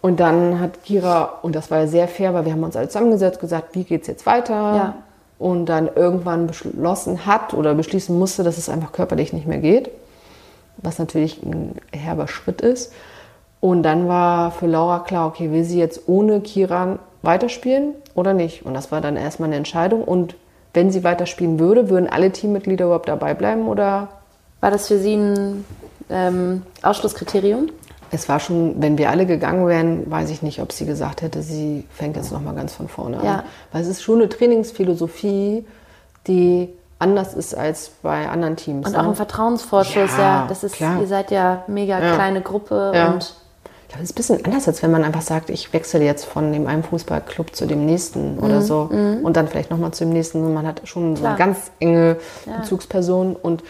Und 0.00 0.20
dann 0.20 0.60
hat 0.60 0.84
Kira, 0.84 1.38
und 1.42 1.54
das 1.54 1.70
war 1.70 1.80
ja 1.80 1.86
sehr 1.86 2.08
fair, 2.08 2.34
weil 2.34 2.44
wir 2.44 2.52
haben 2.52 2.62
uns 2.62 2.76
alle 2.76 2.88
zusammengesetzt, 2.88 3.40
gesagt, 3.40 3.74
wie 3.74 3.84
geht's 3.84 4.06
jetzt 4.06 4.26
weiter? 4.26 4.54
Ja. 4.54 4.94
Und 5.38 5.66
dann 5.66 5.88
irgendwann 5.94 6.46
beschlossen 6.46 7.26
hat 7.26 7.54
oder 7.54 7.74
beschließen 7.74 8.16
musste, 8.18 8.42
dass 8.42 8.58
es 8.58 8.68
einfach 8.68 8.92
körperlich 8.92 9.32
nicht 9.32 9.46
mehr 9.46 9.58
geht 9.58 9.90
was 10.82 10.98
natürlich 10.98 11.42
ein 11.42 11.74
herber 11.92 12.28
Schritt 12.28 12.60
ist. 12.60 12.92
Und 13.60 13.82
dann 13.82 14.08
war 14.08 14.52
für 14.52 14.66
Laura 14.66 15.00
klar, 15.00 15.26
okay, 15.26 15.50
will 15.50 15.64
sie 15.64 15.78
jetzt 15.78 16.02
ohne 16.06 16.40
Kiran 16.40 16.98
weiterspielen 17.22 17.94
oder 18.14 18.32
nicht? 18.32 18.64
Und 18.64 18.74
das 18.74 18.92
war 18.92 19.00
dann 19.00 19.16
erstmal 19.16 19.48
eine 19.48 19.56
Entscheidung. 19.56 20.04
Und 20.04 20.36
wenn 20.74 20.90
sie 20.90 21.02
weiterspielen 21.02 21.58
würde, 21.58 21.90
würden 21.90 22.08
alle 22.08 22.30
Teammitglieder 22.30 22.86
überhaupt 22.86 23.08
dabei 23.08 23.34
bleiben 23.34 23.66
oder 23.66 24.08
War 24.60 24.70
das 24.70 24.88
für 24.88 24.98
Sie 24.98 25.14
ein 25.14 25.64
ähm, 26.10 26.62
Ausschlusskriterium? 26.82 27.68
es 28.10 28.26
war 28.26 28.40
schon, 28.40 28.80
wenn 28.80 28.96
wir 28.96 29.10
alle 29.10 29.26
gegangen 29.26 29.66
wären, 29.68 30.10
weiß 30.10 30.30
ich 30.30 30.40
nicht, 30.40 30.62
ob 30.62 30.72
sie 30.72 30.86
gesagt 30.86 31.20
hätte, 31.20 31.42
sie 31.42 31.84
fängt 31.90 32.16
jetzt 32.16 32.32
nochmal 32.32 32.54
ganz 32.54 32.72
von 32.72 32.88
vorne 32.88 33.18
an. 33.18 33.24
Ja. 33.24 33.44
Weil 33.70 33.82
es 33.82 33.88
ist 33.88 34.02
schon 34.02 34.16
eine 34.20 34.30
Trainingsphilosophie, 34.30 35.66
die 36.26 36.70
anders 36.98 37.34
ist 37.34 37.54
als 37.54 37.90
bei 38.02 38.26
anderen 38.28 38.56
Teams. 38.56 38.86
Und 38.86 38.92
ne? 38.94 39.00
auch 39.02 39.08
ein 39.08 39.14
Vertrauensvorschuss, 39.14 40.16
ja. 40.16 40.22
Ja, 40.42 40.46
Das 40.48 40.64
ist, 40.64 40.76
klar. 40.76 41.00
ihr 41.00 41.06
seid 41.06 41.30
ja 41.30 41.64
mega 41.66 42.00
Ja. 42.02 42.14
kleine 42.14 42.40
Gruppe 42.40 42.92
Ja. 42.94 43.10
und 43.12 43.34
Ich 43.82 43.88
glaube, 43.92 44.04
es 44.04 44.10
ist 44.10 44.14
ein 44.14 44.16
bisschen 44.16 44.44
anders, 44.46 44.68
als 44.68 44.82
wenn 44.82 44.90
man 44.90 45.04
einfach 45.04 45.22
sagt, 45.22 45.48
ich 45.50 45.72
wechsle 45.72 46.02
jetzt 46.04 46.24
von 46.26 46.52
dem 46.52 46.66
einen 46.66 46.82
Fußballclub 46.82 47.54
zu 47.56 47.66
dem 47.66 47.84
nächsten 47.86 48.36
Mhm, 48.36 48.42
oder 48.42 48.60
so 48.62 48.90
und 49.22 49.34
dann 49.36 49.48
vielleicht 49.48 49.70
nochmal 49.70 49.92
zu 49.92 50.04
dem 50.04 50.12
nächsten. 50.14 50.44
Und 50.44 50.52
man 50.54 50.66
hat 50.66 50.80
schon 50.84 51.14
so 51.16 51.20
Klar. 51.22 51.36
eine 51.36 51.38
ganz 51.38 51.70
enge 51.78 52.16
Bezugsperson 52.60 53.36
und 53.36 53.62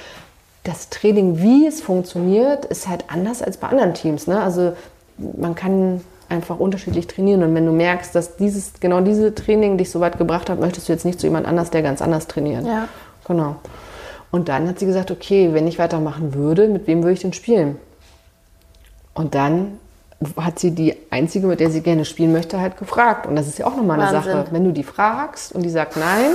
das 0.69 0.91
Training, 0.91 1.41
wie 1.41 1.67
es 1.67 1.81
funktioniert, 1.81 2.67
ist 2.67 2.89
halt 2.89 3.07
anders 3.09 3.43
als 3.43 3.57
bei 3.57 3.69
anderen 3.69 3.95
Teams. 3.95 4.27
Ne? 4.27 4.41
Also 4.41 4.75
man 5.17 5.55
kann 5.55 6.03
einfach 6.29 6.59
unterschiedlich 6.59 7.07
trainieren 7.07 7.43
und 7.43 7.55
wenn 7.55 7.65
du 7.65 7.73
merkst, 7.73 8.15
dass 8.15 8.37
dieses 8.37 8.75
genau 8.79 9.01
diese 9.01 9.35
Training 9.35 9.79
dich 9.79 9.91
so 9.91 10.01
weit 10.01 10.19
gebracht 10.19 10.51
hat, 10.51 10.61
möchtest 10.61 10.89
du 10.89 10.93
jetzt 10.93 11.07
nicht 11.07 11.19
zu 11.19 11.27
jemand 11.27 11.47
anders, 11.47 11.71
der 11.71 11.81
ganz 11.81 12.03
anders 12.03 12.27
trainiert. 12.27 12.67
Ja. 12.67 12.87
Genau. 13.27 13.57
Und 14.31 14.51
dann 14.51 14.69
hat 14.69 14.79
sie 14.79 14.85
gesagt, 14.85 15.11
okay, 15.11 15.55
wenn 15.55 15.67
ich 15.67 15.79
weitermachen 15.79 16.35
würde, 16.35 16.69
mit 16.69 16.87
wem 16.87 17.03
würde 17.03 17.15
ich 17.15 17.21
denn 17.21 17.33
spielen? 17.33 17.79
Und 19.15 19.35
dann 19.35 19.79
hat 20.37 20.59
sie 20.59 20.73
die 20.73 20.95
einzige, 21.09 21.47
mit 21.47 21.61
der 21.61 21.71
sie 21.71 21.81
gerne 21.81 22.05
spielen 22.05 22.33
möchte, 22.33 22.61
halt 22.61 22.77
gefragt. 22.77 23.27
Und 23.27 23.37
das 23.37 23.49
ist 23.49 23.59
ja 23.59 23.67
auch 23.67 23.77
nochmal 23.77 23.99
eine 23.99 24.15
Wahnsinn. 24.15 24.33
Sache. 24.33 24.47
Wenn 24.51 24.65
du 24.65 24.73
die 24.73 24.83
fragst 24.83 25.53
und 25.53 25.63
die 25.63 25.71
sagt 25.71 25.97
nein, 25.97 26.33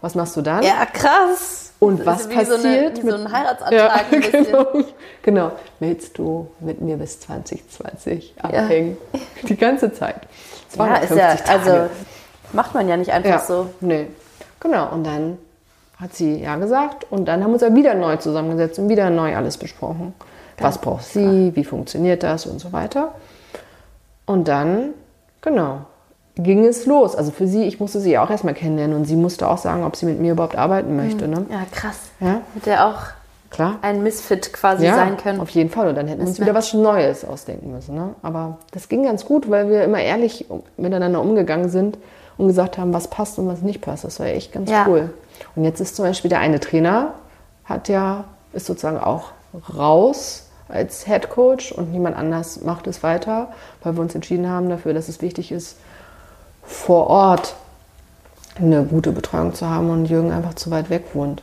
was 0.00 0.16
machst 0.16 0.36
du 0.36 0.42
dann? 0.42 0.64
Ja, 0.64 0.84
krass. 0.84 1.65
Und 1.78 1.98
Das 2.00 2.06
was 2.06 2.20
ist 2.22 2.30
wie 2.30 2.34
So 2.44 2.54
eine, 2.54 2.62
passiert 2.62 2.98
wie 2.98 3.02
mit- 3.02 3.14
so 3.14 3.20
ein 3.24 3.32
Heiratsantrag 3.32 4.04
ein 4.12 4.20
bisschen. 4.20 4.44
genau. 4.44 4.66
genau. 5.22 5.52
Willst 5.78 6.16
du 6.18 6.48
mit 6.60 6.80
mir 6.80 6.96
bis 6.96 7.20
2020 7.20 8.34
abhängen? 8.42 8.96
Die 9.42 9.56
ganze 9.56 9.92
Zeit. 9.92 10.22
Ja, 10.76 10.96
ist 10.96 11.10
ja, 11.10 11.36
250 11.36 11.40
Tage. 11.44 11.50
also 11.70 11.90
macht 12.52 12.74
man 12.74 12.88
ja 12.88 12.96
nicht 12.96 13.12
einfach 13.12 13.28
Ja, 13.30 13.38
so. 13.40 13.68
nee. 13.80 14.06
Genau, 14.60 14.90
und 14.90 15.04
dann 15.04 15.38
hat 16.00 16.14
sie 16.14 16.40
ja 16.42 16.56
gesagt 16.56 17.06
und 17.10 17.26
dann 17.26 17.42
haben 17.42 17.50
wir 17.50 17.54
uns 17.54 17.62
ja 17.62 17.74
wieder 17.74 17.94
neu 17.94 18.16
zusammengesetzt 18.16 18.78
und 18.78 18.88
wieder 18.88 19.10
neu 19.10 19.36
alles 19.36 19.56
besprochen. 19.58 20.14
Was 20.58 20.78
braucht 20.78 21.04
sie, 21.04 21.54
wie 21.54 21.64
funktioniert 21.64 22.22
das 22.22 22.46
und 22.46 22.58
so 22.58 22.72
weiter. 22.72 23.12
Und 24.24 24.48
dann, 24.48 24.94
genau, 25.42 25.80
ging 26.36 26.64
es 26.64 26.86
los. 26.86 27.14
Also 27.16 27.30
für 27.30 27.46
sie, 27.46 27.64
ich 27.64 27.80
musste 27.80 28.00
sie 28.00 28.12
ja 28.12 28.24
auch 28.24 28.30
erstmal 28.30 28.54
kennenlernen 28.54 28.96
und 28.96 29.04
sie 29.06 29.16
musste 29.16 29.48
auch 29.48 29.58
sagen, 29.58 29.84
ob 29.84 29.96
sie 29.96 30.06
mit 30.06 30.20
mir 30.20 30.32
überhaupt 30.32 30.56
arbeiten 30.56 30.96
möchte. 30.96 31.26
Ne? 31.28 31.46
Ja, 31.50 31.60
krass. 31.72 31.96
Ja, 32.20 32.40
Hätte 32.54 32.70
ja 32.70 32.88
auch 32.90 33.50
klar. 33.50 33.76
ein 33.82 34.02
Misfit 34.02 34.52
quasi 34.52 34.84
Ja, 34.86 34.94
sein 34.94 35.16
können. 35.16 35.40
auf 35.40 35.48
jeden 35.50 35.70
Fall. 35.70 35.88
Und 35.88 35.94
dann 35.96 36.06
hätten 36.08 36.20
wir 36.20 36.28
uns 36.28 36.38
wieder 36.40 36.54
was 36.54 36.72
Neues 36.74 37.24
ausdenken 37.24 37.72
müssen. 37.72 37.94
Ne? 37.94 38.10
Aber 38.22 38.58
das 38.72 38.88
ging 38.88 39.04
ganz 39.04 39.24
gut, 39.24 39.50
weil 39.50 39.70
wir 39.70 39.84
immer 39.84 40.00
ehrlich 40.00 40.46
miteinander 40.76 41.20
umgegangen 41.22 41.70
sind 41.70 41.96
und 42.36 42.48
gesagt 42.48 42.76
haben, 42.76 42.92
was 42.92 43.08
passt 43.08 43.38
und 43.38 43.48
was 43.48 43.62
nicht 43.62 43.80
passt. 43.80 44.04
Das 44.04 44.20
war 44.20 44.26
echt 44.26 44.52
ganz 44.52 44.70
Ja. 44.70 44.84
cool. 44.88 45.10
Und 45.54 45.64
jetzt 45.64 45.80
ist 45.80 45.96
zum 45.96 46.04
Beispiel 46.04 46.28
der 46.28 46.40
eine 46.40 46.60
Trainer, 46.60 47.14
hat 47.64 47.88
ja, 47.88 48.24
ist 48.52 48.66
sozusagen 48.66 48.98
auch 48.98 49.30
raus 49.74 50.42
als 50.68 51.06
Head 51.06 51.30
Coach 51.30 51.72
und 51.72 51.92
niemand 51.92 52.16
anders 52.16 52.60
macht 52.62 52.86
es 52.86 53.02
weiter, 53.02 53.48
weil 53.82 53.94
wir 53.94 54.00
uns 54.02 54.14
entschieden 54.14 54.48
haben 54.50 54.68
dafür, 54.68 54.92
dass 54.94 55.08
es 55.08 55.22
wichtig 55.22 55.52
ist, 55.52 55.76
vor 56.66 57.06
Ort 57.08 57.54
eine 58.58 58.84
gute 58.84 59.12
Betreuung 59.12 59.54
zu 59.54 59.68
haben 59.68 59.90
und 59.90 60.06
Jürgen 60.06 60.32
einfach 60.32 60.54
zu 60.54 60.70
weit 60.70 60.88
weg 60.90 61.04
wohnt. 61.14 61.42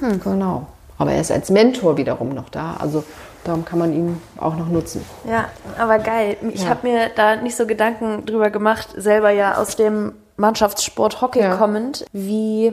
Genau. 0.00 0.66
Aber 0.98 1.12
er 1.12 1.20
ist 1.20 1.30
als 1.30 1.50
Mentor 1.50 1.96
wiederum 1.96 2.30
noch 2.30 2.48
da. 2.48 2.76
Also 2.80 3.04
darum 3.44 3.64
kann 3.64 3.78
man 3.78 3.92
ihn 3.92 4.20
auch 4.38 4.56
noch 4.56 4.68
nutzen. 4.68 5.04
Ja, 5.28 5.46
aber 5.78 5.98
geil. 5.98 6.36
Ich 6.52 6.62
Ja. 6.64 6.70
habe 6.70 6.86
mir 6.88 7.08
da 7.14 7.36
nicht 7.36 7.56
so 7.56 7.66
Gedanken 7.66 8.26
drüber 8.26 8.50
gemacht, 8.50 8.88
selber 8.96 9.30
ja 9.30 9.56
aus 9.56 9.76
dem 9.76 10.12
Mannschaftssport 10.36 11.20
Hockey 11.20 11.40
Ja. 11.40 11.56
kommend, 11.56 12.04
wie 12.12 12.72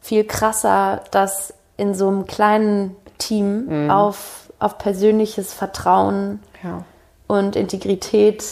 viel 0.00 0.24
krasser 0.24 1.02
das 1.10 1.54
in 1.76 1.94
so 1.94 2.08
einem 2.08 2.26
kleinen 2.26 2.96
Team 3.18 3.84
Mhm. 3.84 3.90
auf, 3.90 4.50
auf 4.58 4.78
persönliches 4.78 5.52
Vertrauen 5.52 6.40
Ja. 6.62 6.84
und 7.26 7.56
Integrität 7.56 8.44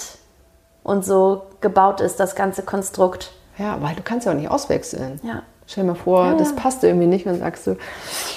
und 0.90 1.04
so 1.04 1.42
gebaut 1.60 2.00
ist, 2.00 2.20
das 2.20 2.34
ganze 2.34 2.62
Konstrukt. 2.62 3.32
Ja, 3.58 3.80
weil 3.80 3.94
du 3.94 4.02
kannst 4.02 4.26
ja 4.26 4.32
auch 4.32 4.36
nicht 4.36 4.50
auswechseln. 4.50 5.20
Ja. 5.22 5.42
Stell 5.66 5.84
dir 5.84 5.90
mal 5.92 5.94
vor, 5.96 6.24
Ja, 6.24 6.32
ja. 6.32 6.38
das 6.38 6.54
passt 6.56 6.82
irgendwie 6.84 7.06
nicht 7.06 7.26
und 7.26 7.32
dann 7.32 7.40
sagst 7.40 7.66
du, 7.66 7.76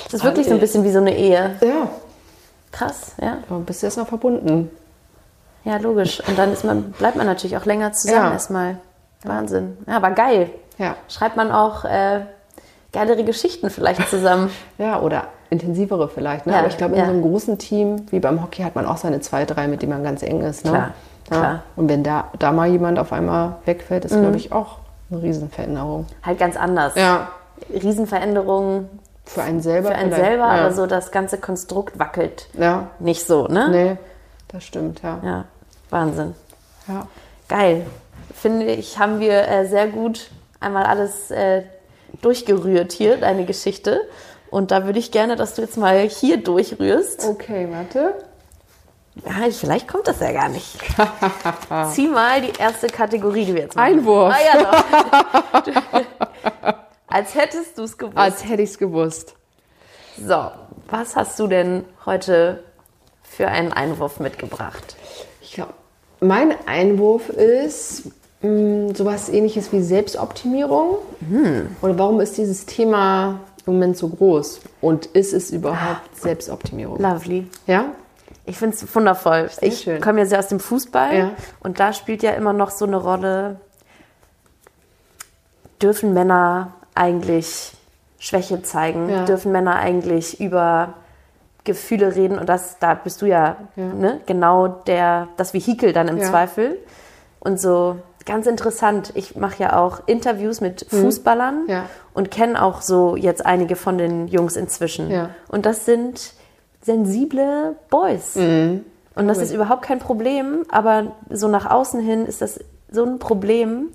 Das 0.06 0.14
ist 0.16 0.24
wirklich 0.24 0.48
so 0.48 0.54
ein 0.54 0.60
bisschen 0.60 0.84
wie 0.84 0.92
so 0.92 1.00
eine 1.00 1.16
Ehe. 1.18 1.56
ja, 1.62 1.90
Krass, 2.72 3.14
ja. 3.22 3.38
du 3.50 3.60
bist 3.60 3.84
jetzt 3.84 3.98
noch 3.98 4.08
verbunden. 4.08 4.70
Ja, 5.64 5.78
logisch. 5.78 6.22
Und 6.28 6.38
dann 6.38 6.52
ist 6.52 6.64
man, 6.66 6.92
bleibt 6.92 7.16
man 7.16 7.26
natürlich 7.26 7.56
auch 7.58 7.66
länger 7.66 7.94
zusammen 7.94 8.26
Ja. 8.26 8.32
erstmal. 8.34 8.78
Wahnsinn. 9.24 9.78
Ja, 9.88 9.96
aber 9.98 10.12
geil. 10.12 10.50
Ja. 10.78 10.96
Schreibt 11.08 11.38
man 11.38 11.52
auch 11.52 11.86
äh, 11.86 12.22
geilere 12.92 13.24
Geschichten 13.24 13.70
vielleicht 13.70 14.08
zusammen. 14.10 14.50
Ja, 14.78 15.00
oder 15.00 15.28
intensivere 15.50 16.10
vielleicht. 16.10 16.46
Ne? 16.48 16.54
Ja, 16.54 16.60
Aber 16.60 16.68
ich 16.68 16.78
glaube, 16.78 16.96
in 16.96 17.06
so 17.06 17.12
einem 17.12 17.22
großen 17.22 17.58
Team 17.60 18.08
wie 18.12 18.20
beim 18.20 18.42
Hockey 18.42 18.64
hat 18.64 18.76
man 18.76 18.86
auch 18.88 18.98
seine 18.98 19.22
zwei, 19.22 19.46
drei, 19.46 19.68
mit 19.68 19.82
denen 19.84 19.94
man 19.94 20.04
ganz 20.04 20.24
eng 20.24 20.42
ist. 20.42 20.66
Ne? 20.66 20.72
Klar. 20.72 20.92
Klar. 21.34 21.54
Mhm. 21.54 21.60
Und 21.76 21.90
wenn 21.90 22.04
da, 22.04 22.26
da 22.40 22.52
mal 22.52 22.70
jemand 22.70 23.00
auf 23.00 23.12
einmal 23.14 23.58
wegfällt, 23.66 24.06
ist, 24.06 24.18
glaube 24.18 24.38
ich, 24.38 24.52
auch 24.52 24.78
eine 25.12 25.22
Riesenveränderung. 25.22 26.06
halt 26.24 26.40
ganz 26.40 26.56
anders. 26.58 26.96
Ja. 26.96 27.30
Riesenveränderungen 27.72 28.90
Für 29.26 29.44
einen 29.44 29.62
selber. 29.62 29.90
für 29.90 29.96
einen 29.96 30.12
vielleicht. 30.12 30.30
selber, 30.30 30.44
ja. 30.56 30.62
aber 30.66 30.72
so 30.74 30.86
das 30.88 31.12
ganze 31.12 31.38
Konstrukt 31.38 31.98
wackelt 32.00 32.48
Ja, 32.58 32.88
nicht 33.00 33.26
so, 33.26 33.48
ne? 33.48 33.70
nee, 33.70 33.98
das 34.50 34.64
stimmt, 34.64 35.02
ja. 35.02 35.20
Ja, 35.24 35.46
Wahnsinn. 35.90 36.36
ja. 36.88 37.08
Geil. 37.48 37.86
Finde 38.34 38.66
ich, 38.66 38.98
haben 39.00 39.20
wir 39.20 39.48
äh, 39.48 39.66
sehr 39.68 39.88
gut 39.88 40.32
einmal 40.60 40.86
alles 40.86 41.30
äh, 41.32 41.64
durchgerührt 42.22 42.92
hier, 42.92 43.18
deine 43.18 43.46
Geschichte. 43.46 44.02
Und 44.50 44.72
da 44.72 44.86
würde 44.86 45.00
ich 45.00 45.12
gerne, 45.12 45.36
dass 45.36 45.56
du 45.56 45.62
jetzt 45.62 45.78
mal 45.78 46.00
hier 46.00 46.38
durchrührst. 46.38 47.26
Okay, 47.28 47.68
warte. 47.72 48.14
Ja, 49.26 49.50
vielleicht 49.52 49.88
kommt 49.88 50.08
das 50.08 50.20
ja 50.20 50.32
gar 50.32 50.50
nicht. 50.50 50.78
Zieh 51.94 52.08
mal 52.08 52.42
die 52.42 52.54
erste 52.60 52.88
Kategorie, 52.88 53.46
die 53.46 53.54
wir 53.54 53.62
jetzt 53.64 53.76
machen. 53.76 54.00
Einwurf. 54.00 54.34
Ah 54.34 54.58
ja, 54.58 54.64
doch. 55.64 55.64
Als 57.08 57.36
hättest 57.36 57.78
du 57.78 57.84
es 57.84 57.98
gewusst. 57.98 58.18
Als 58.18 58.44
hätte 58.46 58.64
ich 58.64 58.72
es 58.72 58.78
gewusst. 58.80 59.36
So, 60.20 60.50
was 60.90 61.16
hast 61.16 61.40
du 61.40 61.48
denn 61.48 61.86
heute 62.06 62.64
für 63.22 63.48
einen 63.48 63.72
Einwurf 63.72 64.20
mitgebracht? 64.20 64.96
Ich 65.42 65.54
glaube, 65.54 65.74
mein 66.20 66.56
Einwurf 66.68 67.30
ist 67.30 68.04
mh, 68.42 68.96
sowas 68.96 69.30
ähnliches 69.30 69.72
wie 69.72 69.82
Selbstoptimierung. 69.82 70.98
Oder 71.84 72.00
warum 72.00 72.20
ist 72.20 72.38
dieses 72.38 72.66
Thema 72.66 73.40
im 73.68 73.74
Moment 73.74 73.96
so 73.98 74.08
groß? 74.10 74.62
Und 74.82 75.06
ist 75.08 75.34
es 75.34 75.52
überhaupt 75.52 76.16
Selbstoptimierung? 76.20 77.00
Lovely. 77.00 77.48
Ja? 77.68 77.86
Ich 78.46 78.58
finde 78.58 78.76
es 78.76 78.96
wundervoll. 78.96 79.50
Sehr 79.50 79.68
ich 79.68 80.02
komme 80.02 80.20
ja 80.20 80.26
sehr 80.26 80.40
aus 80.40 80.48
dem 80.48 80.60
Fußball 80.60 81.18
Ja. 81.18 81.32
und 81.62 81.80
da 81.80 81.94
spielt 81.94 82.24
ja 82.24 82.32
immer 82.32 82.54
noch 82.54 82.72
so 82.72 82.86
eine 82.86 82.98
Rolle, 82.98 83.60
dürfen 85.82 86.14
Männer 86.14 86.74
eigentlich 86.96 87.74
Schwäche 88.20 88.62
zeigen? 88.62 89.10
Ja. 89.10 89.26
Dürfen 89.26 89.52
Männer 89.52 89.76
eigentlich 89.76 90.40
über 90.40 90.94
Gefühle 91.66 92.16
reden? 92.16 92.40
Und 92.40 92.48
das, 92.48 92.80
da 92.80 92.94
bist 92.94 93.22
du 93.22 93.26
ja, 93.26 93.58
Ja. 93.76 93.86
Ne, 93.86 94.22
genau 94.26 94.68
der, 94.68 95.28
das 95.38 95.54
Vehikel 95.54 95.94
dann 95.94 96.08
im. 96.08 96.22
Zweifel. 96.22 96.78
Und 97.40 97.60
so 97.60 97.98
ganz 98.26 98.48
interessant, 98.48 99.12
ich 99.16 99.36
mache 99.36 99.64
ja 99.64 99.78
auch 99.78 100.02
Interviews 100.06 100.62
mit 100.62 100.86
Fußballern 100.90 101.66
Mhm. 101.68 101.82
Und 102.14 102.32
kenne 102.32 102.62
auch 102.62 102.82
so 102.82 103.16
jetzt 103.16 103.46
einige 103.46 103.76
von 103.76 103.98
den 103.98 104.28
Jungs 104.28 104.56
inzwischen. 104.56 105.30
Und 105.50 105.66
das 105.66 105.86
sind 105.86 106.34
sensible 106.84 107.76
Boys. 107.90 108.36
Mhm. 108.36 108.84
Und 109.16 109.28
das 109.28 109.38
ist 109.38 109.54
überhaupt 109.54 109.84
kein 109.84 110.00
Problem, 110.00 110.64
aber 110.70 111.12
so 111.30 111.48
nach 111.48 111.70
außen 111.70 112.00
hin 112.02 112.26
ist 112.26 112.42
das 112.42 112.60
so 112.92 113.04
ein 113.06 113.20
Problem. 113.20 113.88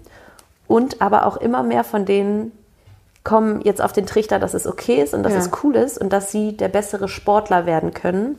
Und 0.66 1.00
aber 1.00 1.26
auch 1.26 1.36
immer 1.38 1.62
mehr 1.62 1.82
von 1.82 2.04
denen 2.04 2.52
kommen 3.24 3.60
jetzt 3.62 3.82
auf 3.82 3.92
den 3.92 4.06
Trichter, 4.06 4.38
dass 4.38 4.54
es 4.54 4.66
okay 4.66 5.02
ist 5.02 5.14
und 5.14 5.22
dass 5.22 5.32
Ja. 5.32 5.38
es 5.40 5.50
cool 5.62 5.74
ist 5.76 5.98
und 5.98 6.12
dass 6.12 6.30
sie 6.30 6.56
der 6.56 6.68
bessere 6.68 7.08
Sportler 7.08 7.66
werden 7.66 7.94
können, 7.94 8.36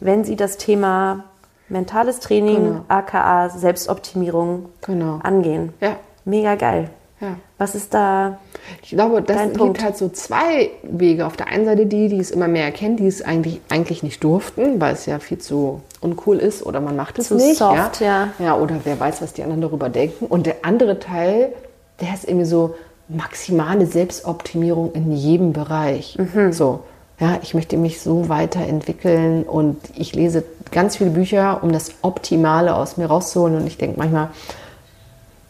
wenn 0.00 0.24
sie 0.24 0.36
das 0.36 0.56
Thema 0.56 1.24
mentales 1.68 2.20
Training, 2.20 2.56
Genau. 2.64 2.84
aka 2.88 3.48
Selbstoptimierung 3.50 4.68
Genau. 4.86 5.18
angehen. 5.22 5.72
Ja. 5.80 5.96
Mega 6.24 6.54
geil. 6.54 6.90
Ja. 7.20 7.36
Was 7.56 7.74
ist 7.74 7.94
da? 7.94 8.38
Ich 8.82 8.90
glaube, 8.90 9.22
das 9.22 9.36
Dein 9.36 9.48
gibt 9.48 9.58
Punkt. 9.58 9.82
halt 9.82 9.96
so 9.96 10.10
zwei 10.10 10.70
Wege. 10.82 11.26
Auf 11.26 11.36
der 11.36 11.48
einen 11.48 11.64
Seite 11.64 11.86
die, 11.86 12.08
die 12.08 12.18
es 12.18 12.30
immer 12.30 12.46
mehr 12.46 12.64
erkennen, 12.64 12.96
die 12.96 13.06
es 13.06 13.22
eigentlich, 13.22 13.60
eigentlich 13.70 14.02
nicht 14.02 14.22
durften, 14.22 14.80
weil 14.80 14.92
es 14.92 15.06
ja 15.06 15.18
viel 15.18 15.38
zu 15.38 15.80
uncool 16.00 16.36
ist 16.36 16.64
oder 16.64 16.80
man 16.80 16.94
macht 16.94 17.18
es 17.18 17.28
Zu 17.28 17.36
nicht. 17.36 17.56
soft, 17.56 18.00
ja. 18.00 18.28
ja. 18.38 18.56
oder 18.56 18.80
wer 18.84 19.00
weiß, 19.00 19.22
was 19.22 19.32
die 19.32 19.42
anderen 19.42 19.62
darüber 19.62 19.88
denken. 19.88 20.26
Und 20.26 20.44
der 20.46 20.56
andere 20.62 20.98
Teil, 20.98 21.52
der 22.00 22.12
ist 22.12 22.24
irgendwie 22.24 22.46
so 22.46 22.74
maximale 23.08 23.86
Selbstoptimierung 23.86 24.92
in 24.92 25.12
jedem 25.12 25.52
Bereich. 25.54 26.18
Mhm. 26.18 26.52
So, 26.52 26.80
ja, 27.18 27.38
ich 27.40 27.54
möchte 27.54 27.78
mich 27.78 28.00
so 28.00 28.28
weiterentwickeln 28.28 29.44
und 29.44 29.78
ich 29.96 30.14
lese 30.14 30.44
ganz 30.70 30.96
viele 30.96 31.10
Bücher, 31.10 31.62
um 31.62 31.72
das 31.72 31.92
Optimale 32.02 32.74
aus 32.74 32.98
mir 32.98 33.06
rauszuholen. 33.06 33.56
Und 33.56 33.66
ich 33.66 33.78
denke 33.78 33.98
manchmal, 33.98 34.28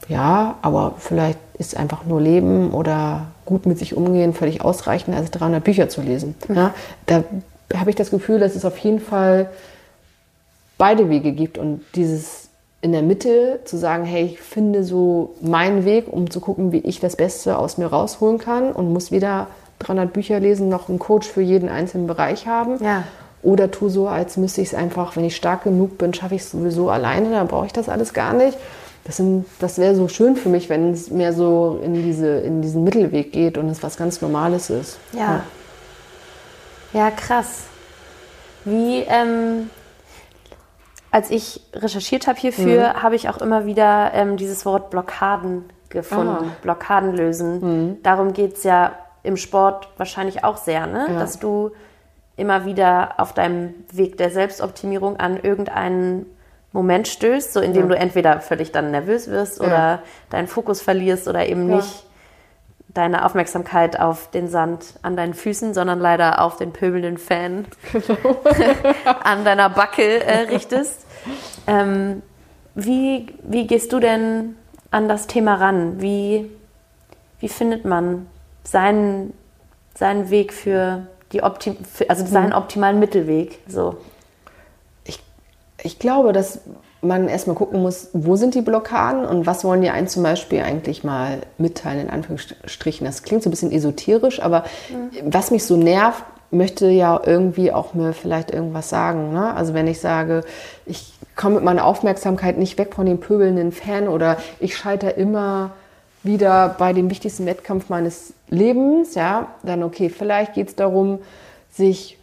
ja, 0.09 0.57
aber 0.63 0.95
vielleicht 0.99 1.39
ist 1.59 1.77
einfach 1.77 2.05
nur 2.05 2.21
Leben 2.21 2.73
oder 2.73 3.29
gut 3.45 3.67
mit 3.67 3.79
sich 3.79 3.97
umgehen 3.97 4.35
völlig 4.35 4.63
ausreichend, 4.63 5.17
als 5.17 5.31
300 5.31 5.63
Bücher 5.63 5.89
zu 5.89 6.03
lesen. 6.03 6.35
Ja, 6.55 6.75
da 7.07 7.25
habe 7.75 7.91
ich 7.91 7.97
das 7.97 8.11
Gefühl, 8.11 8.39
dass 8.39 8.55
es 8.55 8.65
auf 8.65 8.79
jeden 8.79 9.01
Fall 9.01 9.49
beide 10.79 11.09
Wege 11.09 11.33
gibt 11.33 11.59
und 11.59 11.81
dieses 11.95 12.49
in 12.83 12.93
der 12.93 13.03
Mitte 13.03 13.61
zu 13.65 13.77
sagen, 13.79 14.05
hey, 14.05 14.27
ich 14.27 14.41
finde 14.41 14.85
so 14.85 15.35
meinen 15.41 15.85
Weg, 15.85 16.07
um 16.09 16.31
zu 16.31 16.41
gucken, 16.41 16.73
wie 16.73 16.79
ich 16.79 17.01
das 17.01 17.17
Beste 17.17 17.59
aus 17.59 17.79
mir 17.79 17.87
rausholen 17.87 18.39
kann 18.39 18.71
und 18.73 18.93
muss 18.93 19.11
wieder 19.11 19.49
300 19.81 20.13
Bücher 20.13 20.41
lesen, 20.41 20.69
noch 20.69 20.89
einen 20.89 20.99
Coach 20.99 21.27
für 21.27 21.41
jeden 21.41 21.69
einzelnen 21.69 22.07
Bereich 22.07 22.47
haben. 22.47 22.83
Ja. 22.85 23.05
Oder 23.43 23.71
tu 23.71 23.89
so, 23.89 24.09
als 24.09 24.37
müsste 24.37 24.61
ich 24.61 24.69
es 24.69 24.75
einfach, 24.75 25.17
wenn 25.17 25.25
ich 25.25 25.37
stark 25.37 25.65
genug 25.65 25.99
bin, 25.99 26.15
schaffe 26.15 26.35
ich 26.35 26.43
es 26.43 26.51
sowieso 26.51 26.91
alleine, 26.91 27.31
dann 27.31 27.49
brauche 27.49 27.67
ich 27.67 27.73
das 27.73 27.89
alles 27.89 28.13
gar 28.13 28.33
nicht. 28.33 28.57
Das, 29.07 29.17
sind- 29.19 29.47
das 29.61 29.79
wäre 29.79 29.95
so 29.95 30.09
schön 30.09 30.35
für 30.37 30.49
mich, 30.49 30.69
wenn 30.69 30.93
es 30.93 31.11
mehr 31.11 31.33
so 31.33 31.81
in, 31.83 31.95
diese, 31.95 32.27
in 32.41 32.61
diesen 32.61 32.83
Mittelweg 32.85 33.33
geht 33.33 33.57
und 33.57 33.69
es 33.69 33.83
was 33.83 33.97
ganz 33.97 34.21
Normales 34.21 34.69
ist. 34.69 34.99
Ja. 35.13 35.43
Ja, 36.93 37.11
krass. 37.11 37.65
Wie, 38.65 38.99
ähm, 39.09 39.71
als 41.11 41.31
ich 41.31 41.61
recherchiert 41.73 42.27
habe 42.27 42.39
hierfür, 42.39 43.03
habe 43.03 43.15
ich 43.15 43.29
auch 43.29 43.39
immer 43.39 43.65
wieder 43.65 44.11
ähm, 44.15 44.37
dieses 44.37 44.67
Wort 44.67 44.91
Blockaden 44.91 45.65
gefunden. 45.89 46.29
Ah. 46.51 46.57
Blockaden 46.63 47.15
lösen. 47.15 48.03
Darum 48.03 48.33
geht 48.33 48.57
es 48.57 48.65
ja 48.65 48.93
im 49.23 49.37
Sport 49.37 49.89
wahrscheinlich 49.99 50.43
auch 50.45 50.57
sehr, 50.57 50.87
ne? 50.87 51.07
Ja. 51.13 51.19
dass 51.21 51.39
du 51.39 51.71
immer 52.37 52.65
wieder 52.67 53.15
auf 53.19 53.33
deinem 53.33 53.73
Weg 53.93 54.19
der 54.19 54.31
Selbstoptimierung 54.31 55.17
an 55.17 55.39
irgendeinen 55.41 56.27
Moment 56.73 57.09
stößt, 57.09 57.53
so 57.53 57.61
indem 57.61 57.85
Ja. 57.85 57.89
du 57.95 57.97
entweder 57.99 58.41
völlig 58.41 58.73
dann 58.73 58.91
nervös 58.91 59.29
wirst 59.29 59.61
Ja. 59.61 59.67
oder 59.67 59.99
deinen 60.31 60.47
Fokus 60.47 60.81
verlierst 60.83 61.27
oder 61.29 61.47
eben 61.47 61.69
Ja. 61.71 61.77
nicht 61.77 62.05
deine 62.89 63.25
Aufmerksamkeit 63.27 63.99
auf 64.01 64.31
den 64.31 64.49
Sand 64.49 64.95
an 65.03 65.17
deinen 65.17 65.35
Füßen, 65.35 65.75
sondern 65.75 66.01
leider 66.01 66.41
auf 66.41 66.57
den 66.57 66.73
pöbelnden 66.73 67.19
Fan 67.19 67.67
an 69.23 69.45
deiner 69.45 69.69
Backe 69.69 70.25
äh, 70.25 70.43
richtest. 70.51 71.07
Ähm, 71.67 72.23
wie, 72.75 73.27
wie 73.43 73.67
gehst 73.67 73.93
du 73.93 74.01
denn 74.01 74.57
an 74.91 75.09
das 75.09 75.27
Thema 75.27 75.55
ran? 75.57 76.01
Wie, 76.01 76.51
wie 77.41 77.49
findet 77.49 77.85
man 77.85 78.27
seinen, 78.65 79.35
seinen 79.95 80.31
Weg 80.31 80.53
für 80.53 81.07
die 81.33 81.43
Optim 81.43 81.77
für, 81.85 82.09
also 82.09 82.25
seinen 82.27 82.53
optimalen 82.53 82.99
Mittelweg? 82.99 83.59
So. 83.69 83.97
Ich, 85.83 85.99
glaube, 85.99 86.33
dass 86.33 86.61
man 87.03 87.29
erstmal 87.29 87.57
gucken 87.57 87.83
muss, 87.83 88.09
wo 88.13 88.37
sind 88.37 88.55
die 88.55 88.63
Blockaden 88.63 89.25
und 89.25 89.47
was 89.47 89.65
wollen 89.65 89.83
die 89.83 89.91
einen 89.91 90.09
zum 90.09 90.23
Beispiel 90.23 90.61
eigentlich 90.61 91.05
mal 91.05 91.39
mitteilen, 91.59 92.01
in 92.01 92.11
Anführungsstrichen. 92.11 93.07
Das 93.07 93.23
klingt 93.23 93.43
so 93.43 93.49
ein 93.49 93.53
bisschen 93.53 93.73
esoterisch, 93.73 94.41
aber 94.41 94.65
was 95.23 95.51
mich 95.51 95.65
so 95.65 95.77
nervt, 95.77 96.25
möchte 96.51 96.89
ja 96.89 97.21
irgendwie 97.25 97.73
auch 97.73 97.95
mir 97.95 98.13
vielleicht 98.13 98.51
irgendwas 98.51 98.89
sagen. 98.89 99.33
Ne? 99.33 99.55
Also 99.55 99.75
wenn 99.75 99.87
ich 99.87 100.01
sage, 100.01 100.43
ich 100.87 101.13
komme 101.35 101.57
mit 101.57 101.65
meiner 101.65 101.85
Aufmerksamkeit 101.85 102.57
nicht 102.57 102.79
weg 102.79 102.95
von 102.95 103.07
dem 103.07 103.19
pöbelnden 103.19 103.73
Fan 103.73 104.09
oder 104.09 104.39
ich 104.61 104.77
scheitere 104.77 105.11
immer 105.11 105.73
wieder 106.23 106.75
bei 106.79 106.93
dem 106.93 107.11
wichtigsten 107.11 107.47
Wettkampf 107.47 107.89
meines 107.89 108.33
Lebens, 108.49 109.15
ja, 109.15 109.49
dann 109.63 109.83
okay, 109.83 110.09
vielleicht 110.09 110.55
geht 110.55 110.69
es 110.69 110.77
darum, 110.77 111.21
sich 111.71 112.19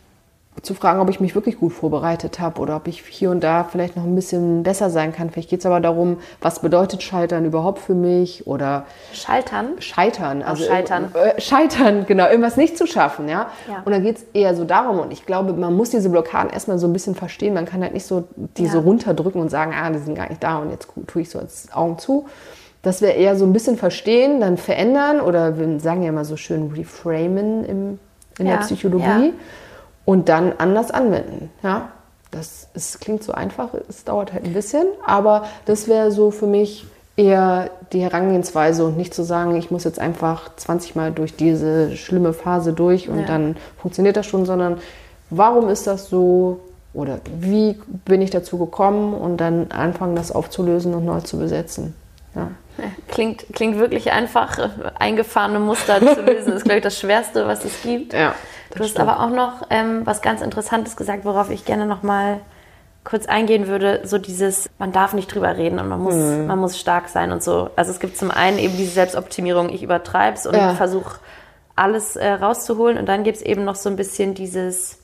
zu 0.61 0.73
fragen, 0.75 0.99
ob 1.01 1.09
ich 1.09 1.19
mich 1.19 1.35
wirklich 1.35 1.59
gut 1.59 1.73
vorbereitet 1.73 2.39
habe 2.39 2.61
oder 2.61 2.75
ob 2.75 2.87
ich 2.87 3.01
hier 3.01 3.31
und 3.31 3.43
da 3.43 3.63
vielleicht 3.63 3.95
noch 3.95 4.03
ein 4.03 4.15
bisschen 4.15 4.63
besser 4.63 4.89
sein 4.89 5.11
kann. 5.11 5.29
Vielleicht 5.29 5.49
geht 5.49 5.59
es 5.59 5.65
aber 5.65 5.79
darum, 5.79 6.17
was 6.41 6.59
bedeutet 6.61 7.01
Scheitern 7.03 7.43
überhaupt 7.43 7.79
für 7.79 7.95
mich 7.95 8.45
oder 8.47 8.85
Scheitern? 9.13 9.69
Scheitern. 9.79 10.43
Also 10.43 10.63
Scheitern. 10.65 11.11
Äh, 11.15 11.41
scheitern, 11.41 12.05
genau, 12.05 12.27
irgendwas 12.27 12.55
nicht 12.55 12.77
zu 12.77 12.85
schaffen, 12.87 13.27
ja. 13.27 13.47
Ja. 13.67 13.81
Und 13.83 13.91
dann 13.91 14.03
geht 14.03 14.17
es 14.17 14.25
eher 14.33 14.55
so 14.55 14.63
darum 14.63 14.99
und 14.99 15.11
ich 15.11 15.25
glaube, 15.25 15.53
man 15.53 15.73
muss 15.75 15.89
diese 15.89 16.09
Blockaden 16.09 16.51
erstmal 16.51 16.77
so 16.77 16.87
ein 16.87 16.93
bisschen 16.93 17.15
verstehen. 17.15 17.53
Man 17.53 17.65
kann 17.65 17.81
halt 17.81 17.93
nicht 17.93 18.05
so 18.05 18.25
diese 18.57 18.77
Ja. 18.77 18.83
runterdrücken 18.83 19.41
und 19.41 19.49
sagen, 19.49 19.73
ah, 19.75 19.89
die 19.89 19.99
sind 19.99 20.15
gar 20.15 20.29
nicht 20.29 20.43
da 20.43 20.59
und 20.59 20.69
jetzt 20.69 20.87
tue 21.07 21.23
ich 21.23 21.29
so 21.29 21.39
als 21.39 21.67
Augen 21.73 21.97
zu. 21.97 22.25
Dass 22.83 23.01
wir 23.01 23.15
eher 23.15 23.35
so 23.37 23.45
ein 23.45 23.53
bisschen 23.53 23.77
verstehen, 23.77 24.39
dann 24.41 24.57
verändern 24.57 25.19
oder 25.21 25.57
wir 25.57 25.79
sagen 25.79 26.03
ja 26.03 26.09
immer 26.09 26.25
so 26.25 26.37
schön 26.37 26.71
reframen 26.75 27.65
im, 27.65 27.99
in 28.37 28.45
Ja, 28.45 28.57
der 28.57 28.59
Psychologie 28.59 29.03
ja. 29.27 29.33
Und 30.05 30.29
dann 30.29 30.53
anders 30.57 30.91
anwenden. 30.91 31.49
Ja, 31.63 31.89
das 32.31 32.67
ist, 32.73 32.99
klingt 32.99 33.23
so 33.23 33.31
einfach, 33.31 33.69
es 33.87 34.03
dauert 34.05 34.33
halt 34.33 34.43
ein 34.45 34.53
bisschen, 34.53 34.85
aber 35.05 35.45
das 35.65 35.87
wäre 35.87 36.11
so 36.11 36.31
für 36.31 36.47
mich 36.47 36.85
eher 37.15 37.69
die 37.91 38.01
Herangehensweise 38.01 38.85
und 38.85 38.97
nicht 38.97 39.13
zu 39.13 39.23
sagen, 39.23 39.55
ich 39.55 39.69
muss 39.69 39.83
jetzt 39.83 39.99
einfach 39.99 40.49
20 40.55 40.95
Mal 40.95 41.11
durch 41.11 41.35
diese 41.35 41.95
schlimme 41.95 42.33
Phase 42.33 42.73
durch 42.73 43.07
und 43.07 43.19
Ja. 43.19 43.25
dann 43.25 43.55
funktioniert 43.79 44.17
das 44.17 44.25
schon, 44.25 44.45
sondern 44.45 44.79
warum 45.29 45.69
ist 45.69 45.85
das 45.85 46.09
so 46.09 46.59
oder 46.95 47.19
wie 47.39 47.79
bin 48.05 48.21
ich 48.21 48.31
dazu 48.31 48.57
gekommen 48.57 49.13
und 49.13 49.37
dann 49.37 49.71
anfangen, 49.71 50.15
das 50.15 50.31
aufzulösen 50.31 50.93
und 50.95 51.05
neu 51.05 51.21
zu 51.21 51.37
besetzen. 51.37 51.95
Ja. 52.35 52.49
Klingt, 53.09 53.45
klingt 53.53 53.77
wirklich 53.77 54.11
einfach, 54.11 54.57
eingefahrene 54.97 55.59
Muster 55.59 55.99
zu 55.99 56.21
lösen. 56.21 56.53
Ist, 56.53 56.63
glaube 56.63 56.77
ich, 56.77 56.83
das 56.83 56.99
Schwerste, 56.99 57.45
was 57.45 57.63
es 57.63 57.83
gibt. 57.83 58.13
Ja, 58.13 58.33
Du 58.75 58.83
hast 58.83 58.99
aber 58.99 59.19
auch 59.19 59.29
noch 59.29 59.67
ähm, 59.69 60.01
was 60.05 60.21
ganz 60.21 60.41
Interessantes 60.41 60.95
gesagt, 60.95 61.25
worauf 61.25 61.49
ich 61.51 61.65
gerne 61.65 61.85
noch 61.85 62.01
mal 62.03 62.39
kurz 63.03 63.25
eingehen 63.27 63.67
würde. 63.67 64.01
So 64.05 64.17
dieses, 64.17 64.69
man 64.79 64.91
darf 64.91 65.13
nicht 65.13 65.33
drüber 65.33 65.57
reden 65.57 65.79
und 65.79 65.89
man 65.89 66.01
muss, 66.01 66.15
Mhm. 66.15 66.47
man 66.47 66.57
muss 66.59 66.79
stark 66.79 67.09
sein 67.09 67.31
und 67.31 67.43
so. 67.43 67.69
Also 67.75 67.91
es 67.91 67.99
gibt 67.99 68.17
zum 68.17 68.31
einen 68.31 68.57
eben 68.57 68.75
diese 68.77 68.91
Selbstoptimierung, 68.91 69.69
ich 69.69 69.83
übertreib's 69.83 70.47
und 70.47 70.55
Ja. 70.55 70.73
versuche 70.73 71.19
alles 71.75 72.15
äh, 72.15 72.27
rauszuholen. 72.31 72.97
Und 72.97 73.07
dann 73.07 73.23
gibt 73.23 73.37
es 73.37 73.43
eben 73.43 73.63
noch 73.65 73.75
so 73.75 73.89
ein 73.89 73.95
bisschen 73.95 74.33
dieses, 74.35 74.99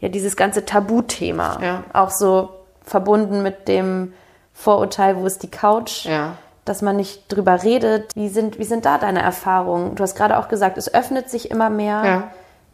ja, 0.00 0.08
dieses 0.08 0.36
ganze 0.36 0.64
Tabuthema. 0.64 1.58
Ja. 1.62 1.84
Auch 1.92 2.10
so 2.10 2.50
verbunden 2.84 3.42
mit 3.42 3.68
dem 3.68 4.12
Vorurteil, 4.54 5.16
wo 5.16 5.26
ist 5.26 5.42
die 5.42 5.50
Couch? 5.50 6.04
Ja. 6.06 6.34
dass 6.64 6.82
man 6.82 6.96
nicht 6.96 7.32
drüber 7.34 7.62
redet. 7.62 8.14
Wie 8.14 8.28
sind, 8.28 8.58
wie 8.58 8.64
sind 8.64 8.84
da 8.84 8.98
deine 8.98 9.22
Erfahrungen? 9.22 9.94
Du 9.94 10.02
hast 10.02 10.14
gerade 10.14 10.36
auch 10.36 10.48
gesagt, 10.48 10.76
es 10.76 10.92
öffnet 10.92 11.30
sich 11.30 11.50
immer 11.50 11.70
mehr. 11.70 12.02
Ja. 12.04 12.22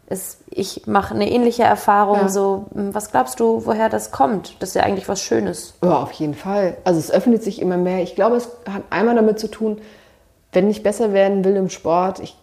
Es, 0.07 0.37
ich 0.49 0.85
mache 0.85 1.15
eine 1.15 1.29
ähnliche 1.29 1.63
Erfahrung. 1.63 2.17
Ja. 2.17 2.29
So, 2.29 2.65
hm, 2.73 2.93
was 2.93 3.11
glaubst 3.11 3.39
du, 3.39 3.65
woher 3.65 3.89
das 3.89 4.11
kommt? 4.11 4.55
Das 4.59 4.69
ist 4.69 4.75
ja 4.75 4.83
eigentlich 4.83 5.09
was 5.09 5.21
Schönes. 5.21 5.73
Ja, 5.83 6.03
auf 6.03 6.11
jeden 6.11 6.35
Fall. 6.35 6.77
Also 6.83 6.99
es 6.99 7.11
öffnet 7.11 7.43
sich 7.43 7.61
immer 7.61 7.77
mehr. 7.77 8.03
Ich 8.03 8.15
glaube, 8.15 8.35
es 8.35 8.49
hat 8.69 8.83
einmal 8.91 9.15
damit 9.15 9.39
zu 9.39 9.49
tun, 9.49 9.81
wenn 10.51 10.69
ich 10.69 10.83
besser 10.83 11.11
werden 11.11 11.43
will 11.43 11.55
im 11.55 11.69
Sport, 11.69 12.19
ich 12.19 12.37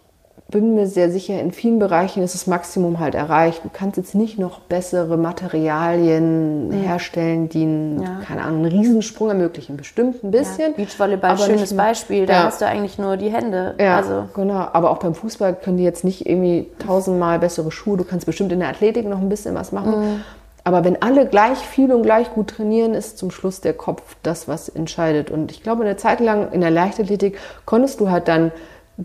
bin 0.53 0.75
mir 0.75 0.85
sehr 0.87 1.09
sicher, 1.11 1.39
in 1.41 1.51
vielen 1.51 1.79
Bereichen 1.79 2.21
ist 2.23 2.35
das 2.35 2.47
Maximum 2.47 2.99
halt 2.99 3.15
erreicht. 3.15 3.65
Du 3.65 3.69
kannst 3.73 3.97
jetzt 3.97 4.13
nicht 4.15 4.37
noch 4.39 4.59
bessere 4.59 5.17
Materialien 5.17 6.71
herstellen, 6.71 7.49
die 7.49 7.63
einen, 7.63 8.01
Ja. 8.01 8.19
keine 8.25 8.43
Ahnung, 8.43 8.65
einen 8.65 8.71
Riesensprung 8.79 9.29
ermöglichen. 9.29 9.77
Bestimmt 9.77 10.23
ein 10.23 10.31
bisschen. 10.31 10.75
Beachvolleyball, 10.75 11.31
aber 11.31 11.39
schönes 11.43 11.75
Beispiel. 11.75 12.25
Da 12.25 12.33
Ja. 12.33 12.43
hast 12.45 12.61
du 12.61 12.65
eigentlich 12.67 12.97
nur 12.97 13.17
die 13.17 13.29
Hände. 13.31 13.75
Ja, 13.79 13.97
Also, 13.97 14.25
genau. 14.35 14.67
Aber 14.73 14.91
auch 14.91 14.97
beim 14.99 15.15
Fußball 15.15 15.55
können 15.55 15.77
die 15.77 15.83
jetzt 15.83 16.03
nicht 16.03 16.25
irgendwie 16.27 16.67
tausendmal 16.79 17.39
bessere 17.39 17.71
Schuhe. 17.71 17.97
Du 17.97 18.03
kannst 18.03 18.25
bestimmt 18.25 18.51
in 18.51 18.59
der 18.59 18.69
Athletik 18.69 19.07
noch 19.07 19.19
ein 19.19 19.29
bisschen 19.29 19.55
was 19.55 19.71
machen. 19.71 19.91
Mhm. 19.99 20.21
Aber 20.65 20.85
wenn 20.85 21.01
alle 21.01 21.25
gleich 21.27 21.57
viel 21.57 21.91
und 21.91 22.03
gleich 22.03 22.31
gut 22.33 22.47
trainieren, 22.51 22.93
ist 22.93 23.17
zum 23.17 23.31
Schluss 23.31 23.59
der 23.59 23.73
Kopf 23.73 24.15
das, 24.23 24.47
was 24.47 24.69
entscheidet. 24.69 25.29
Und 25.29 25.51
ich 25.51 25.61
glaube, 25.61 25.83
eine 25.83 25.97
Zeit 25.97 26.21
lang 26.21 26.53
in 26.53 26.61
der 26.61 26.71
Leichtathletik 26.71 27.37
konntest 27.65 27.99
du 27.99 28.09
halt 28.09 28.29
dann, 28.29 28.51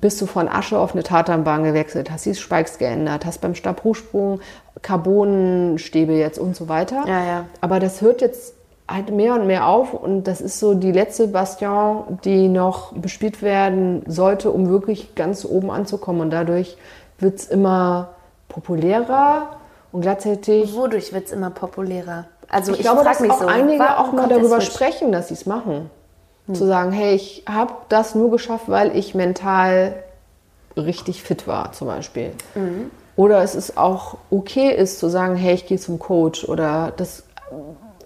bist 0.00 0.20
du 0.20 0.26
von 0.26 0.48
Asche 0.48 0.78
auf 0.78 0.92
eine 0.92 1.02
Tatanbahn 1.02 1.64
gewechselt, 1.64 2.10
hast 2.10 2.26
die 2.26 2.34
Spikes 2.34 2.78
geändert, 2.78 3.24
hast 3.24 3.40
beim 3.40 3.54
Stabhochsprung 3.54 4.40
Carbonstäbe 4.82 6.12
jetzt 6.12 6.38
und 6.38 6.56
so 6.56 6.68
weiter. 6.68 7.04
Ja, 7.06 7.24
ja. 7.24 7.44
Aber 7.60 7.80
das 7.80 8.00
hört 8.00 8.20
jetzt 8.20 8.54
halt 8.86 9.10
mehr 9.10 9.34
und 9.34 9.46
mehr 9.46 9.66
auf 9.66 9.92
und 9.92 10.24
das 10.24 10.40
ist 10.40 10.58
so 10.58 10.74
die 10.74 10.92
letzte 10.92 11.28
Bastion, 11.28 12.18
die 12.24 12.48
noch 12.48 12.92
bespielt 12.92 13.42
werden 13.42 14.02
sollte, 14.06 14.50
um 14.50 14.68
wirklich 14.68 15.14
ganz 15.14 15.44
oben 15.44 15.70
anzukommen. 15.70 16.22
Und 16.22 16.30
dadurch 16.30 16.76
wird 17.18 17.38
es 17.38 17.48
immer 17.48 18.10
populärer 18.48 19.56
und 19.92 20.02
gleichzeitig. 20.02 20.74
wodurch 20.74 21.12
wird 21.12 21.26
es 21.26 21.32
immer 21.32 21.50
populärer? 21.50 22.26
Also 22.48 22.72
ich, 22.72 22.78
Ich, 22.78 22.84
glaube, 22.84 23.04
dass 23.04 23.20
mich 23.20 23.30
auch 23.30 23.40
so, 23.40 23.46
einige 23.46 23.78
warum 23.78 24.08
auch 24.08 24.12
mal 24.12 24.28
darüber 24.28 24.60
sprechen, 24.60 25.12
dass 25.12 25.28
sie 25.28 25.34
es 25.34 25.44
machen. 25.44 25.90
Zu 26.54 26.66
sagen, 26.66 26.92
hey, 26.92 27.14
ich 27.14 27.44
habe 27.48 27.74
das 27.88 28.14
nur 28.14 28.30
geschafft, 28.30 28.64
weil 28.68 28.96
ich 28.96 29.14
mental 29.14 29.94
richtig 30.76 31.22
fit 31.22 31.46
war, 31.46 31.72
zum 31.72 31.88
Beispiel. 31.88 32.32
Oder 33.16 33.42
es 33.42 33.54
ist 33.54 33.76
auch 33.76 34.16
okay 34.30 34.70
ist 34.74 34.98
zu 34.98 35.08
sagen, 35.08 35.34
hey, 35.36 35.54
ich 35.54 35.66
gehe 35.66 35.78
zum 35.78 35.98
Coach. 35.98 36.48
Oder 36.48 36.92
das 36.96 37.24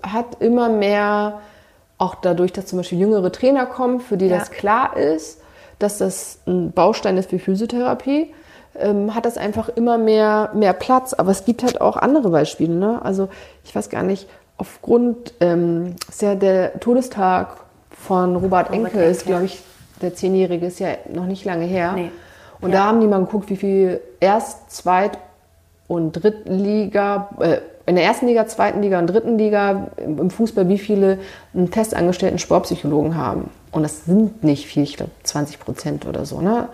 hat 0.03 0.41
immer 0.41 0.69
mehr, 0.69 1.41
auch 1.99 2.17
dadurch, 2.17 2.53
dass 2.53 2.67
zum 2.67 2.79
Beispiel 2.79 2.99
jüngere 2.99 3.31
Trainer 3.31 3.67
kommen, 3.67 4.01
für 4.01 4.17
die 4.17 4.27
Ja. 4.27 4.39
das 4.39 4.51
klar 4.51 4.97
ist, 4.97 5.41
dass 5.79 5.99
das 5.99 6.39
ein 6.47 6.73
Baustein 6.73 7.17
ist 7.17 7.31
für 7.31 7.39
Physiotherapie, 7.39 8.33
ähm, 8.79 9.15
hat 9.15 9.25
das 9.27 9.37
einfach 9.37 9.69
immer 9.69 9.99
mehr, 9.99 10.51
mehr 10.55 10.73
Platz. 10.73 11.13
Aber 11.13 11.31
es 11.31 11.45
gibt 11.45 11.63
halt 11.63 11.81
auch 11.81 11.97
andere 11.97 12.31
Beispiele. 12.31 12.75
Ne? 12.75 13.01
Also 13.03 13.29
ich 13.65 13.75
weiß 13.75 13.91
gar 13.91 14.03
nicht, 14.03 14.29
aufgrund, 14.57 15.35
ähm, 15.41 15.97
ist 16.09 16.23
ja 16.23 16.35
der 16.35 16.81
Todestag 16.81 17.59
von 18.07 18.37
Robert, 18.37 18.73
Enke, 18.73 19.03
ist, 19.03 19.21
Enke. 19.23 19.31
glaube 19.31 19.45
ich, 19.47 19.63
der 20.01 20.15
Zehnjährige, 20.15 20.67
ist 20.67 20.81
ja 20.81 20.89
noch 21.13 21.27
nicht 21.27 21.45
lange 21.45 21.65
her. 21.65 21.93
Nee. 21.95 22.11
Und 22.61 22.71
Ja. 22.73 22.79
da 22.79 22.85
haben 22.87 23.01
die 23.01 23.07
mal 23.07 23.21
geguckt, 23.21 23.51
wie 23.51 23.57
viel 23.57 24.01
Erst-, 24.21 24.71
Zweit- 24.73 25.19
und 25.89 26.13
Drittliga, 26.13 27.29
äh, 27.41 27.59
in 27.87 27.97
der 27.97 28.05
ersten 28.05 28.27
Liga, 28.29 28.47
zweiten 28.47 28.81
Liga 28.83 28.99
und 28.99 29.09
dritten 29.09 29.37
Liga 29.39 29.89
im 29.97 30.19
im 30.19 30.31
Fußball, 30.31 30.69
wie 30.69 30.79
viele 30.79 31.19
einen 31.55 31.69
festangestellten 31.69 32.39
Sportpsychologen 32.39 33.17
haben. 33.17 33.51
Und 33.73 33.85
das 33.85 34.05
sind 34.05 34.45
nicht 34.45 34.67
viel, 34.67 34.83
ich 34.83 34.99
glaube 34.99 35.13
20 35.23 35.59
Prozent 35.59 36.05
oder 36.07 36.27
so. 36.27 36.43
Ne? 36.43 36.69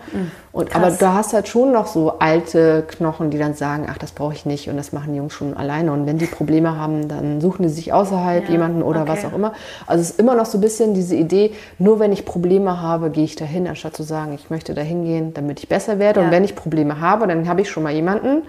Und, 0.51 0.75
aber 0.75 0.91
da 0.91 1.13
hast 1.13 1.31
halt 1.31 1.47
schon 1.47 1.71
noch 1.71 1.87
so 1.87 2.19
alte 2.19 2.83
Knochen, 2.85 3.29
die 3.31 3.37
dann 3.37 3.53
sagen, 3.53 3.87
ach, 3.89 3.97
das 3.97 4.11
brauche 4.11 4.33
ich 4.33 4.45
nicht 4.45 4.69
und 4.69 4.75
das 4.75 4.91
machen 4.91 5.13
die 5.13 5.17
Jungs 5.17 5.31
schon 5.31 5.55
alleine. 5.55 5.93
Und 5.93 6.05
wenn 6.05 6.17
die 6.17 6.25
Probleme 6.25 6.75
haben, 6.75 7.07
dann 7.07 7.39
suchen 7.39 7.63
die 7.63 7.69
sich 7.69 7.93
außerhalb 7.93 8.43
Ja, 8.43 8.51
jemanden 8.51 8.83
oder 8.83 9.07
was 9.07 9.19
okay. 9.19 9.27
auch 9.27 9.33
immer. 9.33 9.53
Also 9.87 10.01
es 10.01 10.09
ist 10.09 10.19
immer 10.19 10.35
noch 10.35 10.45
so 10.45 10.57
ein 10.57 10.61
bisschen 10.61 10.93
diese 10.93 11.15
Idee, 11.15 11.53
nur 11.77 12.01
wenn 12.01 12.11
ich 12.11 12.25
Probleme 12.25 12.81
habe, 12.81 13.11
gehe 13.11 13.23
ich 13.23 13.37
dahin, 13.37 13.65
anstatt 13.65 13.95
zu 13.95 14.03
sagen, 14.03 14.33
ich 14.33 14.49
möchte 14.49 14.73
dahin 14.73 15.05
gehen, 15.05 15.33
damit 15.33 15.59
ich 15.61 15.69
besser 15.69 15.99
werde. 15.99 16.19
Ja. 16.19 16.25
Und 16.25 16.33
wenn 16.33 16.43
ich 16.43 16.53
Probleme 16.53 16.99
habe, 16.99 17.27
dann 17.27 17.47
habe 17.47 17.61
ich 17.61 17.69
schon 17.69 17.83
mal 17.83 17.93
jemanden. 17.93 18.41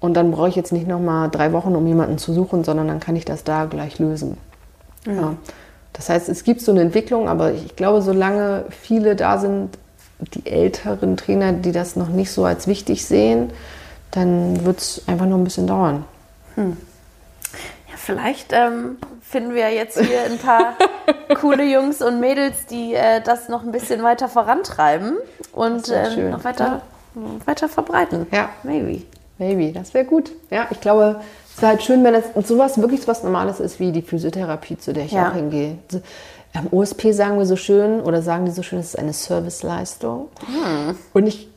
Und 0.00 0.18
dann 0.18 0.32
brauche 0.32 0.50
ich 0.50 0.56
jetzt 0.56 0.70
nicht 0.70 0.86
noch 0.86 1.00
mal 1.00 1.28
drei 1.28 1.54
Wochen, 1.54 1.74
um 1.74 1.86
jemanden 1.86 2.18
zu 2.18 2.34
suchen, 2.34 2.62
sondern 2.62 2.88
dann 2.88 3.00
kann 3.00 3.16
ich 3.16 3.24
das 3.24 3.42
da 3.42 3.64
gleich 3.64 3.98
lösen. 3.98 4.36
Ja. 5.06 5.36
Das 5.94 6.08
heißt, 6.08 6.28
es 6.28 6.44
gibt 6.44 6.60
so 6.60 6.72
eine 6.72 6.82
Entwicklung, 6.82 7.28
aber 7.28 7.52
ich 7.52 7.76
glaube, 7.76 8.02
solange 8.02 8.66
viele 8.68 9.16
da 9.16 9.38
sind, 9.38 9.70
die 10.18 10.46
älteren 10.46 11.16
Trainer, 11.16 11.52
die 11.52 11.72
das 11.72 11.96
noch 11.96 12.08
nicht 12.08 12.30
so 12.30 12.44
als 12.44 12.66
wichtig 12.66 13.06
sehen, 13.06 13.50
dann 14.10 14.64
wird 14.64 14.78
es 14.78 15.02
einfach 15.06 15.26
noch 15.26 15.38
ein 15.38 15.44
bisschen 15.44 15.66
dauern. 15.66 16.04
Ja, 16.56 17.96
vielleicht 17.96 18.52
ähm, 18.52 18.96
finden 19.22 19.54
wir 19.54 19.70
jetzt 19.70 19.98
hier 19.98 20.24
ein 20.24 20.38
paar 20.38 20.74
coole 21.40 21.64
Jungs 21.64 22.02
und 22.02 22.20
Mädels, 22.20 22.66
die 22.66 22.94
äh, 22.94 23.20
das 23.20 23.48
noch 23.48 23.62
ein 23.64 23.72
bisschen 23.72 24.02
weiter 24.02 24.28
vorantreiben 24.28 25.16
und 25.52 25.92
ähm, 25.92 26.30
noch 26.30 26.44
weiter, 26.44 26.82
weiter 27.44 27.68
verbreiten. 27.68 28.26
Ja. 28.32 28.50
Maybe. 28.62 29.02
Maybe, 29.38 29.72
das 29.72 29.94
wäre 29.94 30.04
gut. 30.04 30.30
Ja, 30.50 30.68
ich 30.70 30.80
glaube, 30.80 31.20
es 31.54 31.62
wäre 31.62 31.70
halt 31.72 31.82
schön, 31.82 32.02
wenn 32.04 32.14
es 32.14 32.24
und 32.34 32.46
sowas 32.46 32.78
wirklich 32.80 33.02
so 33.02 33.08
was 33.08 33.22
Normales 33.22 33.60
ist 33.60 33.78
wie 33.80 33.92
die 33.92 34.02
Physiotherapie, 34.02 34.76
zu 34.78 34.92
der 34.92 35.04
ich 35.04 35.12
Ja. 35.12 35.28
auch 35.30 35.34
hingehe. 35.34 35.78
Am 36.54 36.68
OSP 36.70 37.12
sagen 37.12 37.38
wir 37.38 37.46
so 37.46 37.56
schön 37.56 38.00
oder 38.00 38.22
sagen 38.22 38.44
die 38.44 38.50
so 38.52 38.62
schön, 38.62 38.78
es 38.78 38.88
ist 38.88 38.98
eine 38.98 39.12
Serviceleistung. 39.12 40.28
Und 41.12 41.26
ich, 41.26 41.48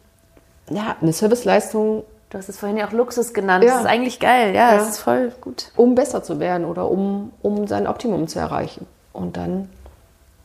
ja, 0.69 0.95
eine 1.01 1.13
Serviceleistung, 1.13 2.03
Du 2.29 2.37
hast 2.37 2.49
es 2.49 2.57
vorhin 2.57 2.75
ja 2.77 2.85
auch 2.85 2.91
Luxus 2.91 3.33
genannt. 3.33 3.63
Ja. 3.63 3.71
Das 3.71 3.81
ist 3.83 3.87
eigentlich 3.87 4.19
geil. 4.19 4.53
Ja, 4.53 4.71
Ja. 4.73 4.77
das 4.79 4.89
ist 4.89 4.97
voll 4.99 5.31
gut. 5.39 5.71
um 5.77 5.95
besser 5.95 6.23
zu 6.23 6.41
werden 6.41 6.65
oder 6.65 6.91
um, 6.91 7.31
um 7.41 7.67
sein 7.67 7.87
Optimum 7.87 8.27
zu 8.27 8.37
erreichen. 8.37 8.85
Und 9.13 9.37
dann 9.37 9.69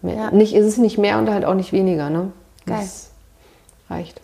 mehr, 0.00 0.14
Ja. 0.14 0.30
nicht, 0.30 0.54
ist 0.54 0.64
es 0.66 0.76
nicht 0.78 0.96
mehr 0.96 1.18
und 1.18 1.28
halt 1.28 1.44
auch 1.44 1.54
nicht 1.54 1.72
weniger. 1.72 2.08
Ne? 2.08 2.30
Geil. 2.66 2.78
Das 2.78 3.10
reicht. 3.90 4.20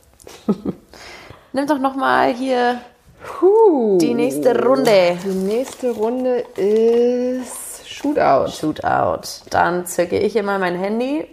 Nimm 1.53 1.67
doch 1.67 1.81
noch 1.81 1.97
mal 1.97 2.33
hier 2.33 2.77
Puh. 3.25 3.99
die 3.99 4.15
nächste 4.15 4.65
Runde. 4.65 5.19
Die 5.25 5.29
nächste 5.29 5.91
Runde 5.91 6.41
ist 6.57 7.89
Shootout. 7.89 8.51
Shootout. 8.51 9.23
Dann 9.51 9.87
zücke 9.87 10.19
ich 10.19 10.37
immer 10.37 10.59
mein 10.59 10.77
Handy 10.77 11.27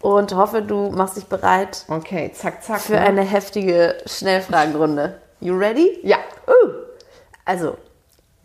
und 0.00 0.34
hoffe, 0.34 0.62
du 0.62 0.90
machst 0.90 1.16
dich 1.16 1.24
bereit 1.26 1.84
Okay, 1.88 2.30
zack, 2.34 2.62
zack. 2.62 2.80
für 2.80 2.92
ne? 2.94 3.00
eine 3.00 3.22
heftige 3.22 3.96
Schnellfragenrunde. 4.06 5.20
You 5.40 5.56
ready? 5.56 5.98
Ja, 6.02 6.18
Uh. 6.46 6.70
Also, 7.44 7.76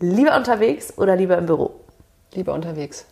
lieber 0.00 0.36
unterwegs 0.36 0.96
oder 0.96 1.16
lieber 1.16 1.36
im 1.38 1.46
Büro? 1.46 1.72
lieber 2.34 2.54
unterwegs. 2.54 3.04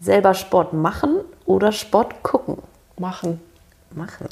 Selber 0.00 0.32
Sport 0.34 0.72
machen 0.72 1.20
oder 1.44 1.70
Sport 1.72 2.22
gucken? 2.22 2.58
Machen. 2.98 3.40
Machen. 3.90 4.28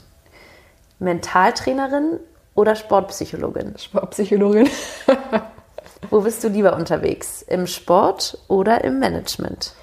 Mentaltrainerin 0.98 2.18
oder 2.54 2.76
Sportpsychologin? 2.76 3.74
Sportpsychologin. 3.78 4.68
Wo 6.10 6.20
bist 6.20 6.44
du 6.44 6.48
lieber 6.48 6.76
unterwegs? 6.76 7.42
Im 7.42 7.66
Sport 7.66 8.38
oder 8.48 8.84
im 8.84 8.98
Management? 8.98 9.74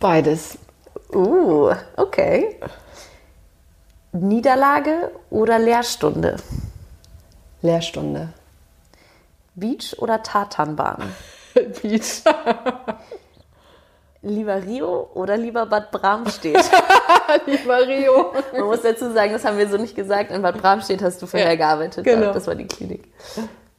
Beides. 0.00 0.58
Uh, 1.12 1.74
okay. 1.96 2.60
Niederlage 4.12 5.10
oder 5.30 5.58
Lehrstunde? 5.58 6.36
Lehrstunde. 7.62 8.32
Beach 9.54 9.96
oder 9.98 10.22
Tatanbahn? 10.22 11.14
Beach. 11.82 12.22
Lieber 14.24 14.62
Rio 14.62 15.10
oder 15.14 15.36
lieber 15.36 15.66
Bad 15.66 15.90
Bramstedt? 15.90 16.56
Lieber 17.46 17.86
Rio. 17.86 18.32
Man 18.52 18.62
muss 18.64 18.80
dazu 18.80 19.12
sagen, 19.12 19.32
das 19.34 19.44
haben 19.44 19.58
wir 19.58 19.68
so 19.68 19.76
nicht 19.76 19.94
gesagt. 19.94 20.30
In 20.30 20.40
Bad 20.40 20.60
Bramstedt 20.62 21.02
hast 21.02 21.20
du 21.20 21.26
vorher 21.26 21.50
Ja, 21.50 21.56
gearbeitet. 21.56 22.04
genau. 22.04 22.32
Das 22.32 22.46
war 22.46 22.54
die 22.54 22.66
Klinik. 22.66 23.12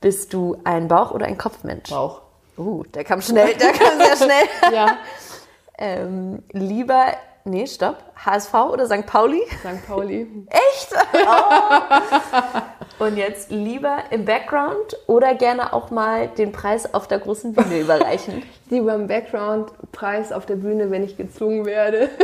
Bist 0.01 0.33
du 0.33 0.57
ein 0.63 0.87
Bauch- 0.87 1.11
oder 1.11 1.25
ein 1.25 1.37
Kopfmensch? 1.37 1.89
Bauch. 1.89 2.21
Uh, 2.57 2.83
der 2.93 3.03
kam 3.03 3.21
schnell, 3.21 3.55
der 3.55 3.71
kam 3.71 3.97
sehr 3.97 4.15
schnell. 4.15 4.45
Ja. 4.73 4.97
Ähm, 5.77 6.43
lieber, 6.51 7.05
nee, 7.45 7.65
stopp. 7.65 7.97
HSV 8.25 8.53
oder 8.53 8.85
St. 8.85 9.05
Pauli? 9.05 9.41
St. 9.59 9.87
Pauli. 9.87 10.27
Echt? 10.49 10.93
Oh. 11.13 13.03
Und 13.05 13.17
jetzt 13.17 13.51
lieber 13.51 13.97
im 14.09 14.25
Background 14.25 14.97
oder 15.07 15.35
gerne 15.35 15.73
auch 15.73 15.91
mal 15.91 16.27
den 16.27 16.51
Preis 16.51 16.93
auf 16.93 17.07
der 17.07 17.19
großen 17.19 17.53
Bühne 17.53 17.79
überreichen. 17.79 18.43
Lieber 18.69 18.95
im 18.95 19.07
Background-Preis 19.07 20.31
auf 20.31 20.45
der 20.45 20.55
Bühne, 20.55 20.89
wenn 20.91 21.03
ich 21.03 21.17
gezwungen 21.17 21.65
werde. 21.65 22.09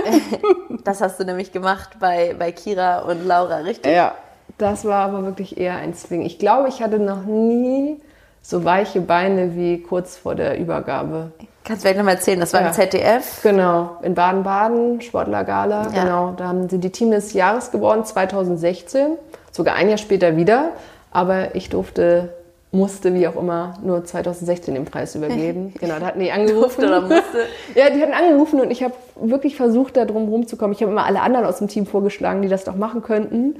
Das 0.83 0.99
hast 0.99 1.19
du 1.19 1.25
nämlich 1.25 1.51
gemacht 1.51 1.97
bei, 1.99 2.35
bei 2.39 2.51
Kira 2.51 3.01
und 3.01 3.23
Laura, 3.27 3.57
richtig? 3.57 3.91
Ja. 3.91 4.15
Das 4.57 4.83
war 4.83 5.05
aber 5.05 5.23
wirklich 5.23 5.57
eher 5.57 5.75
ein 5.75 5.93
Zwingen. 5.93 6.25
Ich 6.25 6.39
glaube, 6.39 6.69
ich 6.69 6.81
hatte 6.81 6.97
noch 6.97 7.23
nie 7.25 8.01
so 8.41 8.65
weiche 8.65 8.99
Beine 8.99 9.55
wie 9.55 9.83
kurz 9.83 10.17
vor 10.17 10.33
der 10.33 10.57
Übergabe. 10.57 11.33
Kannst 11.63 11.83
du 11.83 11.87
vielleicht 11.87 11.97
nochmal 11.97 12.15
erzählen, 12.15 12.39
das 12.39 12.53
war 12.53 12.61
Ja. 12.61 12.67
im 12.67 12.73
ZDF. 12.73 13.41
Genau, 13.43 13.97
in 14.01 14.15
Baden-Baden, 14.15 15.01
Sportlergala, 15.01 15.87
Ja. 15.93 16.03
genau. 16.03 16.33
Da 16.35 16.47
haben 16.47 16.67
sie 16.69 16.79
die 16.79 16.89
Team 16.89 17.11
des 17.11 17.33
Jahres 17.33 17.71
geworden, 17.71 18.03
2016, 18.03 19.17
sogar 19.51 19.75
ein 19.75 19.87
Jahr 19.89 19.97
später 19.99 20.35
wieder. 20.37 20.69
Aber 21.11 21.55
ich 21.55 21.69
durfte, 21.69 22.29
musste, 22.71 23.13
wie 23.13 23.27
auch 23.27 23.35
immer, 23.35 23.73
nur 23.83 24.03
2016 24.05 24.73
den 24.75 24.85
Preis 24.85 25.13
übergeben. 25.15 25.73
Genau, 25.79 25.99
da 25.99 26.07
hatten 26.07 26.19
die 26.21 26.31
angerufen. 26.31 26.83
Oder 26.85 27.01
musste? 27.01 27.45
Ja, 27.75 27.89
die 27.89 28.01
hatten 28.01 28.13
angerufen 28.13 28.59
und 28.61 28.71
ich 28.71 28.81
habe 28.81 28.93
wirklich 29.15 29.55
versucht, 29.55 29.97
da 29.97 30.05
drum 30.05 30.29
rumzukommen. 30.29 30.73
Ich 30.73 30.81
habe 30.81 30.91
immer 30.91 31.05
alle 31.05 31.21
anderen 31.21 31.45
aus 31.45 31.57
dem 31.59 31.67
Team 31.67 31.85
vorgeschlagen, 31.85 32.41
die 32.41 32.47
das 32.47 32.63
doch 32.63 32.75
machen 32.75 33.01
könnten. 33.03 33.55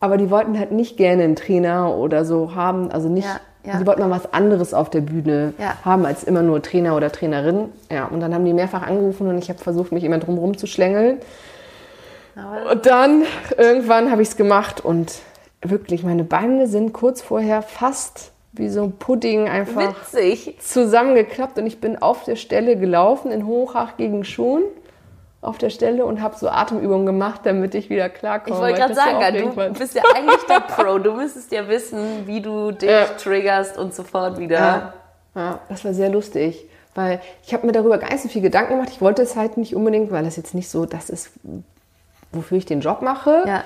Aber 0.00 0.16
die 0.16 0.30
wollten 0.30 0.58
halt 0.58 0.70
nicht 0.72 0.96
gerne 0.96 1.22
einen 1.24 1.34
Trainer 1.36 1.94
oder 1.94 2.24
so 2.24 2.54
haben. 2.54 2.90
Also 2.92 3.08
nicht, 3.08 3.26
Ja, 3.26 3.40
ja. 3.64 3.78
die 3.78 3.86
wollten 3.86 4.00
mal 4.00 4.10
was 4.10 4.32
anderes 4.32 4.72
auf 4.74 4.90
der 4.90 5.00
Bühne 5.00 5.52
Ja. 5.58 5.76
haben 5.84 6.04
als 6.06 6.24
immer 6.24 6.42
nur 6.42 6.62
Trainer 6.62 6.96
oder 6.96 7.10
Trainerin. 7.12 7.70
Ja, 7.90 8.06
und 8.06 8.20
dann 8.20 8.34
haben 8.34 8.44
die 8.44 8.52
mehrfach 8.52 8.82
angerufen 8.82 9.26
und 9.28 9.38
ich 9.38 9.48
habe 9.48 9.58
versucht, 9.58 9.92
mich 9.92 10.04
immer 10.04 10.18
drum 10.18 10.38
rumzuschlängeln. 10.38 11.18
Aber 12.36 12.70
Und 12.72 12.86
dann 12.86 13.24
irgendwann 13.56 14.10
habe 14.10 14.22
ich 14.22 14.28
es 14.28 14.36
gemacht 14.36 14.84
und 14.84 15.12
wirklich, 15.62 16.04
meine 16.04 16.24
Beine 16.24 16.66
sind 16.68 16.92
kurz 16.92 17.20
vorher 17.20 17.62
fast 17.62 18.30
wie 18.52 18.68
so 18.68 18.82
ein 18.84 18.92
Pudding 18.92 19.48
einfach 19.48 19.94
witzig. 20.12 20.56
zusammengeklappt 20.60 21.58
und 21.58 21.66
ich 21.66 21.80
bin 21.80 22.00
auf 22.00 22.24
der 22.24 22.36
Stelle 22.36 22.76
gelaufen 22.76 23.30
in 23.30 23.46
hochhackigen 23.46 24.24
Schuhen 24.24 24.62
auf 25.40 25.56
der 25.58 25.70
Stelle 25.70 26.04
und 26.04 26.20
habe 26.20 26.36
so 26.36 26.48
Atemübungen 26.48 27.06
gemacht, 27.06 27.42
damit 27.44 27.74
ich 27.74 27.90
wieder 27.90 28.08
klarkomme. 28.08 28.56
Ich 28.56 28.60
wollte 28.60 28.78
gerade 28.80 28.94
ja 28.94 29.20
sagen, 29.20 29.54
du 29.68 29.78
bist 29.78 29.94
ja 29.94 30.02
eigentlich 30.14 30.42
der 30.48 30.60
Pro. 30.74 30.98
Du 30.98 31.12
müsstest 31.12 31.52
ja 31.52 31.68
wissen, 31.68 32.26
wie 32.26 32.40
du 32.40 32.72
dich 32.72 32.90
Ja. 32.90 33.04
triggerst 33.04 33.78
und 33.78 33.94
sofort 33.94 34.38
wieder. 34.38 34.56
Ja, 34.56 34.92
ja, 35.36 35.58
das 35.68 35.84
war 35.84 35.94
sehr 35.94 36.08
lustig, 36.10 36.66
weil 36.96 37.20
ich 37.46 37.54
habe 37.54 37.66
mir 37.66 37.72
darüber 37.72 37.98
gar 37.98 38.10
nicht 38.10 38.22
so 38.22 38.28
viel 38.28 38.42
Gedanken 38.42 38.74
gemacht. 38.74 38.88
Ich 38.90 39.00
wollte 39.00 39.22
es 39.22 39.36
halt 39.36 39.56
nicht 39.56 39.76
unbedingt, 39.76 40.10
weil 40.10 40.24
das 40.24 40.36
jetzt 40.36 40.54
nicht 40.54 40.68
so 40.68 40.86
das 40.86 41.08
ist, 41.08 41.30
wofür 42.32 42.58
ich 42.58 42.66
den 42.66 42.80
Job 42.80 43.00
mache. 43.02 43.44
Ja. 43.46 43.62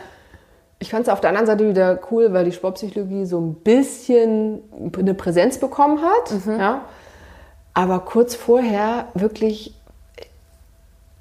Ich 0.78 0.90
fand 0.90 1.06
es 1.06 1.08
auf 1.12 1.20
der 1.20 1.30
anderen 1.30 1.46
Seite 1.46 1.66
wieder 1.68 2.00
cool, 2.10 2.32
weil 2.34 2.44
die 2.44 2.52
Sportpsychologie 2.52 3.24
so 3.24 3.40
ein 3.40 3.54
bisschen 3.54 4.62
eine 4.98 5.14
Präsenz 5.14 5.58
bekommen 5.58 6.00
hat. 6.02 6.44
Mhm. 6.46 6.60
Ja. 6.60 6.80
Aber 7.72 8.00
kurz 8.00 8.34
vorher 8.34 9.06
wirklich, 9.14 9.74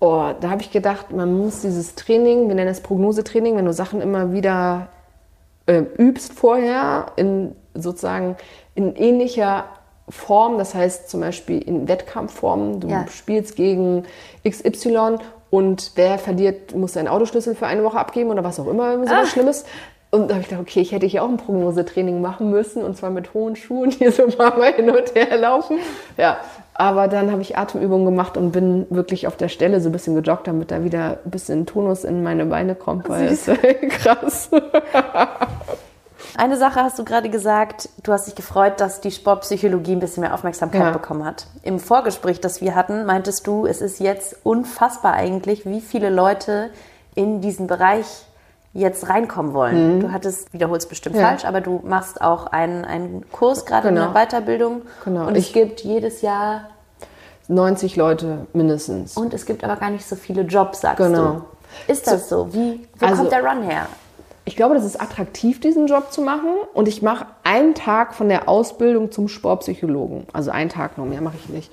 oh, 0.01 0.31
da 0.41 0.49
habe 0.49 0.61
ich 0.61 0.71
gedacht, 0.71 1.11
man 1.13 1.37
muss 1.37 1.61
dieses 1.61 1.95
Training, 1.95 2.47
wir 2.49 2.55
nennen 2.55 2.69
es 2.71 2.81
Prognosetraining, 2.81 3.55
wenn 3.55 3.65
du 3.65 3.71
Sachen 3.73 4.01
immer 4.01 4.33
wieder 4.33 4.87
äh, 5.67 5.83
übst 5.97 6.33
vorher, 6.33 7.05
in 7.15 7.55
sozusagen 7.75 8.35
in 8.75 8.95
ähnlicher 8.95 9.65
Form, 10.09 10.57
das 10.57 10.75
heißt 10.75 11.09
zum 11.09 11.21
Beispiel 11.21 11.61
in 11.61 11.87
Wettkampfform, 11.87 12.81
du 12.81 12.87
Ja. 12.89 13.05
spielst 13.07 13.55
gegen 13.55 14.03
XY 14.45 15.19
und 15.51 15.91
wer 15.95 16.17
verliert, 16.17 16.75
muss 16.75 16.93
seinen 16.93 17.07
Autoschlüssel 17.07 17.55
für 17.55 17.67
eine 17.67 17.83
Woche 17.83 17.97
abgeben 17.99 18.29
oder 18.31 18.43
was 18.43 18.59
auch 18.59 18.67
immer, 18.67 18.93
so 19.07 19.13
was 19.13 19.29
Schlimmes. 19.29 19.65
Und 20.09 20.27
da 20.29 20.33
habe 20.33 20.41
ich 20.41 20.49
gedacht, 20.49 20.63
okay, 20.67 20.81
ich 20.81 20.91
hätte 20.91 21.05
hier 21.05 21.23
auch 21.23 21.29
ein 21.29 21.37
Prognosetraining 21.37 22.19
machen 22.19 22.49
müssen 22.49 22.83
und 22.83 22.97
zwar 22.97 23.11
mit 23.11 23.33
hohen 23.33 23.55
Schuhen, 23.55 23.91
die 23.91 24.09
so 24.09 24.23
ein 24.23 24.31
paar 24.35 24.57
Mal 24.57 24.73
hin 24.73 24.89
und 24.89 25.15
her 25.15 25.37
laufen. 25.37 25.77
Ja, 26.17 26.37
aber 26.81 27.07
dann 27.07 27.31
habe 27.31 27.41
ich 27.43 27.57
Atemübungen 27.57 28.05
gemacht 28.05 28.37
und 28.37 28.51
bin 28.51 28.87
wirklich 28.89 29.27
auf 29.27 29.35
der 29.37 29.49
Stelle 29.49 29.79
so 29.81 29.89
ein 29.89 29.91
bisschen 29.91 30.15
gejoggt, 30.15 30.47
damit 30.47 30.71
da 30.71 30.83
wieder 30.83 31.19
ein 31.23 31.29
bisschen 31.31 31.67
Tonus 31.67 32.03
in 32.03 32.23
meine 32.23 32.45
Beine 32.47 32.73
kommt, 32.73 33.07
weil 33.07 33.27
es 33.27 33.45
krass. 33.89 34.49
Eine 36.37 36.57
Sache 36.57 36.81
hast 36.81 36.97
du 36.97 37.03
gerade 37.03 37.29
gesagt, 37.29 37.89
du 38.03 38.11
hast 38.13 38.25
dich 38.27 38.35
gefreut, 38.35 38.79
dass 38.79 39.01
die 39.01 39.11
Sportpsychologie 39.11 39.93
ein 39.93 39.99
bisschen 39.99 40.21
mehr 40.21 40.33
Aufmerksamkeit 40.33 40.81
Ja. 40.81 40.91
bekommen 40.91 41.23
hat. 41.25 41.45
Im 41.61 41.77
Vorgespräch, 41.79 42.39
das 42.41 42.61
wir 42.61 42.73
hatten, 42.73 43.05
meintest 43.05 43.45
du, 43.47 43.65
es 43.65 43.81
ist 43.81 43.99
jetzt 43.99 44.37
unfassbar 44.43 45.13
eigentlich, 45.13 45.65
wie 45.65 45.81
viele 45.81 46.09
Leute 46.09 46.69
in 47.15 47.41
diesen 47.41 47.67
Bereich 47.67 48.25
jetzt 48.73 49.09
reinkommen 49.09 49.53
wollen. 49.53 49.99
Du 49.99 50.11
hattest, 50.11 50.53
wiederholst 50.53 50.87
bestimmt 50.89 51.15
Mhm. 51.15 51.21
Ja. 51.21 51.27
falsch, 51.29 51.45
aber 51.45 51.59
du 51.61 51.81
machst 51.83 52.21
auch 52.21 52.47
einen, 52.47 52.85
einen 52.85 53.29
Kurs, 53.31 53.65
gerade 53.65 53.89
Genau. 53.89 54.05
eine 54.05 54.13
Weiterbildung. 54.13 54.83
Genau. 55.03 55.27
Und 55.27 55.35
es 55.37 55.47
Ich- 55.47 55.53
gibt 55.53 55.81
jedes 55.81 56.21
Jahr, 56.21 56.69
90 57.47 57.95
Leute 57.97 58.45
mindestens. 58.53 59.17
und 59.17 59.33
es 59.33 59.45
gibt 59.45 59.63
aber 59.63 59.75
gar 59.75 59.89
nicht 59.89 60.05
so 60.07 60.15
viele 60.15 60.43
Jobs, 60.43 60.81
sagst 60.81 60.97
Genau. 60.97 61.23
du. 61.87 61.91
Ist 61.91 62.07
das 62.07 62.29
so? 62.29 62.53
Wie, 62.53 62.87
wo 62.99 63.05
Also- 63.05 63.17
kommt 63.23 63.31
der 63.33 63.43
Run 63.43 63.61
her? 63.63 63.87
Ich 64.51 64.57
glaube, 64.57 64.75
das 64.75 64.83
ist 64.83 64.99
attraktiv, 64.99 65.61
diesen 65.61 65.87
Job 65.87 66.11
zu 66.11 66.21
machen. 66.21 66.49
Und 66.73 66.89
ich 66.89 67.01
mache 67.01 67.25
einen 67.45 67.73
Tag 67.73 68.13
von 68.13 68.27
der 68.27 68.49
Ausbildung 68.49 69.09
zum 69.09 69.29
Sportpsychologen. 69.29 70.25
Also 70.33 70.51
einen 70.51 70.69
Tag 70.69 70.97
noch, 70.97 71.05
mehr 71.05 71.21
mache 71.21 71.37
ich 71.41 71.47
nicht. 71.47 71.71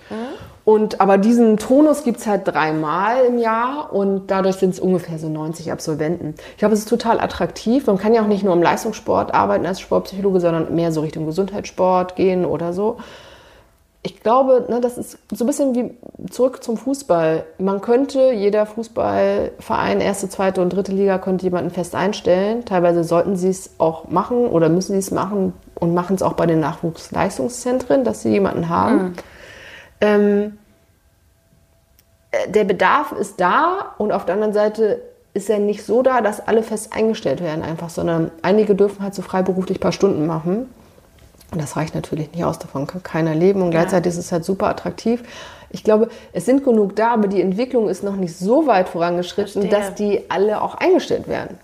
Und, 0.64 1.00
aber 1.00 1.18
diesen 1.18 1.56
Tonus 1.56 2.04
gibt 2.04 2.20
es 2.20 2.28
halt 2.28 2.46
dreimal 2.46 3.24
im 3.24 3.38
Jahr 3.38 3.92
und 3.92 4.28
dadurch 4.28 4.56
sind 4.56 4.74
es 4.74 4.78
ungefähr 4.78 5.18
so 5.18 5.28
90 5.28 5.72
Absolventen. 5.72 6.36
Ich 6.52 6.58
glaube, 6.58 6.74
es 6.74 6.80
ist 6.80 6.88
total 6.88 7.18
attraktiv. 7.18 7.88
Man 7.88 7.98
kann 7.98 8.14
ja 8.14 8.22
auch 8.22 8.28
nicht 8.28 8.44
nur 8.44 8.54
im 8.54 8.62
Leistungssport 8.62 9.34
arbeiten 9.34 9.66
als 9.66 9.80
Sportpsychologe, 9.80 10.38
sondern 10.38 10.72
mehr 10.72 10.92
so 10.92 11.00
Richtung 11.00 11.26
Gesundheitssport 11.26 12.14
gehen 12.14 12.44
oder 12.44 12.72
so. 12.72 12.98
Ich 14.02 14.20
glaube, 14.20 14.66
ne, 14.68 14.80
das 14.80 14.96
ist 14.96 15.18
so 15.32 15.44
ein 15.44 15.46
bisschen 15.46 15.74
wie 15.74 16.30
zurück 16.30 16.62
zum 16.62 16.76
Fußball. 16.76 17.44
Man 17.58 17.80
könnte, 17.80 18.32
jeder 18.32 18.64
Fußballverein, 18.64 20.00
erste, 20.00 20.28
zweite 20.28 20.62
und 20.62 20.70
dritte 20.70 20.92
Liga, 20.92 21.18
könnte 21.18 21.44
jemanden 21.44 21.70
fest 21.70 21.94
einstellen. 21.94 22.64
Teilweise 22.64 23.02
sollten 23.02 23.36
sie 23.36 23.48
es 23.48 23.70
auch 23.78 24.08
machen 24.08 24.46
oder 24.46 24.68
müssen 24.68 24.92
sie 24.92 24.98
es 24.98 25.10
machen 25.10 25.52
und 25.74 25.94
machen 25.94 26.14
es 26.14 26.22
auch 26.22 26.34
bei 26.34 26.46
den 26.46 26.60
Nachwuchsleistungszentren, 26.60 28.04
dass 28.04 28.22
sie 28.22 28.30
jemanden 28.30 28.68
haben. 28.68 29.14
Ähm, 30.00 30.58
äh, 32.30 32.50
der 32.50 32.64
Bedarf 32.64 33.12
ist 33.12 33.40
da 33.40 33.94
und 33.98 34.12
auf 34.12 34.24
der 34.24 34.34
anderen 34.34 34.54
Seite 34.54 35.02
ist 35.34 35.50
er 35.50 35.58
nicht 35.58 35.84
so 35.84 36.02
da, 36.02 36.20
dass 36.20 36.46
alle 36.46 36.62
fest 36.62 36.92
eingestellt 36.92 37.42
werden 37.42 37.62
einfach, 37.62 37.90
sondern 37.90 38.30
einige 38.42 38.74
dürfen 38.74 39.02
halt 39.02 39.14
so 39.14 39.22
freiberuflich 39.22 39.78
ein 39.78 39.80
paar 39.80 39.92
Stunden 39.92 40.26
machen. 40.26 40.68
Und 41.50 41.62
das 41.62 41.76
reicht 41.76 41.94
natürlich 41.94 42.32
nicht 42.32 42.44
aus, 42.44 42.58
davon 42.58 42.86
kann 42.86 43.02
keiner 43.02 43.34
leben 43.34 43.62
und 43.62 43.70
gleichzeitig 43.70 44.12
ist 44.12 44.18
es 44.18 44.32
halt 44.32 44.44
super 44.44 44.66
attraktiv. 44.66 45.22
Ich 45.70 45.84
glaube, 45.84 46.08
es 46.32 46.46
sind 46.46 46.64
genug 46.64 46.96
da, 46.96 47.12
aber 47.14 47.28
die 47.28 47.40
Entwicklung 47.40 47.88
ist 47.88 48.02
noch 48.02 48.16
nicht 48.16 48.36
so 48.36 48.66
weit 48.66 48.88
vorangeschritten, 48.88 49.62
Verstehe. 49.62 49.70
dass 49.70 49.94
die 49.94 50.30
alle 50.30 50.60
auch 50.62 50.74
eingestellt 50.74 51.28
werden. 51.28 51.58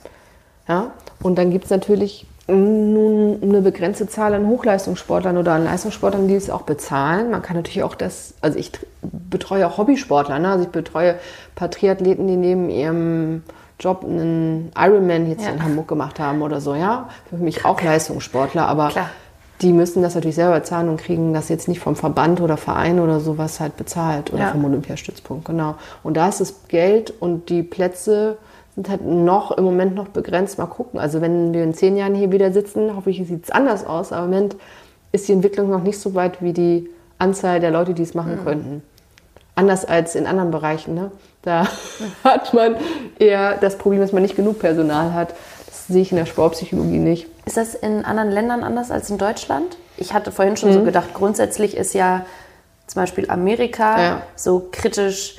Ja? 0.69 0.93
Und 1.23 1.37
dann 1.37 1.51
gibt 1.51 1.65
es 1.65 1.71
natürlich 1.71 2.27
nun 2.47 3.39
eine 3.43 3.63
begrenzte 3.63 4.07
Zahl 4.07 4.35
an 4.35 4.47
Hochleistungssportlern 4.47 5.39
oder 5.39 5.53
an 5.53 5.65
Leistungssportlern, 5.65 6.29
die 6.29 6.35
es 6.35 6.51
auch 6.51 6.63
bezahlen. 6.63 7.31
Man 7.31 7.41
kann 7.41 7.57
natürlich 7.57 7.83
auch 7.83 7.95
das, 7.95 8.35
also 8.43 8.59
ich 8.59 8.69
tr- 8.69 8.85
betreue 9.03 9.67
auch 9.67 9.79
Hobbysportler, 9.79 10.39
ne? 10.39 10.51
also 10.51 10.65
ich 10.65 10.71
betreue 10.71 11.13
ein 11.13 11.19
paar 11.55 11.71
Triathleten, 11.71 12.27
die 12.27 12.37
neben 12.37 12.69
ihrem 12.69 13.43
Job 13.81 14.05
einen 14.05 14.71
Ironman 14.79 15.29
jetzt 15.31 15.45
ja. 15.45 15.51
in 15.51 15.63
Hamburg 15.63 15.89
gemacht 15.89 16.21
haben 16.21 16.43
oder 16.43 16.61
so, 16.61 16.75
ja. 16.75 17.09
Für 17.31 17.37
mich 17.37 17.65
auch 17.65 17.81
Leistungssportler, 17.81 18.67
aber 18.67 18.89
Klar. 18.89 19.11
Die 19.63 19.73
müssen 19.73 20.03
das 20.03 20.15
natürlich 20.15 20.35
selber 20.35 20.57
bezahlen 20.57 20.89
und 20.89 20.97
kriegen 21.01 21.33
das 21.33 21.49
jetzt 21.49 21.69
nicht 21.69 21.81
vom 21.81 21.97
Verband 21.97 22.41
oder 22.41 22.57
Verein 22.57 22.99
oder 22.99 23.21
sowas 23.21 23.61
halt 23.61 23.77
bezahlt 23.77 24.33
oder 24.33 24.43
ja. 24.43 24.51
vom 24.51 24.65
Olympiastützpunkt, 24.65 25.45
genau. 25.45 25.77
Und 26.03 26.17
da 26.17 26.29
ist 26.29 26.41
das 26.41 26.69
Geld 26.69 27.13
und 27.21 27.49
die 27.49 27.63
Plätze 27.63 28.37
sind 28.75 28.89
halt 28.89 29.05
noch 29.05 29.53
im 29.53 29.65
Moment 29.65 29.95
noch 29.95 30.09
begrenzt. 30.09 30.59
Mal 30.59 30.67
gucken. 30.67 30.99
Also 30.99 31.21
wenn 31.21 31.55
wir 31.55 31.63
in 31.63 31.75
zehn 31.75 31.97
Jahren 31.97 32.15
hier 32.15 32.33
wieder 32.33 32.53
sitzen, 32.53 32.97
hoffe 32.97 33.11
ich, 33.11 33.19
sieht 33.27 33.45
es 33.45 33.51
anders 33.51 33.87
aus. 33.87 34.13
Aber 34.13 34.25
im 34.25 34.31
Moment 34.31 34.57
ist 35.13 35.29
die 35.29 35.33
Entwicklung 35.33 35.71
noch 35.71 35.83
nicht 35.83 35.99
so 35.99 36.15
weit 36.15 36.43
wie 36.43 36.53
die 36.53 36.91
Anzahl 37.19 37.61
der 37.61 37.71
Leute, 37.71 37.95
die 37.95 38.03
es 38.03 38.15
machen 38.15 38.41
mhm. 38.41 38.45
könnten. 38.45 38.83
Anders 39.55 39.85
als 39.85 40.17
in 40.17 40.27
anderen 40.27 40.51
Bereichen. 40.51 40.95
Ne? 40.95 41.13
Da 41.43 41.69
hat 42.25 42.53
man 42.53 42.75
eher 43.19 43.57
das 43.59 43.79
Problem, 43.79 44.01
dass 44.01 44.13
man 44.13 44.23
nicht 44.23 44.35
genug 44.35 44.59
Personal 44.59 45.15
hat. 45.15 45.35
Das 45.67 45.87
sehe 45.87 46.03
ich 46.03 46.11
in 46.11 46.19
der 46.19 46.27
Sportpsychologie 46.27 46.99
nicht. 46.99 47.29
Ist 47.47 47.57
das 47.57 47.75
in 47.75 48.05
anderen 48.05 48.31
Ländern 48.31 48.65
anders 48.65 48.91
als 48.91 49.11
in 49.11 49.19
Deutschland? 49.19 49.77
Ich 49.97 50.15
hatte 50.15 50.33
vorhin 50.33 50.57
schon 50.57 50.71
mhm. 50.71 50.75
so 50.75 50.83
gedacht, 50.83 51.15
grundsätzlich 51.15 51.77
ist 51.77 51.95
ja 51.95 52.25
zum 52.87 53.03
Beispiel 53.03 53.31
Amerika 53.31 54.03
ja. 54.03 54.23
so 54.37 54.69
kritisch 54.71 55.39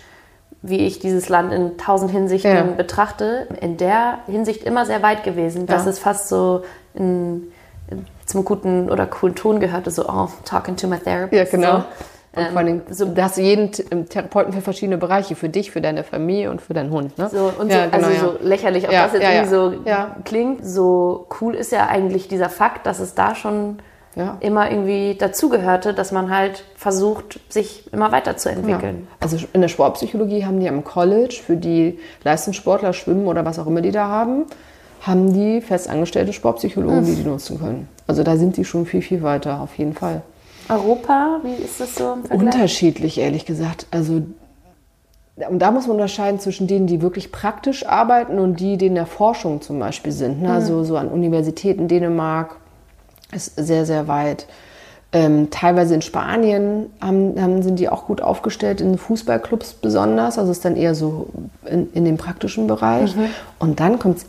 wie 0.67 0.87
ich 0.87 0.97
dieses 0.97 1.29
Land 1.29 1.53
in 1.53 1.77
tausend 1.77 2.09
Hinsichten 2.09 2.51
ja. 2.51 2.63
betrachte, 2.63 3.47
in 3.61 3.77
der 3.77 4.19
Hinsicht 4.25 4.63
immer 4.63 4.85
sehr 4.87 5.03
weit 5.03 5.23
gewesen, 5.23 5.67
dass 5.67 5.85
ja. 5.85 5.91
es 5.91 5.99
fast 5.99 6.27
so 6.27 6.63
in, 6.95 7.51
in, 7.87 8.07
zum 8.25 8.43
guten 8.45 8.89
oder 8.89 9.05
coolen 9.05 9.35
Ton 9.35 9.59
gehörte, 9.59 9.91
so, 9.91 10.09
oh, 10.09 10.29
talking 10.43 10.75
to 10.75 10.87
my 10.87 10.97
therapist. 10.97 11.33
Ja, 11.33 11.43
genau. 11.43 11.79
So. 11.79 11.85
Und 12.36 12.47
vor 12.49 12.57
allem, 12.57 12.81
so, 12.89 13.05
da 13.05 13.23
hast 13.23 13.38
du 13.38 13.41
jeden 13.41 13.71
Therapeuten 13.71 14.53
für 14.53 14.61
verschiedene 14.61 14.97
Bereiche, 14.97 15.36
für 15.36 15.49
dich, 15.49 15.71
für 15.71 15.81
deine 15.81 16.03
Familie 16.03 16.51
und 16.51 16.61
für 16.61 16.73
deinen 16.73 16.91
Hund. 16.91 17.17
Ne? 17.17 17.29
So, 17.29 17.51
und 17.57 17.71
ja, 17.71 17.86
so, 17.86 17.91
genau, 17.91 18.07
also 18.07 18.19
so 18.19 18.38
lächerlich, 18.41 18.86
ob 18.86 18.91
das 18.91 19.13
jetzt 19.13 19.23
irgendwie 19.23 19.49
so 19.49 19.73
klingt. 20.23 20.65
So 20.65 21.27
cool 21.39 21.55
ist 21.55 21.71
ja 21.71 21.88
eigentlich 21.88 22.27
dieser 22.27 22.49
Fakt, 22.49 22.86
dass 22.86 22.99
es 22.99 23.15
da 23.15 23.36
schon 23.36 23.77
ja. 24.15 24.38
immer 24.39 24.69
irgendwie 24.71 25.15
dazugehörte, 25.15 25.93
dass 25.93 26.11
man 26.11 26.29
halt 26.29 26.63
versucht, 26.75 27.39
sich 27.49 27.91
immer 27.93 28.11
weiterzuentwickeln. 28.11 29.07
Ja. 29.09 29.17
Also 29.19 29.38
in 29.53 29.61
der 29.61 29.67
Sportpsychologie 29.67 30.45
haben 30.45 30.59
die 30.59 30.69
am 30.69 30.83
College 30.83 31.41
für 31.45 31.55
die 31.55 31.99
Leistungssportler, 32.23 32.93
Schwimmen 32.93 33.27
oder 33.27 33.45
was 33.45 33.59
auch 33.59 33.67
immer 33.67 33.81
die 33.81 33.91
da 33.91 34.07
haben, 34.07 34.45
haben 35.01 35.33
die 35.33 35.61
festangestellte 35.61 36.33
Sportpsychologen, 36.33 37.01
mhm. 37.01 37.05
die 37.05 37.15
die 37.15 37.23
nutzen 37.23 37.59
können. 37.59 37.88
Also 38.07 38.23
da 38.23 38.38
sind 38.38 38.57
die 38.57 38.65
schon 38.65 38.86
viel, 38.86 39.01
viel 39.01 39.21
weiter, 39.21 39.61
auf 39.61 39.77
jeden 39.77 39.93
Fall. 39.93 40.21
Europa, 40.70 41.39
wie 41.43 41.63
ist 41.63 41.80
das 41.80 41.95
so 41.95 42.13
im 42.13 42.24
Vergleich? 42.26 42.53
Unterschiedlich, 42.53 43.18
ehrlich 43.18 43.45
gesagt. 43.45 43.88
Also 43.91 44.22
und 45.49 45.59
da 45.59 45.72
muss 45.72 45.86
man 45.88 45.97
unterscheiden 45.97 46.39
zwischen 46.39 46.66
denen, 46.68 46.88
die 46.88 47.01
wirklich 47.01 47.32
praktisch 47.32 47.86
arbeiten 47.86 48.39
und 48.39 48.59
die, 48.61 48.78
die 48.78 48.86
in 48.86 48.95
der 48.95 49.05
Forschung 49.05 49.61
zum 49.61 49.80
Beispiel 49.80 50.13
sind. 50.13 50.41
Ne? 50.41 50.47
Mhm. 50.47 50.53
Also 50.53 50.84
so 50.86 50.95
an 50.95 51.09
Universitäten 51.09 51.89
Dänemark, 51.89 52.55
ist 53.34 53.55
sehr, 53.57 53.86
sehr 53.86 54.07
weit. 54.07 54.45
Ähm, 55.11 55.49
teilweise 55.49 55.93
in 55.93 56.01
Spanien 56.01 56.88
haben, 57.01 57.41
haben, 57.41 57.63
sind 57.63 57.80
die 57.80 57.89
auch 57.89 58.05
gut 58.05 58.22
aufgestellt, 58.22 58.82
in 58.82 58.97
Fußballclubs 58.97 59.74
besonders. 59.74 60.39
Also 60.39 60.51
ist 60.51 60.63
dann 60.63 60.76
eher 60.78 60.95
so 60.95 61.28
in, 61.66 61.91
in 61.93 62.05
dem 62.05 62.18
praktischen 62.18 62.68
Bereich. 62.68 63.16
Mhm. 63.16 63.28
Und 63.59 63.80
dann 63.80 63.99
kommt 63.99 64.20
es 64.20 64.26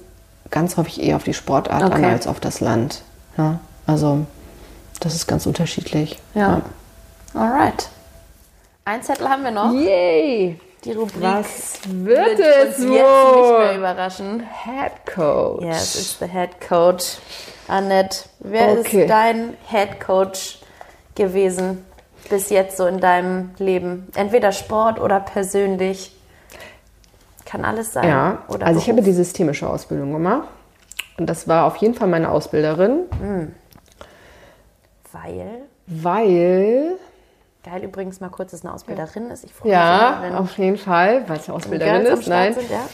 ganz 0.51 0.76
häufig 0.76 1.03
eher 1.03 1.16
auf 1.16 1.24
die 1.24 1.34
Sportart 1.34 1.84
okay. 1.84 1.95
an 1.95 2.05
als 2.05 2.26
auf 2.26 2.41
das 2.41 2.61
Land. 2.61 3.03
Ja? 3.39 3.61
Also 3.87 4.26
das 5.01 5.14
ist 5.14 5.26
ganz 5.26 5.47
unterschiedlich. 5.47 6.18
Ja. 6.34 6.62
ja. 7.34 7.40
Alright. 7.40 7.88
Ein 8.84 9.03
Zettel 9.03 9.28
haben 9.28 9.42
wir 9.42 9.51
noch. 9.51 9.72
Yay! 9.72 10.61
Die 10.84 10.92
Rubrik 10.92 11.20
Was 11.20 11.80
wird, 11.88 12.38
wird 12.38 12.38
es 12.38 12.78
uns 12.78 12.88
wohl? 12.88 12.94
jetzt 12.94 13.09
nicht 13.49 13.59
mehr 13.59 13.76
überraschen. 13.76 14.40
Head 14.64 14.92
Coach. 15.12 15.64
Yes, 15.64 15.97
it's 15.97 16.18
the 16.20 16.26
Head 16.26 16.61
Coach. 16.66 17.16
Annette, 17.66 18.28
wer 18.38 18.78
okay. 18.78 19.03
ist 19.03 19.11
dein 19.11 19.57
Head 19.68 19.99
Coach 19.99 20.61
gewesen 21.16 21.84
bis 22.30 22.51
jetzt 22.51 22.76
so 22.76 22.86
in 22.86 23.01
deinem 23.01 23.51
Leben? 23.59 24.07
Entweder 24.14 24.53
Sport 24.53 25.01
oder 25.01 25.18
persönlich. 25.18 26.12
Kann 27.44 27.64
alles 27.64 27.92
sein. 27.92 28.09
Ja, 28.09 28.44
also 28.49 28.59
Beruf. 28.59 28.82
ich 28.82 28.88
habe 28.88 29.03
die 29.03 29.12
systemische 29.12 29.68
Ausbildung 29.68 30.12
gemacht. 30.12 30.49
Und 31.18 31.26
das 31.26 31.49
war 31.49 31.64
auf 31.64 31.76
jeden 31.76 31.94
Fall 31.94 32.09
meine 32.09 32.30
Ausbilderin. 32.30 33.01
Mhm. 33.20 33.55
Weil? 35.26 35.62
Weil. 35.86 36.98
Geil 37.64 37.82
übrigens 37.82 38.20
mal 38.20 38.28
kurz, 38.28 38.52
dass 38.52 38.64
eine 38.64 38.72
Ausbilderin 38.72 39.30
ist. 39.30 39.44
Ich 39.44 39.52
freue 39.52 39.72
ja, 39.72 40.20
mich. 40.22 40.30
Ja, 40.30 40.38
auf 40.38 40.58
jeden 40.58 40.78
Fall, 40.78 41.28
weil 41.28 41.38
es 41.38 41.48
eine 41.48 41.56
Ausbilderin 41.56 42.06
ist. 42.06 42.28
Nein. 42.28 42.54
Sind, 42.54 42.70
ja? 42.70 42.88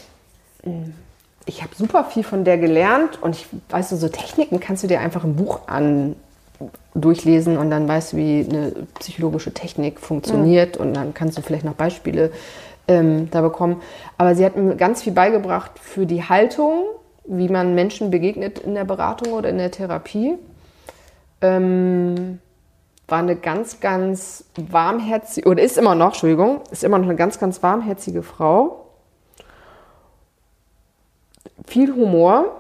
Mhm 0.65 0.95
ich 1.47 1.63
habe 1.63 1.75
super 1.75 2.05
viel 2.05 2.23
von 2.23 2.45
der 2.45 2.59
gelernt 2.59 3.19
und 3.21 3.37
ich 3.37 3.47
weiß 3.71 3.91
du, 3.91 3.97
so 3.97 4.09
Techniken 4.09 4.61
kannst 4.61 4.83
du 4.83 4.87
dir 4.87 5.01
einfach 5.01 5.25
im 5.25 5.37
Buch 5.37 5.61
an 5.67 6.17
durchlesen 6.95 7.59
und 7.59 7.71
dann 7.71 7.89
weißt 7.89 8.13
du, 8.13 8.17
wie 8.19 8.47
eine 8.49 8.73
psychologische 9.01 9.53
Technik 9.53 9.99
funktioniert 9.99 10.79
mhm. 10.79 10.87
und 10.87 10.95
dann 10.95 11.15
kannst 11.15 11.37
du 11.37 11.43
vielleicht 11.43 11.65
noch 11.65 11.75
Beispiele 11.75 12.31
ähm, 12.87 13.29
da 13.31 13.41
bekommen. 13.41 13.83
Aber 14.19 14.37
sie 14.37 14.45
hat 14.45 14.57
mir 14.57 14.77
ganz 14.77 15.03
viel 15.03 15.13
beigebracht 15.13 15.73
für 15.81 16.07
die 16.07 16.23
Haltung, 16.23 16.85
wie 17.25 17.49
man 17.49 17.75
Menschen 17.75 18.11
begegnet 18.11 18.61
in 18.61 18.75
der 18.75 18.85
Beratung 18.85 19.33
oder 19.33 19.49
in 19.49 19.59
der 19.59 19.73
Therapie. 19.73 20.35
Ähm, 21.43 22.39
war 23.09 23.19
eine 23.19 23.37
ganz, 23.37 23.81
ganz 23.81 24.45
warmherzige, 24.57 25.49
oder 25.49 25.63
ist 25.63 25.77
immer 25.77 25.95
noch, 25.95 26.09
Entschuldigung, 26.09 26.61
ist 26.71 26.83
immer 26.85 26.99
noch 26.99 27.09
eine 27.09 27.17
ganz, 27.17 27.39
ganz 27.39 27.63
warmherzige 27.63 28.23
Frau 28.23 28.83
viel 31.67 31.95
Humor. 31.95 32.57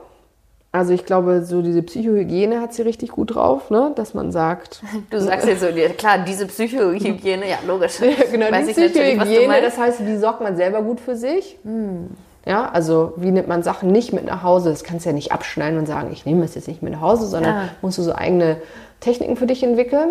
Also 0.74 0.94
ich 0.94 1.04
glaube, 1.04 1.44
so 1.44 1.60
diese 1.60 1.82
Psychohygiene 1.82 2.62
hat 2.62 2.72
sie 2.72 2.80
richtig 2.80 3.10
gut 3.10 3.34
drauf, 3.34 3.68
ne? 3.70 3.92
dass 3.94 4.14
man 4.14 4.32
sagt. 4.32 4.82
Du 5.10 5.20
sagst 5.20 5.46
jetzt 5.46 5.60
so, 5.60 5.66
klar, 5.98 6.18
diese 6.26 6.46
Psychohygiene, 6.46 7.48
ja 7.48 7.58
logisch. 7.66 8.00
ja, 8.00 8.08
genau, 8.32 8.50
Weiß 8.50 8.66
die 8.66 8.72
Psychohygiene, 8.72 9.60
das 9.60 9.76
heißt, 9.76 10.04
wie 10.06 10.16
sorgt 10.16 10.40
man 10.40 10.56
selber 10.56 10.82
gut 10.82 11.00
für 11.00 11.14
sich? 11.14 11.58
Hm. 11.62 12.10
Ja, 12.44 12.68
also 12.70 13.12
wie 13.16 13.30
nimmt 13.30 13.48
man 13.48 13.62
Sachen 13.62 13.90
nicht 13.90 14.12
mit 14.12 14.24
nach 14.24 14.42
Hause? 14.42 14.70
Das 14.70 14.82
kannst 14.82 15.06
du 15.06 15.10
ja 15.10 15.14
nicht 15.14 15.32
abschneiden 15.32 15.78
und 15.78 15.86
sagen, 15.86 16.10
ich 16.12 16.26
nehme 16.26 16.44
es 16.44 16.54
jetzt 16.54 16.68
nicht 16.68 16.82
mit 16.82 16.92
nach 16.92 17.00
Hause, 17.00 17.26
sondern 17.26 17.54
ja. 17.54 17.68
musst 17.82 17.98
du 17.98 18.02
so 18.02 18.14
eigene 18.14 18.56
Techniken 19.00 19.36
für 19.36 19.46
dich 19.46 19.62
entwickeln. 19.62 20.10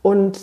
Und 0.00 0.38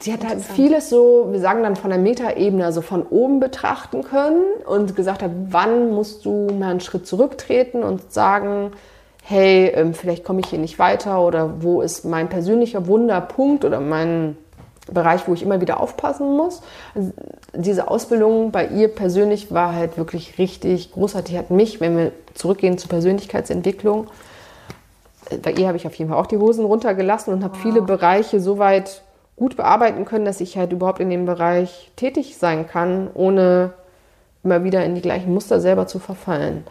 sie 0.00 0.12
hat 0.12 0.26
halt 0.26 0.40
vieles 0.40 0.90
so, 0.90 1.28
wir 1.30 1.40
sagen 1.40 1.62
dann 1.62 1.74
von 1.74 1.90
der 1.90 1.98
Metaebene, 1.98 2.64
also 2.64 2.82
von 2.82 3.02
oben 3.02 3.40
betrachten 3.40 4.02
können 4.02 4.42
und 4.66 4.94
gesagt 4.94 5.22
hat, 5.22 5.30
wann 5.48 5.90
musst 5.92 6.24
du 6.24 6.46
mal 6.56 6.70
einen 6.70 6.80
Schritt 6.80 7.06
zurücktreten 7.06 7.82
und 7.82 8.12
sagen, 8.12 8.72
hey, 9.24 9.72
ähm, 9.74 9.94
vielleicht 9.94 10.24
komme 10.24 10.40
ich 10.40 10.46
hier 10.46 10.58
nicht 10.58 10.78
weiter 10.78 11.20
oder 11.20 11.62
wo 11.62 11.82
ist 11.82 12.04
mein 12.04 12.28
persönlicher 12.28 12.86
Wunderpunkt 12.86 13.64
oder 13.64 13.80
mein 13.80 14.36
Bereich, 14.92 15.26
wo 15.26 15.34
ich 15.34 15.42
immer 15.42 15.60
wieder 15.60 15.80
aufpassen 15.80 16.36
muss. 16.36 16.62
Also 16.94 17.12
diese 17.54 17.88
Ausbildung 17.88 18.50
bei 18.50 18.66
ihr 18.66 18.88
persönlich 18.88 19.52
war 19.52 19.74
halt 19.74 19.96
wirklich 19.96 20.38
richtig 20.38 20.92
großartig. 20.92 21.36
Hat 21.36 21.50
mich, 21.50 21.80
wenn 21.80 21.96
wir 21.96 22.12
zurückgehen 22.34 22.78
zur 22.78 22.90
Persönlichkeitsentwicklung, 22.90 24.08
bei 25.42 25.52
ihr 25.52 25.66
habe 25.66 25.76
ich 25.76 25.86
auf 25.86 25.94
jeden 25.94 26.10
Fall 26.10 26.18
auch 26.18 26.26
die 26.26 26.38
Hosen 26.38 26.64
runtergelassen 26.64 27.34
und 27.34 27.44
habe 27.44 27.54
wow. 27.54 27.62
viele 27.62 27.82
Bereiche 27.82 28.40
so 28.40 28.58
weit 28.58 29.02
gut 29.36 29.56
bearbeiten 29.56 30.04
können, 30.04 30.24
dass 30.24 30.40
ich 30.40 30.56
halt 30.56 30.72
überhaupt 30.72 31.00
in 31.00 31.10
dem 31.10 31.26
Bereich 31.26 31.90
tätig 31.96 32.36
sein 32.38 32.66
kann, 32.66 33.08
ohne 33.14 33.72
immer 34.42 34.64
wieder 34.64 34.84
in 34.84 34.94
die 34.94 35.00
gleichen 35.00 35.32
Muster 35.32 35.60
selber 35.60 35.86
zu 35.86 35.98
verfallen. 35.98 36.64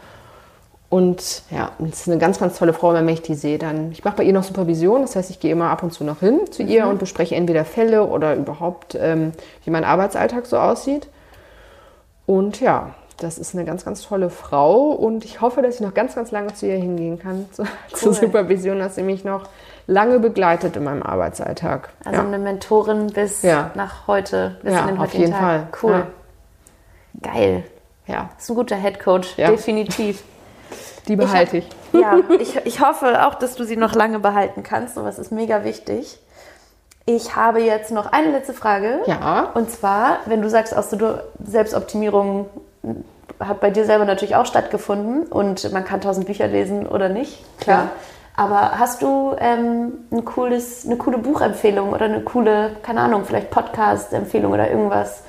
Und 0.89 1.43
ja, 1.51 1.71
es 1.79 2.01
ist 2.01 2.07
eine 2.07 2.17
ganz, 2.17 2.39
ganz 2.39 2.57
tolle 2.57 2.71
Frau, 2.71 2.93
wenn 2.93 3.07
ich 3.09 3.21
die 3.21 3.35
sehe. 3.35 3.57
Dann, 3.57 3.91
ich 3.91 4.05
mache 4.05 4.17
bei 4.17 4.23
ihr 4.23 4.31
noch 4.31 4.43
Supervision, 4.43 5.01
das 5.01 5.15
heißt, 5.15 5.29
ich 5.29 5.39
gehe 5.39 5.51
immer 5.51 5.69
ab 5.69 5.83
und 5.83 5.91
zu 5.91 6.05
noch 6.05 6.21
hin 6.21 6.39
zu 6.49 6.63
ihr 6.63 6.85
mhm. 6.85 6.91
und 6.91 6.99
bespreche 6.99 7.35
entweder 7.35 7.65
Fälle 7.65 8.05
oder 8.05 8.35
überhaupt, 8.35 8.95
ähm, 8.99 9.33
wie 9.65 9.69
mein 9.69 9.83
Arbeitsalltag 9.83 10.45
so 10.45 10.57
aussieht. 10.57 11.09
Und 12.25 12.61
ja, 12.61 12.93
das 13.17 13.37
ist 13.37 13.53
eine 13.53 13.65
ganz, 13.65 13.83
ganz 13.83 14.03
tolle 14.03 14.29
Frau 14.29 14.91
und 14.91 15.25
ich 15.25 15.41
hoffe, 15.41 15.61
dass 15.61 15.75
ich 15.75 15.81
noch 15.81 15.93
ganz, 15.93 16.15
ganz 16.15 16.31
lange 16.31 16.53
zu 16.53 16.67
ihr 16.67 16.75
hingehen 16.75 17.19
kann, 17.19 17.47
zu, 17.51 17.63
cool. 17.63 17.67
zur 17.93 18.13
Supervision, 18.13 18.79
dass 18.79 18.95
sie 18.95 19.03
mich 19.03 19.25
noch 19.25 19.43
lange 19.87 20.19
begleitet 20.19 20.77
in 20.77 20.85
meinem 20.85 21.03
Arbeitsalltag. 21.03 21.89
Also 22.05 22.21
ja. 22.21 22.25
eine 22.25 22.37
Mentorin 22.37 23.07
bis 23.07 23.41
ja. 23.41 23.71
nach 23.75 24.07
heute, 24.07 24.57
bis 24.63 24.73
ja, 24.73 24.81
in 24.81 24.95
den 24.95 24.97
auf 24.99 25.13
jeden 25.13 25.31
Tag. 25.31 25.77
Fall. 25.77 25.91
Cool. 25.91 26.07
Geil. 27.21 27.63
Ja. 28.05 28.29
Das 28.35 28.43
ist 28.43 28.49
ein 28.51 28.55
guter 28.55 28.75
Headcoach, 28.75 29.35
definitiv. 29.35 30.23
Die 31.07 31.15
behalte 31.15 31.57
ich. 31.57 31.69
ich. 31.93 31.99
ja, 31.99 32.19
ich, 32.39 32.55
ich 32.65 32.81
hoffe 32.81 33.25
auch, 33.25 33.35
dass 33.35 33.55
du 33.55 33.63
sie 33.63 33.77
noch 33.77 33.93
lange 33.93 34.19
behalten 34.19 34.63
kannst. 34.63 34.95
Sowas 34.95 35.19
ist 35.19 35.31
mega 35.31 35.63
wichtig. 35.63 36.19
Ich 37.05 37.35
habe 37.35 37.61
jetzt 37.61 37.91
noch 37.91 38.11
eine 38.11 38.31
letzte 38.31 38.53
Frage. 38.53 38.99
Ja. 39.05 39.51
Und 39.53 39.71
zwar, 39.71 40.17
wenn 40.25 40.41
du 40.41 40.49
sagst, 40.49 40.75
aus 40.75 40.89
der 40.89 41.23
Selbstoptimierung 41.43 42.47
hat 43.39 43.61
bei 43.61 43.69
dir 43.69 43.85
selber 43.85 44.05
natürlich 44.05 44.35
auch 44.35 44.45
stattgefunden 44.45 45.23
und 45.23 45.71
man 45.71 45.85
kann 45.85 46.01
tausend 46.01 46.25
Bücher 46.25 46.47
lesen 46.47 46.87
oder 46.87 47.07
nicht, 47.07 47.43
klar. 47.59 47.83
Ja. 47.83 47.89
Aber 48.35 48.77
hast 48.77 49.01
du 49.01 49.35
ähm, 49.39 49.93
ein 50.11 50.23
cooles, 50.23 50.85
eine 50.85 50.97
coole 50.97 51.17
Buchempfehlung 51.17 51.91
oder 51.91 52.05
eine 52.05 52.21
coole, 52.21 52.75
keine 52.83 53.01
Ahnung, 53.01 53.25
vielleicht 53.25 53.49
Podcast-Empfehlung 53.49 54.51
oder 54.53 54.69
irgendwas 54.69 55.23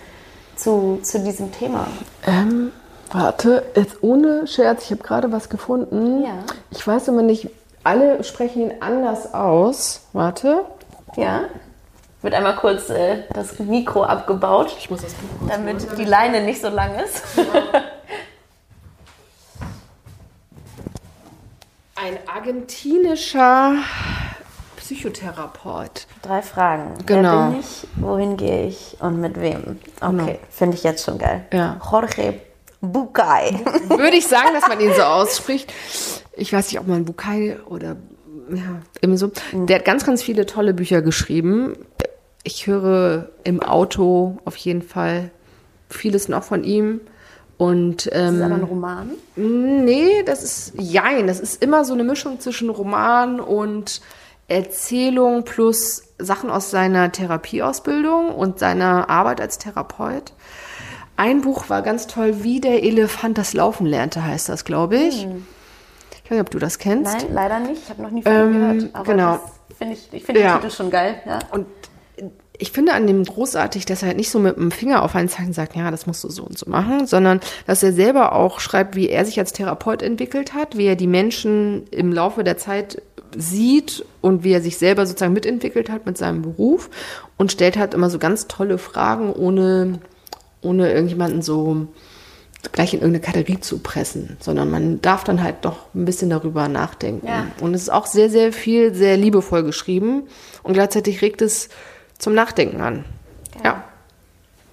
zu, 0.57 0.99
zu 1.03 1.20
diesem 1.20 1.51
Thema? 1.51 1.87
Ähm, 2.26 2.70
Warte, 3.11 3.64
jetzt 3.74 4.02
ohne 4.02 4.46
Scherz, 4.46 4.84
ich 4.84 4.90
habe 4.90 5.02
gerade 5.02 5.32
was 5.32 5.48
gefunden. 5.48 6.22
Ja. 6.24 6.44
Ich 6.70 6.86
weiß 6.86 7.09
immer 7.09 7.22
nicht, 7.22 7.48
alle 7.84 8.22
sprechen 8.22 8.62
ihn 8.62 8.72
anders 8.80 9.32
aus. 9.32 10.02
Warte. 10.12 10.64
Ja. 11.16 11.44
Wird 12.20 12.34
einmal 12.34 12.56
kurz 12.56 12.90
äh, 12.90 13.22
das 13.32 13.59
Mikro 13.61 14.02
abgebaut, 14.02 14.74
Ich 14.78 14.90
muss 14.90 15.02
das 15.02 15.12
kurz 15.14 15.50
damit 15.50 15.86
die 15.98 16.04
Leine 16.04 16.42
nicht 16.42 16.61
so 16.61 16.68
lang 16.68 16.96
ist. 16.98 17.22
Ein 21.96 22.18
argentinischer 22.32 23.74
Psychotherapeut. 24.76 26.06
Drei 26.22 26.42
Fragen. 26.42 26.94
Genau. 27.06 27.30
Wer 27.32 27.50
bin 27.50 27.61
ich? 27.61 27.86
Wohin 27.96 28.36
gehe 28.36 28.66
ich? 28.66 28.96
Und 29.00 29.20
mit 29.20 29.40
wem? 29.40 29.78
Okay, 30.00 30.11
Genau. 30.16 30.26
finde 30.50 30.76
ich 30.76 30.84
jetzt 30.84 31.04
schon 31.04 31.18
geil. 31.18 31.44
Ja. 31.52 31.80
Jorge 31.90 32.40
Bucay. 32.81 33.59
Würde 33.89 34.16
ich 34.16 34.26
sagen, 34.26 34.51
dass 34.55 34.68
man 34.68 34.81
ihn 34.81 34.93
so 34.95 35.03
ausspricht. 35.03 35.72
Ich 36.37 36.53
weiß 36.53 36.70
nicht, 36.70 36.81
ob 36.81 36.87
man 36.87 37.05
Bukai 37.05 37.59
oder 37.66 37.97
ja, 38.51 38.81
irgendwie 39.01 39.18
so. 39.18 39.31
Der 39.53 39.76
hat 39.76 39.85
ganz, 39.85 40.05
ganz 40.07 40.22
viele 40.22 40.47
tolle 40.47 40.74
Bücher 40.74 41.03
geschrieben. 41.03 41.74
Ich 42.45 42.66
höre 42.66 43.29
im 43.45 43.62
Auto 43.62 44.39
auf 44.45 44.57
jeden 44.57 44.83
Fall 44.83 45.31
vieles 45.91 46.29
noch 46.29 46.45
von 46.45 46.64
ihm. 46.64 47.01
Und 47.57 48.07
Das 48.07 48.14
ist 48.14 48.41
aber 48.41 48.55
ein 48.55 48.61
ähm, 48.61 48.64
Roman. 48.64 49.11
nee, 49.35 50.22
das 50.24 50.45
ist 50.45 50.72
jein. 50.79 51.26
Das 51.26 51.41
ist 51.41 51.62
immer 51.62 51.85
so 51.85 51.93
eine 51.93 52.05
Mischung 52.05 52.39
zwischen 52.39 52.70
Roman 52.70 53.41
und 53.41 54.01
Erzählung 54.47 55.45
plus 55.45 56.05
Sachen 56.18 56.51
aus 56.51 56.70
seiner 56.70 57.11
Therapieausbildung 57.11 58.33
und 58.35 58.61
seiner 58.61 59.11
Arbeit 59.11 59.41
als 59.41 59.59
Therapeut. 59.59 60.33
Ein 61.18 61.40
Buch 61.42 61.68
war 61.68 61.82
ganz 61.82 62.06
toll, 62.06 62.42
wie 62.44 62.60
der 62.60 62.82
Elefant 62.84 63.36
das 63.38 63.52
Laufen 63.52 63.86
lernte, 63.86 64.24
heißt 64.24 64.48
das, 64.48 64.64
glaube 64.64 64.96
ich. 64.96 65.24
Ich 65.24 66.24
weiß 66.24 66.30
nicht, 66.30 66.40
ob 66.40 66.50
du 66.50 66.58
das 66.60 66.78
kennst. 66.78 67.12
Nein, 67.12 67.26
leider 67.32 67.58
nicht. 67.60 67.82
Ich 67.84 67.90
habe 67.90 68.02
noch 68.02 68.10
nie 68.10 68.22
von 68.22 68.32
Ähm, 68.32 68.52
gehört. 68.52 68.90
Aber 68.94 69.04
genau. 69.12 69.32
das 69.68 69.76
finde 69.78 69.94
ich, 69.94 70.08
ich 70.12 70.24
finde 70.24 70.40
Ja. 70.42 70.54
den 70.58 70.62
Titel 70.62 70.74
schon 70.74 70.90
geil. 70.90 71.16
Ja. 71.26 71.40
Und 71.50 71.66
ich 72.56 72.70
finde 72.70 72.92
an 72.92 73.06
dem 73.08 73.24
großartig, 73.24 73.84
dass 73.84 74.02
er 74.02 74.08
halt 74.08 74.16
nicht 74.16 74.30
so 74.30 74.38
mit 74.38 74.56
dem 74.56 74.70
Finger 74.70 75.02
auf 75.02 75.14
einen 75.16 75.28
Zeichen 75.28 75.52
sagt, 75.52 75.74
ja, 75.74 75.90
das 75.90 76.06
musst 76.06 76.22
du 76.22 76.28
so 76.30 76.44
und 76.44 76.56
so 76.56 76.70
machen, 76.70 77.06
sondern 77.08 77.40
dass 77.66 77.82
er 77.82 77.92
selber 77.92 78.32
auch 78.32 78.60
schreibt, 78.60 78.94
wie 78.94 79.08
er 79.08 79.24
sich 79.24 79.38
als 79.40 79.52
Therapeut 79.52 80.02
entwickelt 80.02 80.54
hat, 80.54 80.76
wie 80.78 80.86
er 80.86 80.96
die 80.96 81.06
Menschen 81.08 81.86
im 81.90 82.12
Laufe 82.12 82.44
der 82.44 82.58
Zeit 82.58 83.02
sieht 83.36 84.04
und 84.20 84.44
wie 84.44 84.52
er 84.52 84.62
sich 84.62 84.78
selber 84.78 85.04
sozusagen 85.06 85.32
mitentwickelt 85.34 85.90
hat 85.90 86.06
mit 86.06 86.16
seinem 86.16 86.42
Beruf 86.42 86.90
und 87.36 87.50
stellt 87.52 87.76
halt 87.76 87.92
immer 87.94 88.08
so 88.08 88.18
ganz 88.18 88.46
tolle 88.46 88.78
Fragen, 88.78 89.32
ohne, 89.32 89.98
ohne 90.62 90.92
irgendjemanden 90.92 91.42
so 91.42 91.88
gleich 92.72 92.92
in 92.92 93.00
irgendeine 93.00 93.24
Kategorie 93.24 93.61
zu 93.61 93.78
pressen, 93.78 94.36
sondern 94.40 94.70
man 94.70 95.00
darf 95.00 95.24
dann 95.24 95.42
halt 95.42 95.56
doch 95.62 95.94
ein 95.94 96.04
bisschen 96.04 96.30
darüber 96.30 96.68
nachdenken. 96.68 97.26
Ja. 97.26 97.46
Und 97.61 97.74
es 97.74 97.82
ist 97.82 97.90
auch 97.90 98.06
sehr, 98.06 98.30
sehr 98.30 98.52
viel, 98.52 98.94
sehr 98.94 99.16
liebevoll 99.16 99.62
geschrieben 99.62 100.24
und 100.62 100.72
gleichzeitig 100.72 101.22
regt 101.22 101.40
es 101.40 101.68
zum 102.18 102.34
Nachdenken 102.34 102.80
an. 102.80 103.04
Ja, 103.64 103.84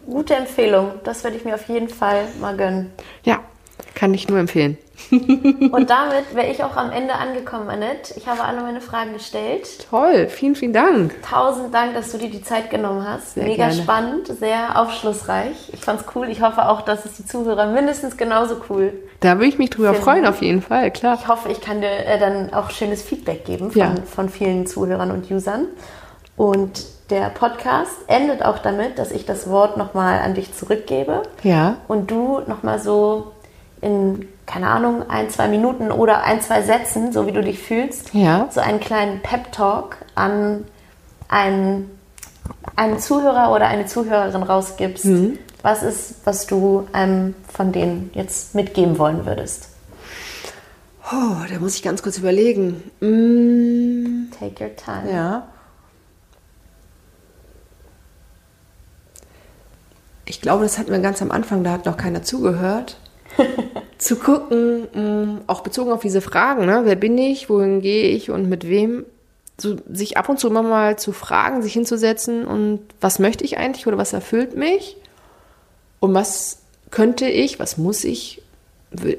Gute 0.05 0.35
Empfehlung. 0.35 0.91
Das 1.03 1.23
werde 1.23 1.37
ich 1.37 1.45
mir 1.45 1.55
auf 1.55 1.67
jeden 1.67 1.89
Fall 1.89 2.27
mal 2.39 2.55
gönnen. 2.55 2.91
ja, 3.23 3.39
kann 3.95 4.13
ich 4.13 4.27
nur 4.27 4.37
empfehlen. 4.39 4.77
Und 5.11 5.89
damit 5.89 6.33
wäre 6.33 6.47
ich 6.49 6.63
auch 6.63 6.77
am 6.77 6.89
Ende 6.91 7.15
angekommen, 7.15 7.69
Annette. 7.69 8.13
Ich 8.15 8.27
habe 8.27 8.43
alle 8.43 8.61
meine 8.61 8.79
Fragen 8.79 9.13
gestellt. 9.13 9.87
Toll, 9.89 10.27
vielen, 10.29 10.55
vielen 10.55 10.71
Dank. 10.73 11.13
Tausend 11.21 11.73
Dank, 11.73 11.93
dass 11.95 12.11
du 12.11 12.17
dir 12.17 12.29
die 12.29 12.41
Zeit 12.41 12.69
genommen 12.69 13.05
hast. 13.07 13.33
Sehr 13.33 13.43
Mega 13.43 13.67
gerne. 13.67 13.81
spannend, 13.81 14.27
sehr 14.27 14.79
aufschlussreich. 14.79 15.71
Ich 15.73 15.81
fand's 15.81 16.05
cool. 16.15 16.29
Ich 16.29 16.41
hoffe 16.41 16.69
auch, 16.69 16.81
dass 16.81 17.03
es 17.05 17.17
die 17.17 17.25
Zuhörer 17.25 17.67
mindestens 17.67 18.15
genauso 18.15 18.57
cool. 18.69 18.93
Da 19.19 19.35
würde 19.35 19.47
ich 19.47 19.57
mich 19.57 19.69
drüber 19.69 19.91
Vielen 19.91 20.03
freuen, 20.03 20.25
auf 20.25 20.41
jeden 20.41 20.61
Fall, 20.61 20.91
klar. 20.91 21.17
Ich 21.19 21.27
hoffe, 21.27 21.49
ich 21.51 21.59
kann 21.61 21.81
dir 21.81 21.89
äh, 21.89 22.17
dann 22.19 22.53
auch 22.53 22.69
schönes 22.71 23.01
Feedback 23.01 23.43
geben 23.45 23.71
von, 23.71 23.79
Ja. 23.81 23.93
von 24.05 24.29
vielen 24.29 24.65
Zuhörern 24.65 25.11
und 25.11 25.29
Usern. 25.29 25.67
Und 26.37 26.83
der 27.09 27.29
Podcast 27.29 27.91
endet 28.07 28.43
auch 28.43 28.59
damit, 28.59 28.97
dass 28.97 29.11
ich 29.11 29.25
das 29.25 29.49
Wort 29.49 29.77
nochmal 29.77 30.19
an 30.19 30.33
dich 30.33 30.53
zurückgebe. 30.53 31.21
Ja, 31.43 31.77
und 31.87 32.09
du 32.11 32.41
nochmal 32.47 32.79
so 32.79 33.31
in, 33.81 34.27
keine 34.45 34.69
Ahnung, 34.69 35.09
ein, 35.09 35.29
zwei 35.29 35.47
Minuten 35.47 35.91
oder 35.91 36.23
ein, 36.23 36.41
zwei 36.41 36.61
Sätzen, 36.61 37.11
so 37.11 37.27
wie 37.27 37.31
du 37.31 37.41
dich 37.41 37.59
fühlst, 37.59 38.13
Ja. 38.13 38.47
so 38.51 38.59
einen 38.61 38.79
kleinen 38.79 39.21
Pep-Talk 39.21 39.97
an 40.15 40.65
einen, 41.27 41.89
einen 42.75 42.99
Zuhörer 42.99 43.51
oder 43.53 43.67
eine 43.67 43.85
Zuhörerin 43.85 44.43
rausgibst. 44.43 45.07
Was 45.61 45.81
ist, 45.83 46.15
was 46.25 46.45
du 46.47 46.87
einem 46.93 47.33
von 47.51 47.71
denen 47.71 48.11
jetzt 48.13 48.53
mitgeben 48.55 48.97
wollen 48.97 49.25
würdest? 49.25 49.69
oh, 51.11 51.35
da 51.51 51.59
muss 51.59 51.75
ich 51.75 51.83
ganz 51.83 52.01
kurz 52.01 52.17
überlegen. 52.17 52.81
Mm, 52.99 54.31
Take 54.39 54.63
your 54.63 54.75
time. 54.75 55.11
ja. 55.13 55.43
Ich 60.25 60.41
glaube, 60.41 60.63
das 60.63 60.77
hatten 60.79 60.91
wir 60.91 60.99
ganz 60.99 61.21
am 61.21 61.29
Anfang, 61.31 61.63
da 61.63 61.71
hat 61.71 61.85
noch 61.85 61.97
keiner 61.97 62.23
zugehört. 62.23 62.97
zu 63.97 64.17
gucken, 64.17 64.87
mh, 64.93 65.41
auch 65.47 65.61
bezogen 65.61 65.91
auf 65.91 66.01
diese 66.01 66.21
Fragen, 66.21 66.65
ne? 66.65 66.81
wer 66.83 66.95
bin 66.95 67.17
ich, 67.17 67.49
wohin 67.49 67.81
gehe 67.81 68.09
ich 68.09 68.29
und 68.29 68.49
mit 68.49 68.67
wem, 68.67 69.05
so, 69.59 69.77
sich 69.89 70.17
ab 70.17 70.27
und 70.29 70.39
zu 70.39 70.47
immer 70.47 70.63
mal 70.63 70.97
zu 70.97 71.11
fragen, 71.11 71.61
sich 71.61 71.73
hinzusetzen 71.73 72.45
und 72.45 72.81
was 72.99 73.19
möchte 73.19 73.43
ich 73.43 73.57
eigentlich 73.57 73.87
oder 73.87 73.97
was 73.97 74.13
erfüllt 74.13 74.55
mich 74.55 74.97
und 75.99 76.13
was 76.13 76.59
könnte 76.91 77.27
ich, 77.27 77.59
was 77.59 77.77
muss 77.77 78.03
ich, 78.03 78.41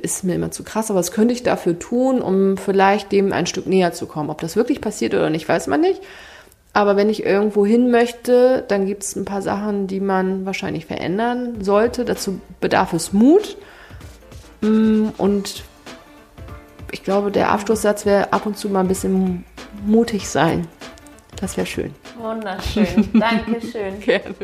ist 0.03 0.25
mir 0.25 0.35
immer 0.35 0.51
zu 0.51 0.63
krass, 0.63 0.91
aber 0.91 0.99
was 0.99 1.13
könnte 1.13 1.35
ich 1.35 1.43
dafür 1.43 1.79
tun, 1.79 2.23
um 2.23 2.57
vielleicht 2.57 3.13
dem 3.13 3.33
ein 3.33 3.47
Stück 3.47 3.67
näher 3.67 3.93
zu 3.93 4.07
kommen. 4.07 4.31
Ob 4.31 4.41
das 4.41 4.57
wirklich 4.57 4.81
passiert 4.81 5.13
oder 5.13 5.29
nicht, 5.29 5.49
weiß 5.49 5.67
man 5.67 5.81
nicht. 5.81 6.01
Aber 6.73 6.97
wenn 6.97 7.09
ich 7.09 7.25
irgendwo 7.25 7.65
hin 7.65 7.91
möchte, 7.91 8.65
dann 8.69 8.87
gibt 8.87 9.03
es 9.03 9.17
ein 9.17 9.25
paar 9.25 9.43
Sachen, 9.43 9.87
die 9.87 10.01
man 10.01 10.45
wahrscheinlich 10.45 10.87
verändern 10.87 11.63
sollte. 11.63 12.05
Dazu 12.05 12.41
bedarf 12.61 12.93
es 12.93 13.13
Mut. 13.13 13.57
Mm, 14.61 15.09
Und 15.19 15.65
ich 16.93 17.03
glaube, 17.03 17.31
der 17.31 17.51
Abschlusssatz 17.51 18.07
wäre 18.07 18.33
ab 18.33 18.47
und 18.47 18.57
zu 18.57 18.69
mal 18.69 18.81
ein 18.81 18.89
bisschen 18.89 19.45
mutig 19.85 20.29
sein. 20.29 20.67
Das 21.41 21.57
wäre 21.57 21.67
schön. 21.67 21.95
Wunderschön. 22.19 23.11
Dankeschön. 23.13 24.01
Gerne. 24.01 24.35